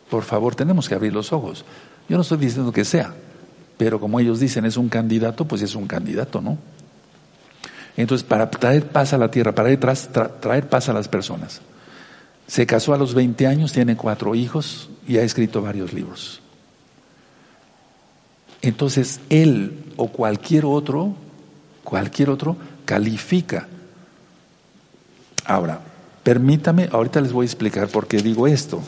Por 0.09 0.23
favor, 0.23 0.55
tenemos 0.55 0.87
que 0.87 0.95
abrir 0.95 1.11
los 1.11 1.33
ojos. 1.33 1.65
Yo 2.07 2.15
no 2.15 2.21
estoy 2.21 2.37
diciendo 2.37 2.71
que 2.71 2.85
sea, 2.85 3.13
pero 3.77 3.99
como 3.99 4.17
ellos 4.21 4.39
dicen 4.39 4.63
es 4.63 4.77
un 4.77 4.87
candidato, 4.87 5.43
pues 5.43 5.61
es 5.61 5.75
un 5.75 5.87
candidato, 5.87 6.39
¿no? 6.39 6.57
Entonces, 7.97 8.25
para 8.25 8.49
traer 8.49 8.87
paz 8.87 9.11
a 9.11 9.17
la 9.17 9.29
tierra, 9.29 9.53
para 9.53 9.75
traer, 10.39 10.69
paz 10.69 10.87
a 10.87 10.93
las 10.93 11.09
personas. 11.09 11.59
Se 12.47 12.65
casó 12.65 12.93
a 12.93 12.97
los 12.97 13.13
20 13.13 13.45
años, 13.45 13.73
tiene 13.73 13.97
cuatro 13.97 14.35
hijos 14.35 14.89
y 15.05 15.17
ha 15.17 15.23
escrito 15.23 15.61
varios 15.61 15.91
libros. 15.91 16.39
Entonces, 18.61 19.19
él 19.29 19.83
o 19.97 20.07
cualquier 20.07 20.63
otro, 20.63 21.13
cualquier 21.89 22.29
otro, 22.29 22.55
califica. 22.85 23.67
Ahora, 25.45 25.79
permítame, 26.21 26.87
ahorita 26.91 27.19
les 27.19 27.33
voy 27.33 27.45
a 27.45 27.47
explicar 27.47 27.87
por 27.87 28.07
qué 28.07 28.17
digo 28.17 28.45
esto. 28.45 28.79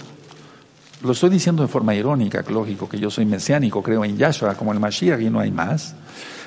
Lo 1.02 1.14
estoy 1.14 1.32
diciendo 1.32 1.64
de 1.64 1.68
forma 1.68 1.96
irónica, 1.96 2.44
lógico, 2.48 2.88
que 2.88 3.00
yo 3.00 3.10
soy 3.10 3.26
mesiánico, 3.26 3.82
creo 3.82 4.06
en 4.06 4.18
Yahshua, 4.18 4.54
como 4.54 4.72
el 4.72 4.80
Mashiach 4.80 5.20
y 5.20 5.32
no 5.32 5.40
hay 5.40 5.52
más. 5.52 5.96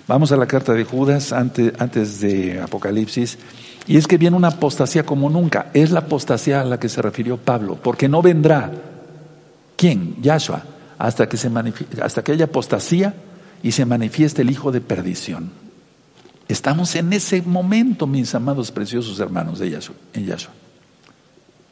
Vamos 0.06 0.30
a 0.30 0.36
la 0.36 0.46
carta 0.46 0.72
de 0.74 0.84
Judas 0.84 1.32
antes, 1.32 1.72
antes 1.80 2.20
de 2.20 2.60
Apocalipsis. 2.60 3.36
Y 3.88 3.96
es 3.96 4.06
que 4.06 4.16
viene 4.16 4.36
una 4.36 4.48
apostasía 4.48 5.04
como 5.04 5.28
nunca. 5.28 5.70
Es 5.74 5.90
la 5.90 6.00
apostasía 6.00 6.60
a 6.60 6.64
la 6.64 6.78
que 6.78 6.88
se 6.88 7.02
refirió 7.02 7.36
Pablo, 7.36 7.76
porque 7.82 8.08
no 8.08 8.22
vendrá. 8.22 8.70
¿Quién? 9.76 10.22
Yahshua. 10.22 10.62
Hasta 10.98 11.28
que, 11.28 11.36
se 11.36 11.50
hasta 12.00 12.22
que 12.22 12.30
haya 12.30 12.44
apostasía 12.44 13.12
y 13.64 13.72
se 13.72 13.84
manifieste 13.84 14.42
el 14.42 14.50
hijo 14.50 14.70
de 14.70 14.80
perdición. 14.80 15.63
Estamos 16.48 16.94
en 16.94 17.12
ese 17.12 17.40
momento, 17.42 18.06
mis 18.06 18.34
amados 18.34 18.70
preciosos 18.70 19.18
hermanos 19.18 19.58
de 19.58 19.70
Yahshua, 19.70 19.96
en 20.12 20.26
Yahshua. 20.26 20.52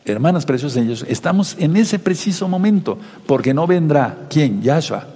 Hermanas 0.05 0.47
preciosas 0.47 0.79
en 0.79 0.89
Yahshua, 0.89 1.09
estamos 1.09 1.57
en 1.59 1.77
ese 1.77 1.99
preciso 1.99 2.49
momento, 2.49 2.99
porque 3.27 3.53
no 3.53 3.66
vendrá, 3.66 4.27
¿quién? 4.31 4.62
Yahshua, 4.62 5.07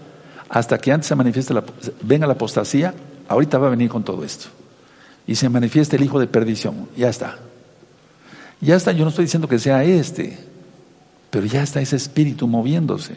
hasta 0.49 0.79
que 0.79 0.93
antes 0.93 1.09
se 1.09 1.15
manifieste, 1.15 1.55
la, 1.55 1.65
venga 2.03 2.27
la 2.27 2.35
apostasía, 2.35 2.95
ahorita 3.29 3.59
va 3.59 3.69
a 3.69 3.71
venir 3.71 3.89
con 3.89 4.05
todo 4.05 4.23
esto. 4.25 4.47
Y 5.27 5.35
se 5.35 5.49
manifieste 5.49 5.97
el 5.97 6.05
hijo 6.05 6.21
de 6.21 6.27
perdición, 6.27 6.89
ya 6.97 7.09
está. 7.09 7.39
Ya 8.61 8.77
está, 8.77 8.93
yo 8.93 9.05
no 9.05 9.11
estoy 9.11 9.25
diciendo 9.25 9.49
que 9.49 9.59
sea 9.59 9.85
este, 9.85 10.39
pero 11.31 11.47
ya 11.47 11.63
está 11.63 11.81
ese 11.81 11.97
espíritu 11.97 12.47
moviéndose. 12.47 13.15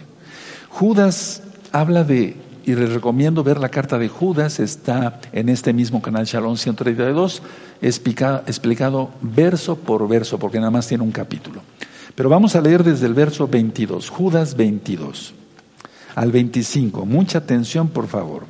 Judas 0.70 1.44
habla 1.72 2.04
de, 2.04 2.36
y 2.66 2.76
les 2.76 2.94
recomiendo 2.94 3.44
ver 3.44 3.60
la 3.60 3.70
carta 3.70 3.98
de 3.98 4.08
Judas, 4.08 4.60
está 4.60 5.20
en 5.32 5.50
este 5.50 5.74
mismo 5.74 6.02
canal 6.02 6.26
Shalom 6.26 6.58
132, 6.58 7.42
explicado, 7.82 8.44
explicado 8.48 9.12
verso 9.22 9.76
por 9.78 10.08
verso, 10.08 10.40
porque 10.40 10.60
nada 10.60 10.72
más 10.72 10.88
tiene 10.88 11.04
un 11.04 11.12
capítulo. 11.12 11.62
Pero 12.16 12.30
vamos 12.30 12.56
a 12.56 12.62
leer 12.62 12.84
desde 12.84 13.08
el 13.08 13.14
verso 13.14 13.48
22, 13.48 14.10
Judas 14.10 14.56
22 14.56 15.34
al 16.16 16.32
25. 16.32 17.06
Mucha 17.06 17.38
atención, 17.38 17.88
por 17.88 18.08
favor. 18.08 18.46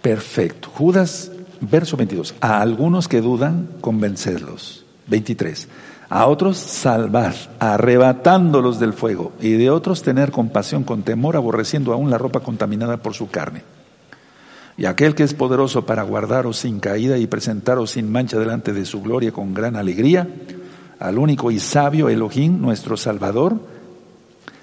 Perfecto. 0.00 0.70
Judas, 0.70 1.32
verso 1.60 1.96
22. 1.96 2.34
A 2.40 2.60
algunos 2.60 3.08
que 3.08 3.20
dudan, 3.20 3.68
convencerlos. 3.80 4.84
23. 5.06 5.68
A 6.08 6.26
otros 6.26 6.58
salvar, 6.58 7.34
arrebatándolos 7.58 8.78
del 8.78 8.92
fuego. 8.92 9.32
Y 9.40 9.52
de 9.52 9.70
otros 9.70 10.02
tener 10.02 10.30
compasión 10.30 10.84
con 10.84 11.02
temor, 11.02 11.36
aborreciendo 11.36 11.92
aún 11.92 12.10
la 12.10 12.18
ropa 12.18 12.40
contaminada 12.40 12.98
por 12.98 13.14
su 13.14 13.30
carne. 13.30 13.62
Y 14.76 14.86
aquel 14.86 15.14
que 15.14 15.22
es 15.22 15.34
poderoso 15.34 15.86
para 15.86 16.02
guardaros 16.02 16.58
sin 16.58 16.80
caída 16.80 17.16
y 17.18 17.26
presentaros 17.26 17.92
sin 17.92 18.10
mancha 18.10 18.38
delante 18.38 18.72
de 18.72 18.84
su 18.84 19.02
gloria 19.02 19.32
con 19.32 19.54
gran 19.54 19.76
alegría, 19.76 20.28
al 20.98 21.18
único 21.18 21.50
y 21.50 21.60
sabio 21.60 22.08
Elohim, 22.08 22.60
nuestro 22.60 22.96
Salvador, 22.96 23.60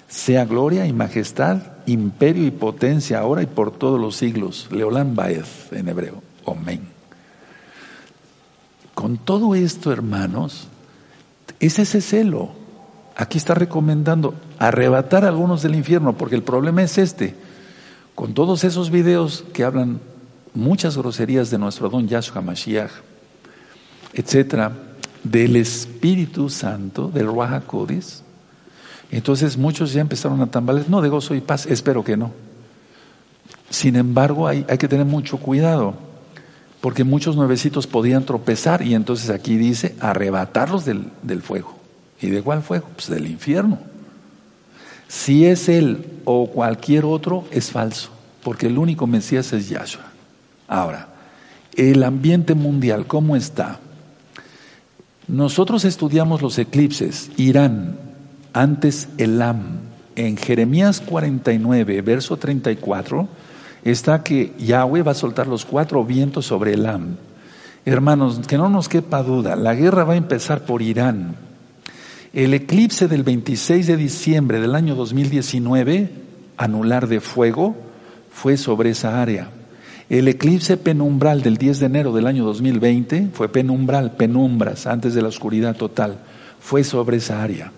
sea 0.08 0.44
gloria 0.44 0.86
y 0.86 0.92
majestad, 0.92 1.58
imperio 1.86 2.46
y 2.46 2.50
potencia 2.50 3.18
ahora 3.20 3.42
y 3.42 3.46
por 3.46 3.70
todos 3.70 3.98
los 3.98 4.16
siglos. 4.16 4.68
Leolán 4.70 5.14
Baez 5.14 5.72
en 5.72 5.88
hebreo. 5.88 6.22
Amén. 6.46 6.82
Con 8.94 9.16
todo 9.16 9.54
esto, 9.54 9.90
hermanos, 9.90 10.68
es 11.62 11.78
ese 11.78 12.00
celo. 12.00 12.50
Aquí 13.16 13.38
está 13.38 13.54
recomendando 13.54 14.34
arrebatar 14.58 15.24
a 15.24 15.28
algunos 15.28 15.62
del 15.62 15.74
infierno, 15.74 16.16
porque 16.16 16.34
el 16.34 16.42
problema 16.42 16.82
es 16.82 16.98
este. 16.98 17.34
Con 18.14 18.34
todos 18.34 18.64
esos 18.64 18.90
videos 18.90 19.44
que 19.52 19.64
hablan 19.64 20.00
muchas 20.54 20.96
groserías 20.96 21.50
de 21.50 21.58
nuestro 21.58 21.88
don 21.88 22.08
Yahshua 22.08 22.42
Mashiach, 22.42 22.90
etcétera, 24.12 24.72
del 25.22 25.56
Espíritu 25.56 26.48
Santo, 26.50 27.08
del 27.08 27.26
Ruach 27.26 27.62
entonces 29.12 29.58
muchos 29.58 29.92
ya 29.92 30.00
empezaron 30.00 30.40
a 30.40 30.46
tambalear, 30.46 30.88
no 30.88 31.02
de 31.02 31.10
gozo 31.10 31.34
y 31.34 31.42
paz, 31.42 31.66
espero 31.66 32.02
que 32.02 32.16
no. 32.16 32.32
Sin 33.68 33.94
embargo, 33.96 34.48
hay, 34.48 34.64
hay 34.68 34.78
que 34.78 34.88
tener 34.88 35.04
mucho 35.04 35.36
cuidado, 35.36 35.94
porque 36.82 37.04
muchos 37.04 37.36
nuevecitos 37.36 37.86
podían 37.86 38.24
tropezar 38.24 38.82
y 38.82 38.94
entonces 38.94 39.30
aquí 39.30 39.56
dice 39.56 39.94
arrebatarlos 40.00 40.84
del, 40.84 41.06
del 41.22 41.40
fuego. 41.40 41.76
¿Y 42.20 42.28
de 42.28 42.42
cuál 42.42 42.62
fuego? 42.62 42.88
Pues 42.96 43.08
del 43.08 43.28
infierno. 43.28 43.78
Si 45.06 45.46
es 45.46 45.68
él 45.68 46.04
o 46.24 46.48
cualquier 46.48 47.04
otro, 47.04 47.44
es 47.52 47.70
falso, 47.70 48.10
porque 48.42 48.66
el 48.66 48.78
único 48.78 49.06
Mesías 49.06 49.52
es 49.52 49.68
Yahshua. 49.68 50.06
Ahora, 50.66 51.08
el 51.76 52.02
ambiente 52.02 52.54
mundial, 52.54 53.06
¿cómo 53.06 53.36
está? 53.36 53.78
Nosotros 55.28 55.84
estudiamos 55.84 56.42
los 56.42 56.58
eclipses, 56.58 57.30
Irán, 57.36 57.96
antes 58.52 59.08
Elam. 59.18 59.82
En 60.16 60.36
Jeremías 60.36 61.00
49, 61.00 62.02
verso 62.02 62.36
34, 62.36 63.28
está 63.84 64.22
que 64.22 64.52
Yahweh 64.58 65.02
va 65.02 65.12
a 65.12 65.16
soltar 65.16 65.46
los 65.46 65.64
cuatro 65.64 66.04
vientos 66.04 66.46
sobre 66.46 66.74
Elam. 66.74 67.16
Hermanos, 67.84 68.40
que 68.46 68.56
no 68.56 68.68
nos 68.68 68.88
quepa 68.88 69.22
duda, 69.22 69.56
la 69.56 69.74
guerra 69.74 70.04
va 70.04 70.14
a 70.14 70.16
empezar 70.16 70.64
por 70.64 70.82
Irán. 70.82 71.34
El 72.32 72.54
eclipse 72.54 73.08
del 73.08 73.24
26 73.24 73.86
de 73.88 73.96
diciembre 73.96 74.60
del 74.60 74.74
año 74.74 74.94
2019, 74.94 76.10
anular 76.56 77.08
de 77.08 77.20
fuego, 77.20 77.76
fue 78.30 78.56
sobre 78.56 78.90
esa 78.90 79.20
área. 79.20 79.50
El 80.08 80.28
eclipse 80.28 80.76
penumbral 80.76 81.42
del 81.42 81.56
10 81.56 81.80
de 81.80 81.86
enero 81.86 82.12
del 82.12 82.26
año 82.26 82.44
2020 82.44 83.30
fue 83.32 83.48
penumbral, 83.48 84.12
penumbras, 84.12 84.86
antes 84.86 85.14
de 85.14 85.22
la 85.22 85.28
oscuridad 85.28 85.76
total, 85.76 86.18
fue 86.60 86.84
sobre 86.84 87.16
esa 87.16 87.42
área. 87.42 87.72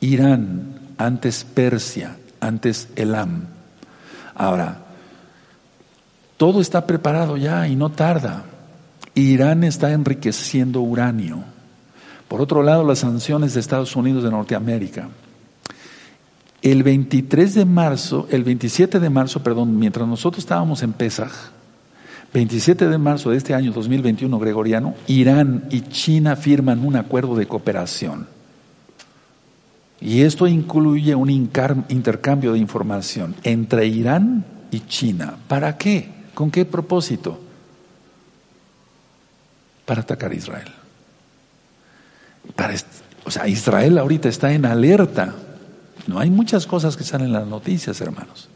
Irán, 0.00 0.78
antes 0.96 1.44
Persia, 1.44 2.16
antes 2.40 2.88
Elam. 2.94 3.46
Ahora, 4.34 4.89
todo 6.40 6.62
está 6.62 6.86
preparado 6.86 7.36
ya 7.36 7.68
y 7.68 7.76
no 7.76 7.90
tarda. 7.90 8.44
Irán 9.14 9.62
está 9.62 9.92
enriqueciendo 9.92 10.80
uranio. 10.80 11.44
Por 12.28 12.40
otro 12.40 12.62
lado, 12.62 12.82
las 12.82 13.00
sanciones 13.00 13.52
de 13.52 13.60
Estados 13.60 13.94
Unidos 13.94 14.24
de 14.24 14.30
Norteamérica. 14.30 15.10
El 16.62 16.82
23 16.82 17.54
de 17.56 17.66
marzo, 17.66 18.26
el 18.30 18.42
27 18.42 19.00
de 19.00 19.10
marzo, 19.10 19.42
perdón, 19.42 19.78
mientras 19.78 20.08
nosotros 20.08 20.42
estábamos 20.42 20.82
en 20.82 20.94
Pesaj, 20.94 21.30
27 22.32 22.88
de 22.88 22.96
marzo 22.96 23.28
de 23.28 23.36
este 23.36 23.52
año 23.52 23.70
2021 23.72 24.38
gregoriano, 24.38 24.94
Irán 25.08 25.66
y 25.70 25.82
China 25.82 26.36
firman 26.36 26.86
un 26.86 26.96
acuerdo 26.96 27.36
de 27.36 27.44
cooperación. 27.44 28.26
Y 30.00 30.22
esto 30.22 30.46
incluye 30.46 31.14
un 31.14 31.28
intercambio 31.28 32.54
de 32.54 32.60
información 32.60 33.34
entre 33.42 33.84
Irán 33.84 34.46
y 34.70 34.80
China. 34.80 35.34
¿Para 35.46 35.76
qué? 35.76 36.19
¿Con 36.40 36.50
qué 36.50 36.64
propósito? 36.64 37.38
Para 39.84 40.00
atacar 40.00 40.30
a 40.30 40.34
Israel. 40.34 40.72
o 43.26 43.30
sea, 43.30 43.46
Israel 43.46 43.98
ahorita 43.98 44.30
está 44.30 44.50
en 44.54 44.64
alerta. 44.64 45.34
No 46.06 46.18
hay 46.18 46.30
muchas 46.30 46.66
cosas 46.66 46.96
que 46.96 47.04
salen 47.04 47.26
en 47.26 47.34
las 47.34 47.46
noticias, 47.46 48.00
hermanos. 48.00 48.48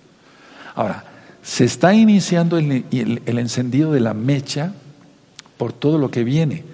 Ahora, 0.75 1.05
se 1.43 1.67
está 1.67 1.93
iniciando 1.93 2.57
el, 2.57 2.87
el 2.91 3.39
encendido 3.39 3.93
de 3.93 4.01
la 4.01 4.15
mecha 4.15 4.73
por 5.59 5.75
todo 5.75 5.99
lo 5.99 6.11
que 6.11 6.25
viene. 6.25 6.65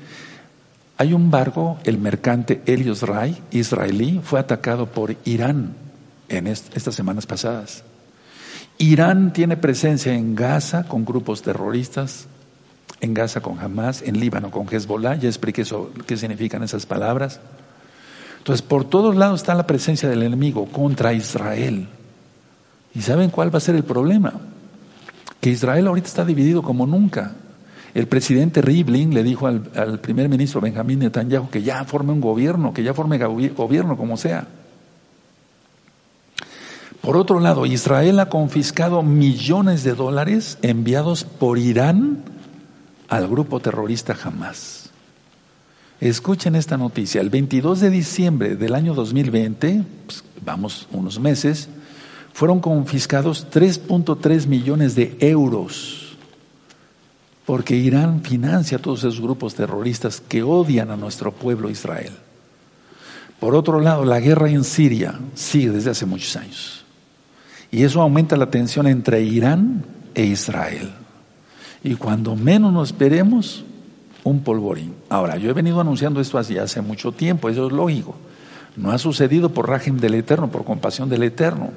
Hay 0.96 1.12
un 1.12 1.32
barco, 1.32 1.80
el 1.82 1.98
mercante 1.98 2.62
Helios 2.66 3.02
Ray, 3.02 3.36
israelí, 3.50 4.20
fue 4.22 4.38
atacado 4.38 4.86
por 4.86 5.16
Irán 5.24 5.74
en 6.28 6.46
estas 6.46 6.94
semanas 6.94 7.26
pasadas. 7.26 7.82
Irán 8.80 9.32
tiene 9.32 9.56
presencia 9.56 10.12
en 10.14 10.34
Gaza 10.34 10.84
con 10.84 11.04
grupos 11.04 11.42
terroristas, 11.42 12.26
en 13.00 13.14
Gaza 13.14 13.40
con 13.40 13.60
Hamas, 13.60 14.02
en 14.02 14.18
Líbano 14.18 14.50
con 14.50 14.66
Hezbollah, 14.66 15.14
ya 15.14 15.28
expliqué 15.28 15.62
eso, 15.62 15.92
qué 16.06 16.16
significan 16.16 16.62
esas 16.64 16.84
palabras. 16.86 17.40
Entonces, 18.38 18.62
por 18.62 18.84
todos 18.84 19.14
lados 19.14 19.40
está 19.40 19.54
la 19.54 19.66
presencia 19.66 20.08
del 20.08 20.22
enemigo 20.22 20.66
contra 20.66 21.12
Israel. 21.12 21.88
¿Y 22.94 23.02
saben 23.02 23.30
cuál 23.30 23.54
va 23.54 23.58
a 23.58 23.60
ser 23.60 23.76
el 23.76 23.84
problema? 23.84 24.32
que 25.40 25.50
Israel 25.50 25.86
ahorita 25.86 26.06
está 26.06 26.24
dividido 26.24 26.62
como 26.62 26.86
nunca. 26.86 27.32
El 27.94 28.06
presidente 28.06 28.60
Rivlin 28.62 29.14
le 29.14 29.22
dijo 29.22 29.46
al, 29.46 29.98
primer 30.00 30.28
ministro 30.28 30.60
Benjamín 30.60 31.00
Netanyahu 31.00 31.50
que 31.50 31.62
ya 31.62 31.84
forme 31.84 32.12
un 32.12 32.20
gobierno, 32.20 32.72
que 32.72 32.82
ya 32.82 32.94
forme 32.94 33.18
gobierno 33.18 33.96
como 33.96 34.16
sea. 34.16 34.46
Por 37.02 37.16
otro 37.16 37.40
lado, 37.40 37.66
Israel 37.66 38.20
ha 38.20 38.28
confiscado 38.28 39.02
millones 39.02 39.84
de 39.84 39.94
dólares 39.94 40.58
enviados 40.62 41.24
por 41.24 41.58
Irán 41.58 42.22
al 43.08 43.26
grupo 43.26 43.60
terrorista 43.60 44.16
Hamas. 44.22 44.90
Escuchen 46.00 46.56
esta 46.56 46.76
noticia. 46.76 47.20
El 47.20 47.30
22 47.30 47.80
de 47.80 47.90
diciembre 47.90 48.56
del 48.56 48.74
año 48.74 48.94
2020, 48.94 49.84
pues, 50.06 50.24
vamos 50.44 50.88
unos 50.92 51.18
meses, 51.18 51.68
fueron 52.32 52.60
confiscados 52.60 53.46
3.3 53.50 54.46
millones 54.46 54.94
de 54.94 55.16
euros 55.20 56.10
porque 57.50 57.74
Irán 57.74 58.22
financia 58.22 58.78
a 58.78 58.80
todos 58.80 59.00
esos 59.00 59.20
grupos 59.20 59.56
terroristas 59.56 60.20
que 60.20 60.44
odian 60.44 60.92
a 60.92 60.96
nuestro 60.96 61.32
pueblo 61.32 61.68
Israel. 61.68 62.12
Por 63.40 63.56
otro 63.56 63.80
lado, 63.80 64.04
la 64.04 64.20
guerra 64.20 64.48
en 64.50 64.62
Siria 64.62 65.18
sigue 65.34 65.70
desde 65.70 65.90
hace 65.90 66.06
muchos 66.06 66.36
años. 66.36 66.79
Y 67.70 67.84
eso 67.84 68.02
aumenta 68.02 68.36
la 68.36 68.50
tensión 68.50 68.86
entre 68.86 69.22
Irán 69.22 69.84
e 70.14 70.24
Israel. 70.24 70.90
Y 71.82 71.94
cuando 71.94 72.36
menos 72.36 72.72
nos 72.72 72.88
esperemos, 72.88 73.64
un 74.24 74.42
polvorín. 74.42 74.94
Ahora, 75.08 75.36
yo 75.36 75.50
he 75.50 75.54
venido 75.54 75.80
anunciando 75.80 76.20
esto 76.20 76.38
hace, 76.38 76.60
hace 76.60 76.80
mucho 76.80 77.12
tiempo, 77.12 77.48
eso 77.48 77.66
es 77.66 77.72
lógico. 77.72 78.16
No 78.76 78.90
ha 78.90 78.98
sucedido 78.98 79.50
por 79.50 79.68
régimen 79.68 80.00
del 80.00 80.14
Eterno, 80.14 80.50
por 80.50 80.64
compasión 80.64 81.08
del 81.08 81.22
Eterno. 81.22 81.70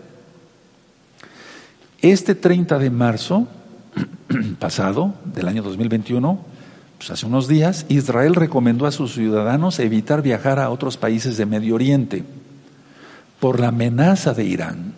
Este 2.01 2.35
30 2.35 2.79
de 2.79 2.89
marzo 2.89 3.47
pasado, 4.59 5.13
del 5.25 5.47
año 5.47 5.63
2021, 5.63 6.39
pues 6.97 7.11
hace 7.11 7.25
unos 7.25 7.47
días, 7.47 7.85
Israel 7.89 8.35
recomendó 8.35 8.85
a 8.85 8.91
sus 8.91 9.13
ciudadanos 9.13 9.79
evitar 9.79 10.21
viajar 10.21 10.59
a 10.59 10.69
otros 10.69 10.97
países 10.97 11.37
de 11.37 11.45
Medio 11.45 11.75
Oriente 11.75 12.23
por 13.39 13.59
la 13.59 13.69
amenaza 13.69 14.33
de 14.33 14.45
Irán. 14.45 14.93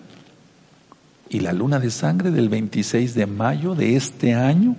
Y 1.35 1.41
la 1.41 1.51
luna 1.51 1.81
de 1.81 1.91
sangre 1.91 2.31
del 2.31 2.47
26 2.47 3.13
de 3.13 3.25
mayo 3.25 3.75
de 3.75 3.97
este 3.97 4.33
año. 4.33 4.77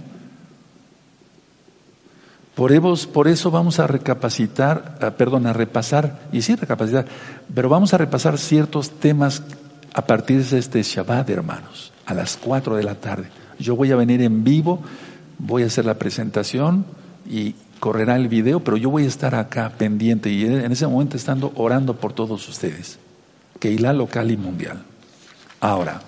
Por 2.54 2.72
eso, 3.28 3.50
vamos 3.50 3.78
a 3.78 3.86
recapacitar, 3.86 4.96
ah, 5.02 5.10
perdón, 5.10 5.46
a 5.46 5.52
repasar, 5.52 6.18
y 6.32 6.40
sí 6.40 6.54
recapacitar, 6.54 7.04
pero 7.54 7.68
vamos 7.68 7.92
a 7.92 7.98
repasar 7.98 8.38
ciertos 8.38 8.88
temas 8.88 9.42
a 9.92 10.06
partir 10.06 10.42
de 10.42 10.58
este 10.58 10.82
Shabbat, 10.82 11.28
hermanos, 11.28 11.92
a 12.06 12.14
las 12.14 12.38
4 12.38 12.76
de 12.76 12.84
la 12.84 12.94
tarde. 12.94 13.28
Yo 13.58 13.76
voy 13.76 13.92
a 13.92 13.96
venir 13.96 14.22
en 14.22 14.42
vivo, 14.42 14.80
voy 15.38 15.62
a 15.62 15.66
hacer 15.66 15.84
la 15.84 15.98
presentación 15.98 16.86
y 17.28 17.54
correrá 17.80 18.16
el 18.16 18.28
video, 18.28 18.60
pero 18.60 18.78
yo 18.78 18.88
voy 18.88 19.04
a 19.04 19.08
estar 19.08 19.34
acá 19.34 19.74
pendiente 19.76 20.30
y 20.30 20.46
en 20.46 20.72
ese 20.72 20.86
momento 20.86 21.18
estando 21.18 21.52
orando 21.54 21.96
por 21.96 22.14
todos 22.14 22.48
ustedes. 22.48 22.98
La 23.60 23.92
local 23.92 24.30
y 24.30 24.38
mundial. 24.38 24.82
Ahora, 25.60 26.00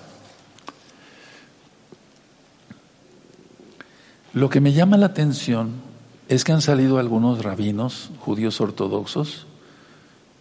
lo 4.33 4.51
que 4.51 4.61
me 4.61 4.72
llama 4.72 4.97
la 4.97 5.07
atención 5.07 5.72
es 6.29 6.45
que 6.45 6.53
han 6.53 6.61
salido 6.62 6.99
algunos 6.99 7.43
rabinos 7.43 8.11
judíos 8.20 8.61
ortodoxos 8.61 9.47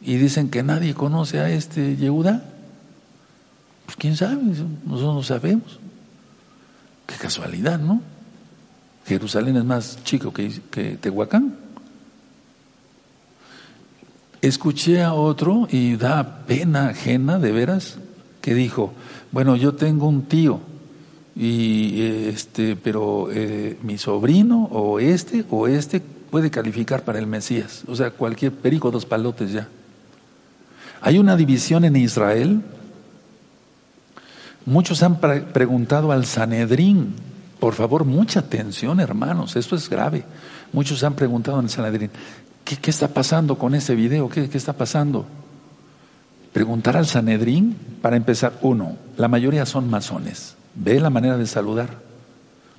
y 0.02 0.18
dicen 0.18 0.50
que 0.50 0.64
nadie 0.64 0.94
conoce 0.94 1.40
a 1.40 1.50
este 1.50 1.96
Yehuda. 1.96 2.44
Pues 3.86 3.96
quién 3.96 4.18
sabe, 4.18 4.36
nosotros 4.86 5.16
no 5.16 5.24
sabemos. 5.24 5.80
Qué 7.06 7.16
casualidad, 7.16 7.80
¿no? 7.80 8.02
Jerusalén 9.08 9.56
es 9.56 9.64
más 9.64 10.04
chico 10.04 10.34
que, 10.34 10.50
Tehuacán. 11.00 11.56
Escuché 14.42 15.02
a 15.02 15.14
otro 15.14 15.68
y 15.72 15.96
da 15.96 16.46
pena 16.46 16.90
ajena, 16.90 17.40
de 17.40 17.52
veras, 17.54 17.98
que 18.42 18.54
dijo, 18.54 18.94
bueno, 19.32 19.56
yo 19.56 19.76
tengo 19.76 20.08
un 20.08 20.24
tío, 20.24 20.60
y 21.38 22.02
este, 22.30 22.76
pero 22.76 23.30
eh, 23.32 23.78
mi 23.84 23.98
sobrino 23.98 24.66
o 24.72 25.00
este 25.00 25.46
o 25.50 25.68
este 25.68 26.00
puede 26.00 26.50
calificar 26.50 27.04
para 27.04 27.20
el 27.20 27.28
Mesías. 27.28 27.84
O 27.88 27.96
sea, 27.96 28.12
cualquier 28.12 28.52
perico, 28.52 28.92
dos 28.92 29.06
palotes 29.06 29.52
ya. 29.52 29.68
Hay 31.02 31.20
una 31.20 31.36
división 31.36 31.86
en 31.86 31.96
Israel 31.96 32.62
Muchos 34.68 35.02
han 35.02 35.22
preguntado 35.22 36.12
al 36.12 36.26
Sanedrín, 36.26 37.14
por 37.58 37.74
favor, 37.74 38.04
mucha 38.04 38.42
atención, 38.42 39.00
hermanos, 39.00 39.56
esto 39.56 39.78
es 39.78 39.90
grave. 39.90 40.26
Muchos 40.74 41.06
han 41.06 41.14
preguntado 41.14 41.58
al 41.60 41.70
Sanedrín, 41.70 42.12
¿qué, 42.66 42.92
está 42.92 43.08
pasando 43.08 43.58
con 43.58 43.76
ese 43.76 43.96
video? 43.96 44.28
¿Qué, 44.28 44.50
¿Qué 44.50 44.58
está 44.58 44.74
pasando? 44.74 45.26
Preguntar 46.52 46.98
al 46.98 47.06
Sanedrín, 47.06 47.78
para 48.02 48.18
empezar, 48.18 48.60
uno, 48.62 48.98
la 49.16 49.30
mayoría 49.30 49.66
son 49.66 49.90
masones. 49.90 50.57
Ve 50.78 51.00
la 51.00 51.10
manera 51.10 51.38
de 51.38 51.48
saludar. 51.48 52.00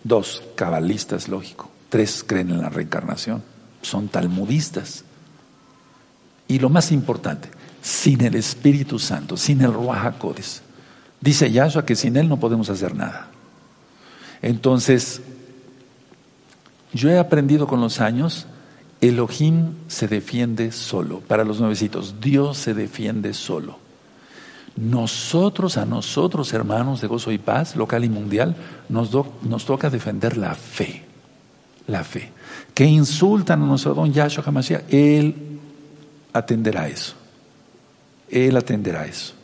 Dos, 0.05 0.43
cabalistas, 0.55 1.29
lógico. 1.29 1.69
Tres, 1.89 2.25
creen 2.27 2.51
en 2.51 2.63
la 2.63 2.69
reencarnación. 2.69 3.43
Son 3.83 4.09
talmudistas. 4.09 5.05
Y 6.47 6.61
lo 6.61 6.71
más 6.71 6.93
importante, 6.93 7.51
sin 7.83 8.23
el 8.23 8.37
Espíritu 8.37 8.99
Santo, 8.99 9.37
sin 9.37 9.61
el 9.61 9.73
Ruach 9.73 10.15
Dice 11.21 11.51
Yahshua 11.51 11.85
que 11.85 11.97
sin 11.97 12.17
Él 12.17 12.29
no 12.29 12.39
podemos 12.39 12.71
hacer 12.71 12.95
nada. 12.95 13.29
Entonces, 14.41 15.21
yo 16.93 17.11
he 17.11 17.19
aprendido 17.19 17.67
con 17.67 17.81
los 17.81 18.01
años, 18.01 18.47
Elohim 19.01 19.75
se 19.89 20.07
defiende 20.07 20.71
solo. 20.71 21.21
Para 21.21 21.45
los 21.45 21.59
nuevecitos, 21.59 22.21
Dios 22.21 22.59
se 22.59 22.75
defiende 22.75 23.35
solo. 23.35 23.88
Nosotros, 24.79 25.76
a 25.76 25.85
nosotros, 25.85 26.53
hermanos 26.53 27.01
de 27.01 27.09
gozo 27.09 27.33
y 27.33 27.39
paz, 27.39 27.74
local 27.74 28.05
y 28.05 28.09
mundial, 28.09 28.55
nos, 28.89 29.11
toca 29.64 29.91
defender 29.91 30.37
la 30.37 30.55
fe. 30.55 31.05
La 31.89 32.05
fe. 32.05 32.31
Que 32.74 32.85
insultan 32.85 33.62
a 33.62 33.66
nuestro 33.66 33.95
don 33.95 34.12
Yahshua 34.12 34.45
Hamashiach, 34.47 34.83
Él 34.93 35.35
atenderá 36.33 36.87
eso. 36.87 37.14
Él 38.31 38.57
atenderá 38.57 39.07
eso. 39.07 39.35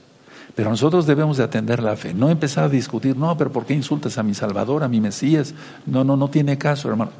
Pero 0.54 0.70
nosotros 0.70 1.04
debemos 1.04 1.38
de 1.38 1.42
atender 1.42 1.82
la 1.82 1.96
fe, 1.96 2.14
no 2.14 2.30
empezar 2.30 2.64
a 2.64 2.68
discutir, 2.68 3.16
no, 3.16 3.36
pero 3.36 3.50
¿por 3.50 3.66
qué 3.66 3.74
insultas 3.74 4.18
a 4.18 4.22
mi 4.22 4.34
Salvador, 4.34 4.84
a 4.84 4.88
mi 4.88 5.00
Mesías? 5.00 5.52
No, 5.84 6.04
no, 6.04 6.16
no 6.16 6.30
tiene 6.30 6.58
caso, 6.58 6.88
hermano. 6.88 7.10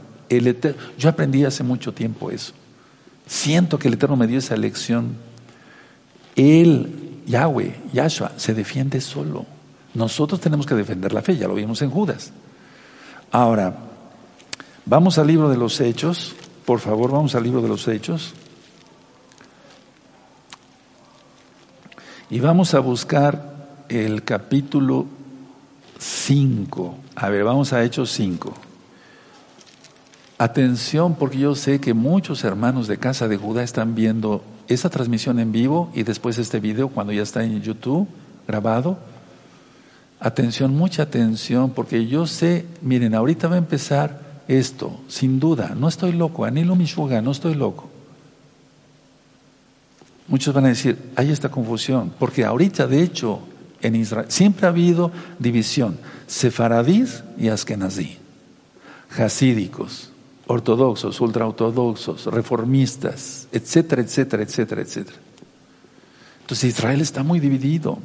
Yo 0.98 1.08
aprendí 1.08 1.44
hace 1.44 1.64
mucho 1.64 1.92
tiempo 1.92 2.30
eso. 2.30 2.52
Siento 3.26 3.76
que 3.76 3.88
el 3.88 3.94
Eterno 3.94 4.16
me 4.16 4.28
dio 4.28 4.38
esa 4.38 4.56
lección. 4.56 5.16
Él, 6.36 7.03
Yahweh, 7.26 7.74
Yahshua, 7.92 8.32
se 8.36 8.54
defiende 8.54 9.00
solo. 9.00 9.46
Nosotros 9.94 10.40
tenemos 10.40 10.66
que 10.66 10.74
defender 10.74 11.12
la 11.12 11.22
fe, 11.22 11.36
ya 11.36 11.48
lo 11.48 11.54
vimos 11.54 11.80
en 11.82 11.90
Judas. 11.90 12.32
Ahora, 13.30 13.76
vamos 14.84 15.18
al 15.18 15.26
libro 15.26 15.48
de 15.48 15.56
los 15.56 15.80
Hechos, 15.80 16.34
por 16.64 16.80
favor, 16.80 17.10
vamos 17.10 17.34
al 17.34 17.44
libro 17.44 17.62
de 17.62 17.68
los 17.68 17.86
Hechos. 17.88 18.34
Y 22.30 22.40
vamos 22.40 22.74
a 22.74 22.80
buscar 22.80 23.84
el 23.88 24.24
capítulo 24.24 25.06
5. 25.98 26.98
A 27.16 27.28
ver, 27.28 27.44
vamos 27.44 27.72
a 27.72 27.84
Hechos 27.84 28.10
5. 28.12 28.52
Atención, 30.38 31.14
porque 31.14 31.38
yo 31.38 31.54
sé 31.54 31.80
que 31.80 31.94
muchos 31.94 32.42
hermanos 32.42 32.88
de 32.88 32.98
Casa 32.98 33.28
de 33.28 33.36
Judá 33.36 33.62
están 33.62 33.94
viendo 33.94 34.42
esta 34.68 34.88
transmisión 34.88 35.38
en 35.38 35.52
vivo 35.52 35.90
y 35.94 36.02
después 36.02 36.38
este 36.38 36.60
video 36.60 36.88
cuando 36.88 37.12
ya 37.12 37.22
está 37.22 37.44
en 37.44 37.60
YouTube 37.60 38.08
grabado. 38.46 38.98
Atención, 40.20 40.74
mucha 40.74 41.02
atención, 41.02 41.70
porque 41.70 42.06
yo 42.06 42.26
sé, 42.26 42.64
miren, 42.80 43.14
ahorita 43.14 43.48
va 43.48 43.56
a 43.56 43.58
empezar 43.58 44.20
esto, 44.48 45.00
sin 45.08 45.40
duda, 45.40 45.74
no 45.76 45.88
estoy 45.88 46.12
loco, 46.12 46.44
Anilo 46.44 46.76
Mishuga, 46.76 47.20
no 47.20 47.30
estoy 47.30 47.54
loco. 47.54 47.90
Muchos 50.26 50.54
van 50.54 50.66
a 50.66 50.68
decir, 50.68 50.98
hay 51.16 51.30
esta 51.30 51.50
confusión, 51.50 52.12
porque 52.18 52.44
ahorita 52.44 52.86
de 52.86 53.02
hecho 53.02 53.40
en 53.82 53.96
Israel 53.96 54.26
siempre 54.30 54.66
ha 54.66 54.70
habido 54.70 55.12
división, 55.38 55.98
sefaradís 56.26 57.22
y 57.38 57.48
askenazí, 57.48 58.16
hasídicos, 59.18 60.10
ortodoxos, 60.47 61.20
ultraortodoxos, 61.20 62.26
reformistas, 62.26 63.49
etcétera, 63.53 64.03
etcétera, 64.03 64.42
etcétera, 64.42 64.82
etcétera. 64.82 65.18
Entonces 66.40 66.70
Israel 66.70 67.01
está 67.01 67.22
muy 67.22 67.40
dividido. 67.40 67.99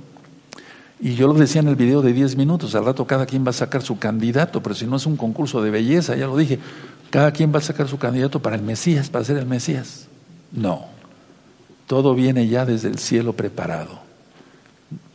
Y 1.01 1.15
yo 1.15 1.27
lo 1.27 1.33
decía 1.33 1.61
en 1.61 1.67
el 1.67 1.75
video 1.75 2.01
de 2.01 2.11
10 2.11 2.35
minutos, 2.35 2.75
al 2.75 2.85
rato 2.85 3.07
cada 3.07 3.25
quien 3.25 3.45
va 3.45 3.51
a 3.51 3.53
sacar 3.53 3.81
su 3.81 3.99
candidato, 3.99 4.61
pero 4.61 4.75
si 4.75 4.85
no 4.85 4.97
es 4.97 5.05
un 5.05 5.15
concurso 5.15 5.61
de 5.61 5.71
belleza, 5.71 6.15
ya 6.15 6.27
lo 6.27 6.35
dije, 6.35 6.59
cada 7.09 7.31
quien 7.31 7.53
va 7.53 7.59
a 7.59 7.61
sacar 7.61 7.87
su 7.87 7.97
candidato 7.97 8.41
para 8.41 8.55
el 8.55 8.61
Mesías, 8.61 9.09
para 9.09 9.23
ser 9.23 9.37
el 9.37 9.45
Mesías. 9.45 10.07
No. 10.51 10.87
Todo 11.87 12.15
viene 12.15 12.47
ya 12.47 12.65
desde 12.65 12.89
el 12.89 12.99
cielo 12.99 13.33
preparado. 13.33 13.99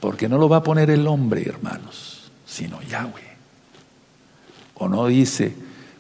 Porque 0.01 0.29
no 0.29 0.39
lo 0.39 0.49
va 0.49 0.59
a 0.59 0.63
poner 0.63 0.91
el 0.91 1.07
hombre, 1.07 1.47
hermanos, 1.47 2.31
sino 2.47 2.81
Yahweh. 2.83 3.37
O 4.75 4.89
no 4.89 5.07
dice, 5.07 5.55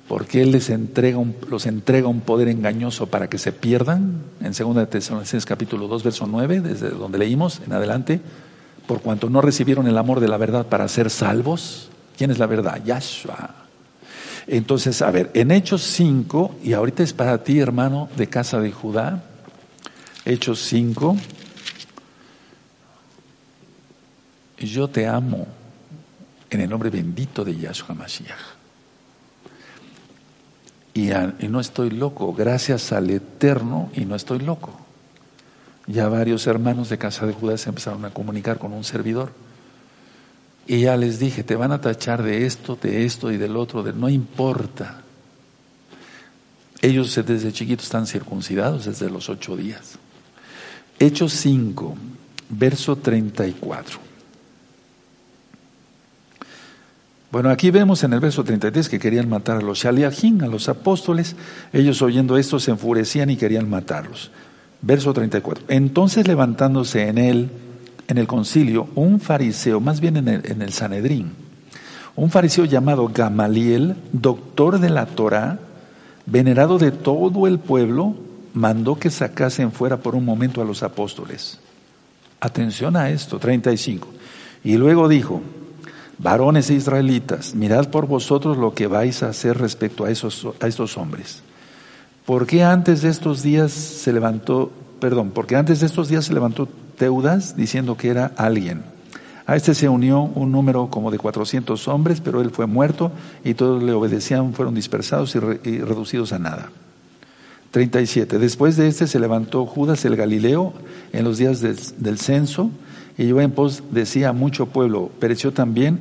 porque 0.08 0.42
Él 0.42 0.52
les 0.52 0.70
entrega 0.70 1.18
los 1.48 1.66
entrega 1.66 2.08
un 2.08 2.20
poder 2.20 2.48
engañoso 2.48 3.06
para 3.06 3.28
que 3.28 3.38
se 3.38 3.52
pierdan, 3.52 4.22
en 4.40 4.52
2 4.52 4.90
Tesalonicenses 4.90 5.46
capítulo 5.46 5.88
2, 5.88 6.02
verso 6.02 6.26
9, 6.26 6.60
desde 6.60 6.90
donde 6.90 7.18
leímos 7.18 7.60
en 7.64 7.72
adelante, 7.72 8.20
por 8.86 9.00
cuanto 9.00 9.30
no 9.30 9.40
recibieron 9.40 9.86
el 9.86 9.96
amor 9.96 10.20
de 10.20 10.28
la 10.28 10.36
verdad 10.36 10.66
para 10.66 10.86
ser 10.88 11.08
salvos. 11.08 11.88
¿Quién 12.18 12.30
es 12.30 12.38
la 12.38 12.46
verdad? 12.46 12.84
Yahshua. 12.84 13.54
Entonces, 14.46 15.00
a 15.00 15.10
ver, 15.10 15.30
en 15.34 15.50
Hechos 15.50 15.82
5, 15.82 16.56
y 16.62 16.74
ahorita 16.74 17.02
es 17.02 17.14
para 17.14 17.42
ti, 17.42 17.58
hermano, 17.58 18.10
de 18.16 18.28
casa 18.28 18.60
de 18.60 18.72
Judá, 18.72 19.24
Hechos 20.26 20.60
5, 20.60 21.16
yo 24.58 24.88
te 24.88 25.06
amo 25.06 25.46
en 26.50 26.60
el 26.60 26.68
nombre 26.68 26.90
bendito 26.90 27.44
de 27.44 27.56
Yahshua 27.56 27.94
Mashiach. 27.94 28.53
Y, 30.94 31.10
no 31.48 31.60
estoy 31.60 31.90
loco, 31.90 32.32
gracias 32.32 32.92
al 32.92 33.10
Eterno, 33.10 33.90
y 33.94 34.04
no 34.04 34.14
estoy 34.14 34.38
loco. 34.38 34.70
Ya 35.88 36.08
varios 36.08 36.46
hermanos 36.46 36.88
de 36.88 36.98
Casa 36.98 37.26
de 37.26 37.32
Judá 37.32 37.58
se 37.58 37.68
empezaron 37.68 38.04
a 38.04 38.10
comunicar 38.10 38.58
con 38.58 38.72
un 38.72 38.84
servidor. 38.84 39.32
Y 40.66 40.82
ya 40.82 40.96
les 40.96 41.18
dije, 41.18 41.42
te 41.42 41.56
van 41.56 41.72
a 41.72 41.80
tachar 41.80 42.22
de 42.22 42.46
esto, 42.46 42.78
de 42.80 43.04
esto 43.04 43.32
y 43.32 43.36
del 43.36 43.56
otro, 43.56 43.82
de 43.82 43.92
no 43.92 44.08
importa. 44.08 45.02
Ellos 46.80 47.14
desde 47.26 47.52
chiquitos 47.52 47.86
están 47.86 48.06
circuncidados 48.06 48.84
desde 48.84 49.10
los 49.10 49.28
ocho 49.28 49.56
días. 49.56 49.98
Hechos 50.98 51.32
5, 51.32 51.96
verso 52.50 52.96
34. 52.96 54.13
Bueno, 57.34 57.50
aquí 57.50 57.72
vemos 57.72 58.04
en 58.04 58.12
el 58.12 58.20
verso 58.20 58.44
33 58.44 58.88
que 58.88 59.00
querían 59.00 59.28
matar 59.28 59.56
a 59.56 59.60
los 59.60 59.80
Shaliachim, 59.82 60.44
a 60.44 60.46
los 60.46 60.68
apóstoles. 60.68 61.34
Ellos 61.72 62.00
oyendo 62.00 62.38
esto 62.38 62.60
se 62.60 62.70
enfurecían 62.70 63.28
y 63.28 63.36
querían 63.36 63.68
matarlos. 63.68 64.30
Verso 64.82 65.12
34. 65.12 65.64
Entonces 65.66 66.28
levantándose 66.28 67.08
en 67.08 67.18
él, 67.18 67.50
en 68.06 68.18
el 68.18 68.28
concilio, 68.28 68.86
un 68.94 69.18
fariseo, 69.18 69.80
más 69.80 69.98
bien 69.98 70.16
en 70.16 70.28
el, 70.28 70.48
en 70.48 70.62
el 70.62 70.72
Sanedrín, 70.72 71.32
un 72.14 72.30
fariseo 72.30 72.66
llamado 72.66 73.10
Gamaliel, 73.12 73.96
doctor 74.12 74.78
de 74.78 74.90
la 74.90 75.06
Torah, 75.06 75.58
venerado 76.26 76.78
de 76.78 76.92
todo 76.92 77.48
el 77.48 77.58
pueblo, 77.58 78.14
mandó 78.52 78.94
que 78.94 79.10
sacasen 79.10 79.72
fuera 79.72 79.96
por 79.96 80.14
un 80.14 80.24
momento 80.24 80.62
a 80.62 80.64
los 80.64 80.84
apóstoles. 80.84 81.58
Atención 82.38 82.94
a 82.94 83.10
esto, 83.10 83.40
35. 83.40 84.06
Y 84.62 84.76
luego 84.76 85.08
dijo, 85.08 85.42
varones 86.18 86.70
e 86.70 86.74
israelitas, 86.74 87.54
mirad 87.54 87.88
por 87.88 88.06
vosotros 88.06 88.56
lo 88.56 88.74
que 88.74 88.86
vais 88.86 89.22
a 89.22 89.28
hacer 89.28 89.58
respecto 89.58 90.04
a, 90.04 90.10
esos, 90.10 90.46
a 90.60 90.66
estos 90.66 90.96
hombres. 90.96 91.42
¿Por 92.24 92.46
qué 92.46 92.62
antes 92.62 93.02
de 93.02 93.10
estos 93.10 93.42
días 93.42 93.72
se 93.72 94.12
levantó, 94.12 94.72
perdón, 95.00 95.30
porque 95.34 95.56
antes 95.56 95.80
de 95.80 95.86
estos 95.86 96.08
días 96.08 96.24
se 96.24 96.34
levantó 96.34 96.68
Teudas 96.96 97.56
diciendo 97.56 97.96
que 97.96 98.08
era 98.08 98.32
alguien? 98.36 98.82
A 99.46 99.56
este 99.56 99.74
se 99.74 99.90
unió 99.90 100.22
un 100.22 100.50
número 100.50 100.88
como 100.88 101.10
de 101.10 101.18
400 101.18 101.86
hombres, 101.88 102.22
pero 102.22 102.40
él 102.40 102.50
fue 102.50 102.66
muerto 102.66 103.12
y 103.44 103.52
todos 103.52 103.82
le 103.82 103.92
obedecían, 103.92 104.54
fueron 104.54 104.74
dispersados 104.74 105.34
y, 105.34 105.38
reducidos 105.38 106.32
a 106.32 106.38
nada. 106.38 106.70
37. 107.70 108.38
Después 108.38 108.76
de 108.76 108.88
este 108.88 109.06
se 109.06 109.18
levantó 109.18 109.66
Judas 109.66 110.04
el 110.06 110.16
Galileo 110.16 110.72
en 111.12 111.24
los 111.24 111.36
días 111.36 111.60
del 111.60 112.18
censo 112.18 112.70
y 113.16 113.28
yo 113.28 113.40
en 113.40 113.52
pos 113.52 113.82
decía 113.90 114.32
mucho 114.32 114.66
pueblo, 114.66 115.10
pereció 115.20 115.52
también 115.52 116.00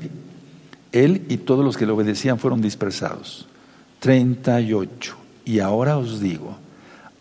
él 0.92 1.26
y 1.30 1.38
todos 1.38 1.66
los 1.66 1.78
que 1.78 1.86
le 1.86 1.92
obedecían 1.92 2.40
fueron 2.40 2.62
dispersados. 2.62 3.48
38. 4.00 5.16
Y 5.46 5.60
ahora 5.60 5.98
os 5.98 6.20
digo, 6.20 6.58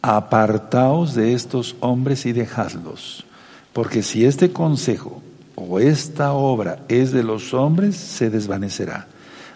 apartaos 0.02 1.14
de 1.14 1.32
estos 1.32 1.76
hombres 1.80 2.26
y 2.26 2.32
dejadlos, 2.32 3.24
porque 3.72 4.02
si 4.02 4.24
este 4.24 4.52
consejo 4.52 5.22
o 5.54 5.78
esta 5.78 6.32
obra 6.32 6.80
es 6.88 7.12
de 7.12 7.22
los 7.22 7.54
hombres, 7.54 7.96
se 7.96 8.30
desvanecerá. 8.30 9.08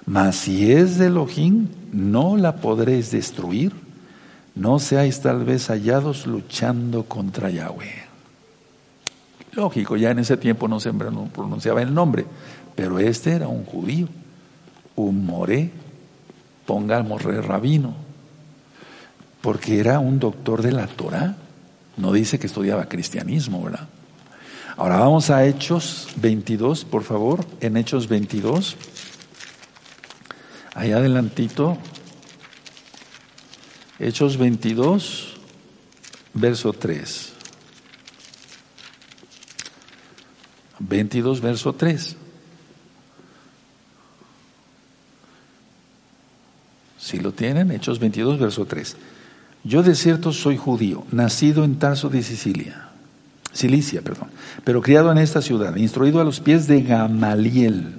Mas 0.07 0.37
si 0.37 0.73
es 0.73 0.99
de 0.99 1.07
Elohim, 1.07 1.69
no 1.93 2.37
la 2.37 2.57
podréis 2.57 3.11
destruir. 3.11 3.73
No 4.55 4.79
seáis 4.79 5.21
tal 5.21 5.45
vez 5.45 5.69
hallados 5.69 6.27
luchando 6.27 7.03
contra 7.05 7.51
Yahweh. 7.51 8.06
Lógico, 9.57 9.97
ya 9.97 10.11
en 10.11 10.19
ese 10.19 10.37
tiempo 10.37 10.69
no 10.69 10.81
se 10.81 10.93
pronunciaba 10.93 11.81
el 11.81 11.95
nombre, 11.95 12.27
pero 12.75 12.99
este 12.99 13.33
era 13.33 13.49
un 13.49 13.65
judío, 13.65 14.07
un 14.97 15.25
moré, 15.25 15.71
pongamos 16.67 17.23
re 17.23 17.41
rabino, 17.41 17.95
porque 19.41 19.81
era 19.81 19.99
un 19.99 20.19
doctor 20.19 20.61
de 20.61 20.73
la 20.73 20.87
Torah. 20.87 21.37
No 21.97 22.13
dice 22.13 22.39
que 22.39 22.49
estudiaba 22.49 22.85
cristianismo, 22.91 23.63
¿verdad? 23.63 23.89
Ahora 24.77 24.99
vamos 24.99 25.31
a 25.31 25.47
Hechos 25.47 26.09
22, 26.17 26.85
por 26.85 27.03
favor, 27.03 27.47
en 27.61 27.79
Hechos 27.79 28.09
22. 28.09 28.77
Ahí 30.75 30.93
adelantito. 30.93 31.79
Hechos 33.99 34.37
22, 34.37 35.39
verso 36.35 36.75
3. 36.75 37.36
22, 40.79 41.41
verso 41.41 41.73
3. 41.73 42.17
Si 46.99 47.21
lo 47.21 47.33
tienen, 47.33 47.71
Hechos 47.71 47.99
22, 47.99 48.39
verso 48.39 48.65
3. 48.67 48.97
Yo 49.65 49.83
de 49.83 49.95
cierto 49.95 50.33
soy 50.33 50.57
judío, 50.57 51.05
nacido 51.13 51.65
en 51.65 51.79
Tarso 51.79 52.09
de 52.09 52.23
Sicilia, 52.23 52.91
Cilicia, 53.53 54.03
perdón, 54.03 54.29
pero 54.65 54.83
criado 54.83 55.11
en 55.11 55.19
esta 55.19 55.43
ciudad, 55.43 55.77
instruido 55.77 56.21
a 56.21 56.25
los 56.25 56.41
pies 56.41 56.67
de 56.67 56.83
Gamaliel, 56.83 57.95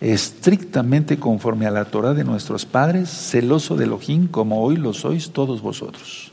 estrictamente 0.00 1.18
conforme 1.18 1.66
a 1.66 1.70
la 1.70 1.86
Torah 1.86 2.14
de 2.14 2.24
nuestros 2.24 2.66
padres, 2.66 3.08
celoso 3.08 3.76
de 3.76 3.84
Elohim, 3.84 4.26
como 4.26 4.62
hoy 4.62 4.76
lo 4.76 4.92
sois 4.92 5.30
todos 5.32 5.62
vosotros. 5.62 6.32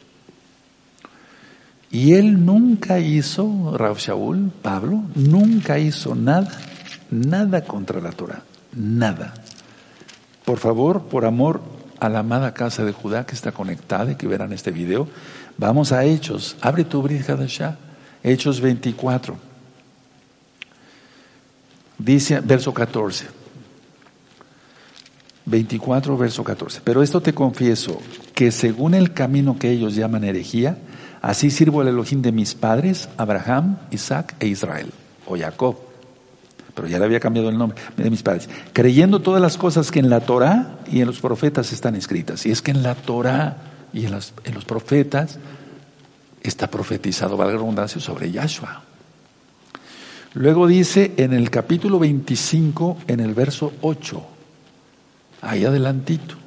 Y 1.90 2.14
él 2.14 2.46
nunca 2.46 3.00
hizo, 3.00 3.78
Rav 3.78 3.98
Shaul, 3.98 4.52
Pablo, 4.62 5.04
nunca 5.16 5.80
hizo 5.80 6.16
nada, 6.16 6.52
nada 7.10 7.64
contra 7.64 8.02
la 8.02 8.12
Torah, 8.12 8.44
nada. 8.76 9.34
Por 10.44 10.58
favor, 10.58 11.04
por 11.04 11.26
amor 11.26 11.62
a 12.00 12.10
la 12.10 12.20
amada 12.20 12.54
casa 12.54 12.84
de 12.84 12.92
Judá 12.92 13.26
que 13.26 13.36
está 13.36 13.52
conectada 13.52 14.12
y 14.12 14.16
que 14.16 14.28
verán 14.28 14.54
este 14.54 14.72
video, 14.72 15.08
vamos 15.58 15.92
a 15.92 16.04
Hechos. 16.04 16.58
Abre 16.62 16.84
tu 16.84 17.02
Brit 17.02 17.28
Hadashah, 17.30 17.78
Hechos 18.24 18.60
24. 18.62 19.38
Dice, 21.98 22.40
verso 22.42 22.74
14. 22.74 23.28
24, 25.46 26.18
verso 26.18 26.44
14. 26.44 26.82
Pero 26.84 27.02
esto 27.02 27.22
te 27.22 27.34
confieso, 27.34 28.00
que 28.36 28.52
según 28.52 28.94
el 28.94 29.14
camino 29.14 29.58
que 29.58 29.72
ellos 29.72 29.96
llaman 29.96 30.26
herejía, 30.26 30.78
Así 31.28 31.52
sirvo 31.52 31.82
el 31.82 31.90
Elohim 31.90 32.22
de 32.22 32.32
mis 32.32 32.56
padres, 32.56 33.10
Abraham, 33.18 33.80
Isaac 33.92 34.36
e 34.40 34.48
Israel, 34.48 34.94
o 35.26 35.38
Jacob. 35.38 35.76
Pero 36.74 36.88
ya 36.88 37.00
le 37.00 37.04
había 37.04 37.20
cambiado 37.20 37.50
el 37.50 37.58
nombre 37.58 37.78
de 37.98 38.10
mis 38.10 38.24
padres. 38.24 38.48
Creyendo 38.72 39.20
todas 39.20 39.42
las 39.42 39.58
cosas 39.58 39.92
que 39.92 40.00
en 40.00 40.10
la 40.10 40.22
Torah 40.22 40.78
y 40.90 41.02
en 41.02 41.08
los 41.08 41.20
profetas 41.20 41.74
están 41.74 41.96
escritas. 41.96 42.46
Y 42.46 42.52
es 42.52 42.62
que 42.62 42.72
en 42.72 42.82
la 42.82 42.96
Torah 42.96 43.58
y 43.92 44.06
en, 44.06 44.18
en 44.46 44.54
los 44.54 44.64
profetas 44.64 45.38
está 46.44 46.72
profetizado, 46.72 47.36
valga 47.36 47.56
la 47.56 47.60
redundancia, 47.60 48.00
sobre 48.00 48.32
Yahshua. 48.32 48.84
Luego 50.34 50.66
dice 50.66 51.12
en 51.18 51.34
el 51.34 51.50
capítulo 51.50 52.00
25, 52.00 53.00
en 53.06 53.20
el 53.20 53.34
verso 53.34 53.74
8, 53.82 54.26
ahí 55.42 55.66
adelantito 55.66 56.47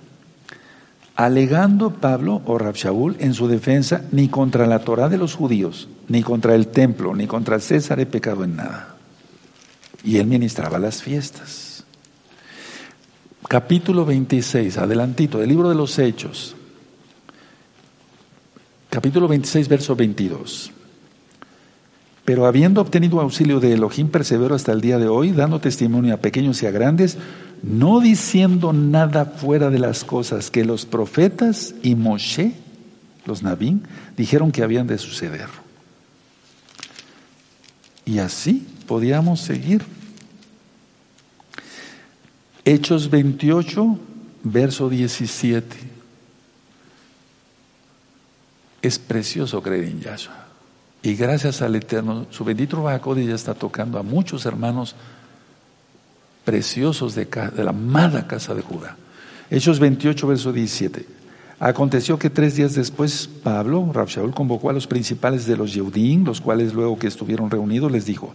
alegando 1.25 1.91
Pablo 1.91 2.41
o 2.47 2.57
Rabshaul 2.57 3.17
en 3.21 3.35
su 3.35 3.47
defensa, 3.47 4.07
ni 4.11 4.29
contra 4.29 4.67
la 4.67 4.79
Torah 4.79 5.11
de 5.11 5.19
los 5.19 5.35
judíos, 5.35 5.87
ni 6.09 6.23
contra 6.23 6.55
el 6.55 6.69
templo, 6.69 7.15
ni 7.15 7.27
contra 7.27 7.61
César 7.61 8.01
he 8.01 8.07
pecado 8.07 8.43
en 8.43 8.57
nada. 8.57 8.97
Y 10.03 10.17
él 10.17 10.27
ministraba 10.27 10.79
las 10.79 11.03
fiestas. 11.03 11.85
Capítulo 13.47 14.07
26, 14.07 14.79
adelantito, 14.79 15.39
del 15.39 15.51
libro 15.51 15.69
de 15.69 15.75
los 15.75 15.99
Hechos. 15.99 16.57
Capítulo 18.89 19.29
26, 19.29 19.69
verso 19.69 19.95
22. 19.95 20.73
Pero 22.25 22.47
habiendo 22.47 22.81
obtenido 22.81 23.21
auxilio 23.21 23.61
de 23.61 23.75
Elohim, 23.75 24.09
persevero 24.09 24.55
hasta 24.55 24.73
el 24.73 24.81
día 24.81 24.99
de 24.99 25.09
hoy, 25.09 25.33
dando 25.33 25.61
testimonio 25.61 26.15
a 26.15 26.19
pequeños 26.19 26.63
y 26.63 26.67
a 26.67 26.71
grandes, 26.71 27.19
no 27.63 28.01
diciendo 28.01 28.73
nada 28.73 29.25
fuera 29.25 29.71
de 29.71 29.79
las 29.79 30.05
cosas 30.05 30.51
que 30.51 30.65
los 30.65 30.87
profetas 30.87 31.75
y 31.83 31.95
Moshe, 31.95 32.55
los 33.27 33.43
Nabín, 33.43 33.87
dijeron 34.17 34.53
que 34.53 34.63
habían 34.63 34.87
de 34.87 34.99
suceder. 34.99 35.49
Y 38.05 38.19
así 38.19 38.67
podíamos 38.87 39.41
seguir. 39.41 39.85
Hechos 42.65 43.11
28, 43.11 43.99
verso 44.43 44.89
17. 44.89 45.77
Es 48.83 48.99
precioso 48.99 49.63
creer 49.63 49.85
en 49.85 50.01
Yahshua. 50.01 50.47
Y 51.03 51.15
gracias 51.15 51.63
al 51.63 51.77
Eterno, 51.77 52.27
su 52.31 52.45
bendito 52.45 52.83
Bajacode 52.83 53.25
ya 53.25 53.35
está 53.35 53.55
tocando 53.55 53.99
a 53.99 54.03
muchos 54.03 54.45
hermanos 54.45 54.95
preciosos 56.45 57.15
de, 57.15 57.29
la 57.57 57.71
amada 57.71 58.27
casa 58.27 58.55
de 58.55 58.63
Judá. 58.63 58.97
Hechos 59.51 59.79
28, 59.79 60.27
verso 60.27 60.53
17. 60.53 61.07
Aconteció 61.59 62.19
que 62.19 62.31
tres 62.31 62.57
días 62.57 62.75
después 62.75 63.29
Pablo, 63.43 63.91
Rabshaul, 63.93 64.33
convocó 64.33 64.71
a 64.71 64.73
los 64.73 64.87
principales 64.87 65.47
de 65.47 65.57
los 65.57 65.75
Yeudín, 65.75 66.25
los 66.25 66.41
cuales 66.41 66.73
luego 66.73 66.99
que 66.99 67.07
estuvieron 67.07 67.51
reunidos 67.51 67.93
les 67.93 68.07
dijo, 68.07 68.33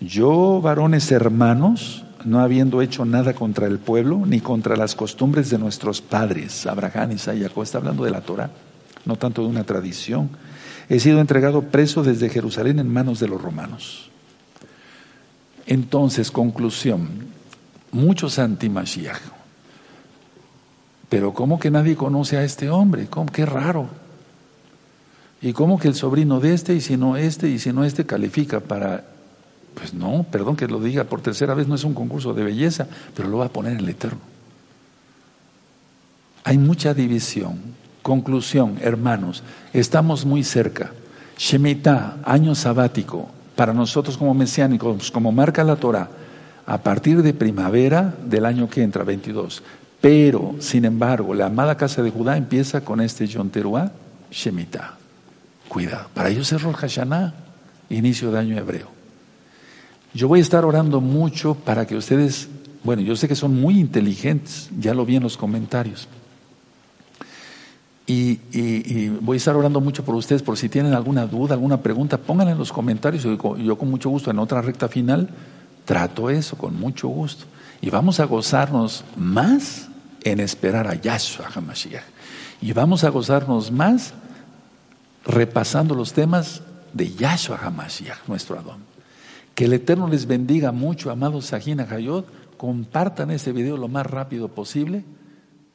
yo, 0.00 0.60
varones 0.60 1.10
hermanos, 1.10 2.04
no 2.26 2.40
habiendo 2.40 2.82
hecho 2.82 3.04
nada 3.04 3.32
contra 3.32 3.66
el 3.66 3.78
pueblo 3.78 4.24
ni 4.26 4.40
contra 4.40 4.76
las 4.76 4.94
costumbres 4.94 5.48
de 5.48 5.58
nuestros 5.58 6.02
padres, 6.02 6.66
Abraham, 6.66 7.12
y 7.12 7.18
Jacob, 7.18 7.62
está 7.62 7.78
hablando 7.78 8.04
de 8.04 8.10
la 8.10 8.20
Torah, 8.20 8.50
no 9.06 9.16
tanto 9.16 9.42
de 9.42 9.48
una 9.48 9.64
tradición, 9.64 10.28
he 10.88 11.00
sido 11.00 11.20
entregado 11.20 11.62
preso 11.62 12.02
desde 12.02 12.28
Jerusalén 12.28 12.78
en 12.78 12.92
manos 12.92 13.20
de 13.20 13.28
los 13.28 13.40
romanos. 13.40 14.10
Entonces, 15.66 16.30
conclusión, 16.30 17.08
muchos 17.96 18.38
anti-Mashiach. 18.38 19.20
Pero 21.08 21.32
¿cómo 21.34 21.58
que 21.58 21.70
nadie 21.70 21.96
conoce 21.96 22.36
a 22.36 22.44
este 22.44 22.70
hombre? 22.70 23.06
¿Cómo? 23.06 23.30
Qué 23.30 23.46
raro. 23.46 23.88
¿Y 25.40 25.52
cómo 25.52 25.78
que 25.78 25.88
el 25.88 25.94
sobrino 25.94 26.40
de 26.40 26.54
este 26.54 26.74
y 26.74 26.80
si 26.80 26.96
no 26.96 27.16
este 27.16 27.48
y 27.48 27.58
si 27.58 27.72
no 27.72 27.84
este 27.84 28.06
califica 28.06 28.60
para 28.60 29.04
pues 29.76 29.92
no, 29.92 30.24
perdón 30.30 30.56
que 30.56 30.66
lo 30.66 30.80
diga 30.80 31.04
por 31.04 31.20
tercera 31.20 31.52
vez, 31.52 31.68
no 31.68 31.74
es 31.74 31.84
un 31.84 31.92
concurso 31.92 32.32
de 32.32 32.42
belleza, 32.42 32.88
pero 33.14 33.28
lo 33.28 33.38
va 33.38 33.46
a 33.46 33.50
poner 33.50 33.76
el 33.76 33.86
Eterno. 33.86 34.20
Hay 36.44 36.56
mucha 36.56 36.94
división. 36.94 37.58
Conclusión, 38.00 38.78
hermanos, 38.80 39.42
estamos 39.74 40.24
muy 40.24 40.44
cerca. 40.44 40.92
Shemitah, 41.36 42.16
año 42.24 42.54
sabático, 42.54 43.28
para 43.54 43.74
nosotros 43.74 44.16
como 44.16 44.32
mesiánicos, 44.32 45.10
como 45.10 45.30
marca 45.30 45.62
la 45.62 45.76
Torah, 45.76 46.08
a 46.66 46.78
partir 46.78 47.22
de 47.22 47.32
primavera 47.32 48.14
del 48.24 48.44
año 48.44 48.68
que 48.68 48.82
entra, 48.82 49.04
22. 49.04 49.62
Pero, 50.00 50.56
sin 50.58 50.84
embargo, 50.84 51.32
la 51.32 51.46
amada 51.46 51.76
casa 51.76 52.02
de 52.02 52.10
Judá 52.10 52.36
empieza 52.36 52.82
con 52.82 53.00
este 53.00 53.26
Yom 53.26 53.50
Teruah, 53.50 53.92
Shemitah. 54.30 54.96
Cuidado, 55.68 56.08
para 56.12 56.28
ellos 56.28 56.52
es 56.52 56.62
Rosh 56.62 56.74
Hashanah, 56.74 57.34
inicio 57.90 58.30
de 58.30 58.38
año 58.38 58.58
hebreo. 58.58 58.88
Yo 60.12 60.28
voy 60.28 60.40
a 60.40 60.42
estar 60.42 60.64
orando 60.64 61.00
mucho 61.00 61.54
para 61.54 61.86
que 61.86 61.96
ustedes, 61.96 62.48
bueno, 62.82 63.02
yo 63.02 63.16
sé 63.16 63.28
que 63.28 63.34
son 63.34 63.60
muy 63.60 63.78
inteligentes, 63.78 64.70
ya 64.78 64.94
lo 64.94 65.04
vi 65.04 65.16
en 65.16 65.22
los 65.22 65.36
comentarios. 65.36 66.08
Y, 68.08 68.38
voy 69.20 69.34
a 69.34 69.38
estar 69.38 69.56
orando 69.56 69.80
mucho 69.80 70.04
por 70.04 70.14
ustedes, 70.14 70.42
por 70.42 70.56
si 70.56 70.68
tienen 70.68 70.94
alguna 70.94 71.26
duda, 71.26 71.54
alguna 71.54 71.82
pregunta, 71.82 72.18
pónganla 72.18 72.52
en 72.52 72.58
los 72.58 72.72
comentarios. 72.72 73.24
Yo 73.24 73.78
con 73.78 73.90
mucho 73.90 74.10
gusto 74.10 74.30
en 74.30 74.38
otra 74.38 74.62
recta 74.62 74.88
final 74.88 75.28
trato 75.86 76.28
eso, 76.28 76.58
con 76.58 76.78
mucho 76.78 77.08
gusto. 77.08 77.46
Y 77.80 77.88
vamos 77.88 78.20
a 78.20 78.26
gozarnos 78.26 79.04
más 79.16 79.88
en 80.22 80.40
esperar 80.40 80.86
a 80.86 80.94
Yahshua 80.94 81.48
HaMashiach. 81.54 82.04
Y 82.60 82.72
vamos 82.72 83.04
a 83.04 83.08
gozarnos 83.08 83.70
más 83.70 84.12
repasando 85.24 85.94
los 85.94 86.12
temas 86.12 86.62
de 86.92 87.14
Yahshua 87.14 87.58
HaMashiach, 87.58 88.26
nuestro 88.26 88.58
Adón. 88.58 88.84
Que 89.54 89.64
el 89.64 89.72
Eterno 89.72 90.08
les 90.08 90.26
bendiga 90.26 90.72
mucho, 90.72 91.10
amados 91.10 91.46
Sajina 91.46 91.86
Hayot. 91.88 92.26
Compartan 92.58 93.30
ese 93.30 93.52
video 93.52 93.76
lo 93.76 93.88
más 93.88 94.06
rápido 94.06 94.48
posible 94.48 95.04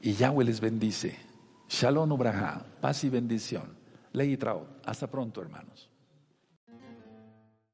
y 0.02 0.14
Yahweh 0.14 0.46
les 0.46 0.60
bendice. 0.60 1.16
Shalom 1.70 2.12
Ubraha, 2.12 2.66
paz 2.82 3.04
y 3.04 3.10
bendición. 3.10 3.64
Ley 4.14 4.34
y 4.34 4.40
Hasta 4.86 5.08
pronto, 5.08 5.42
hermanos. 5.42 5.91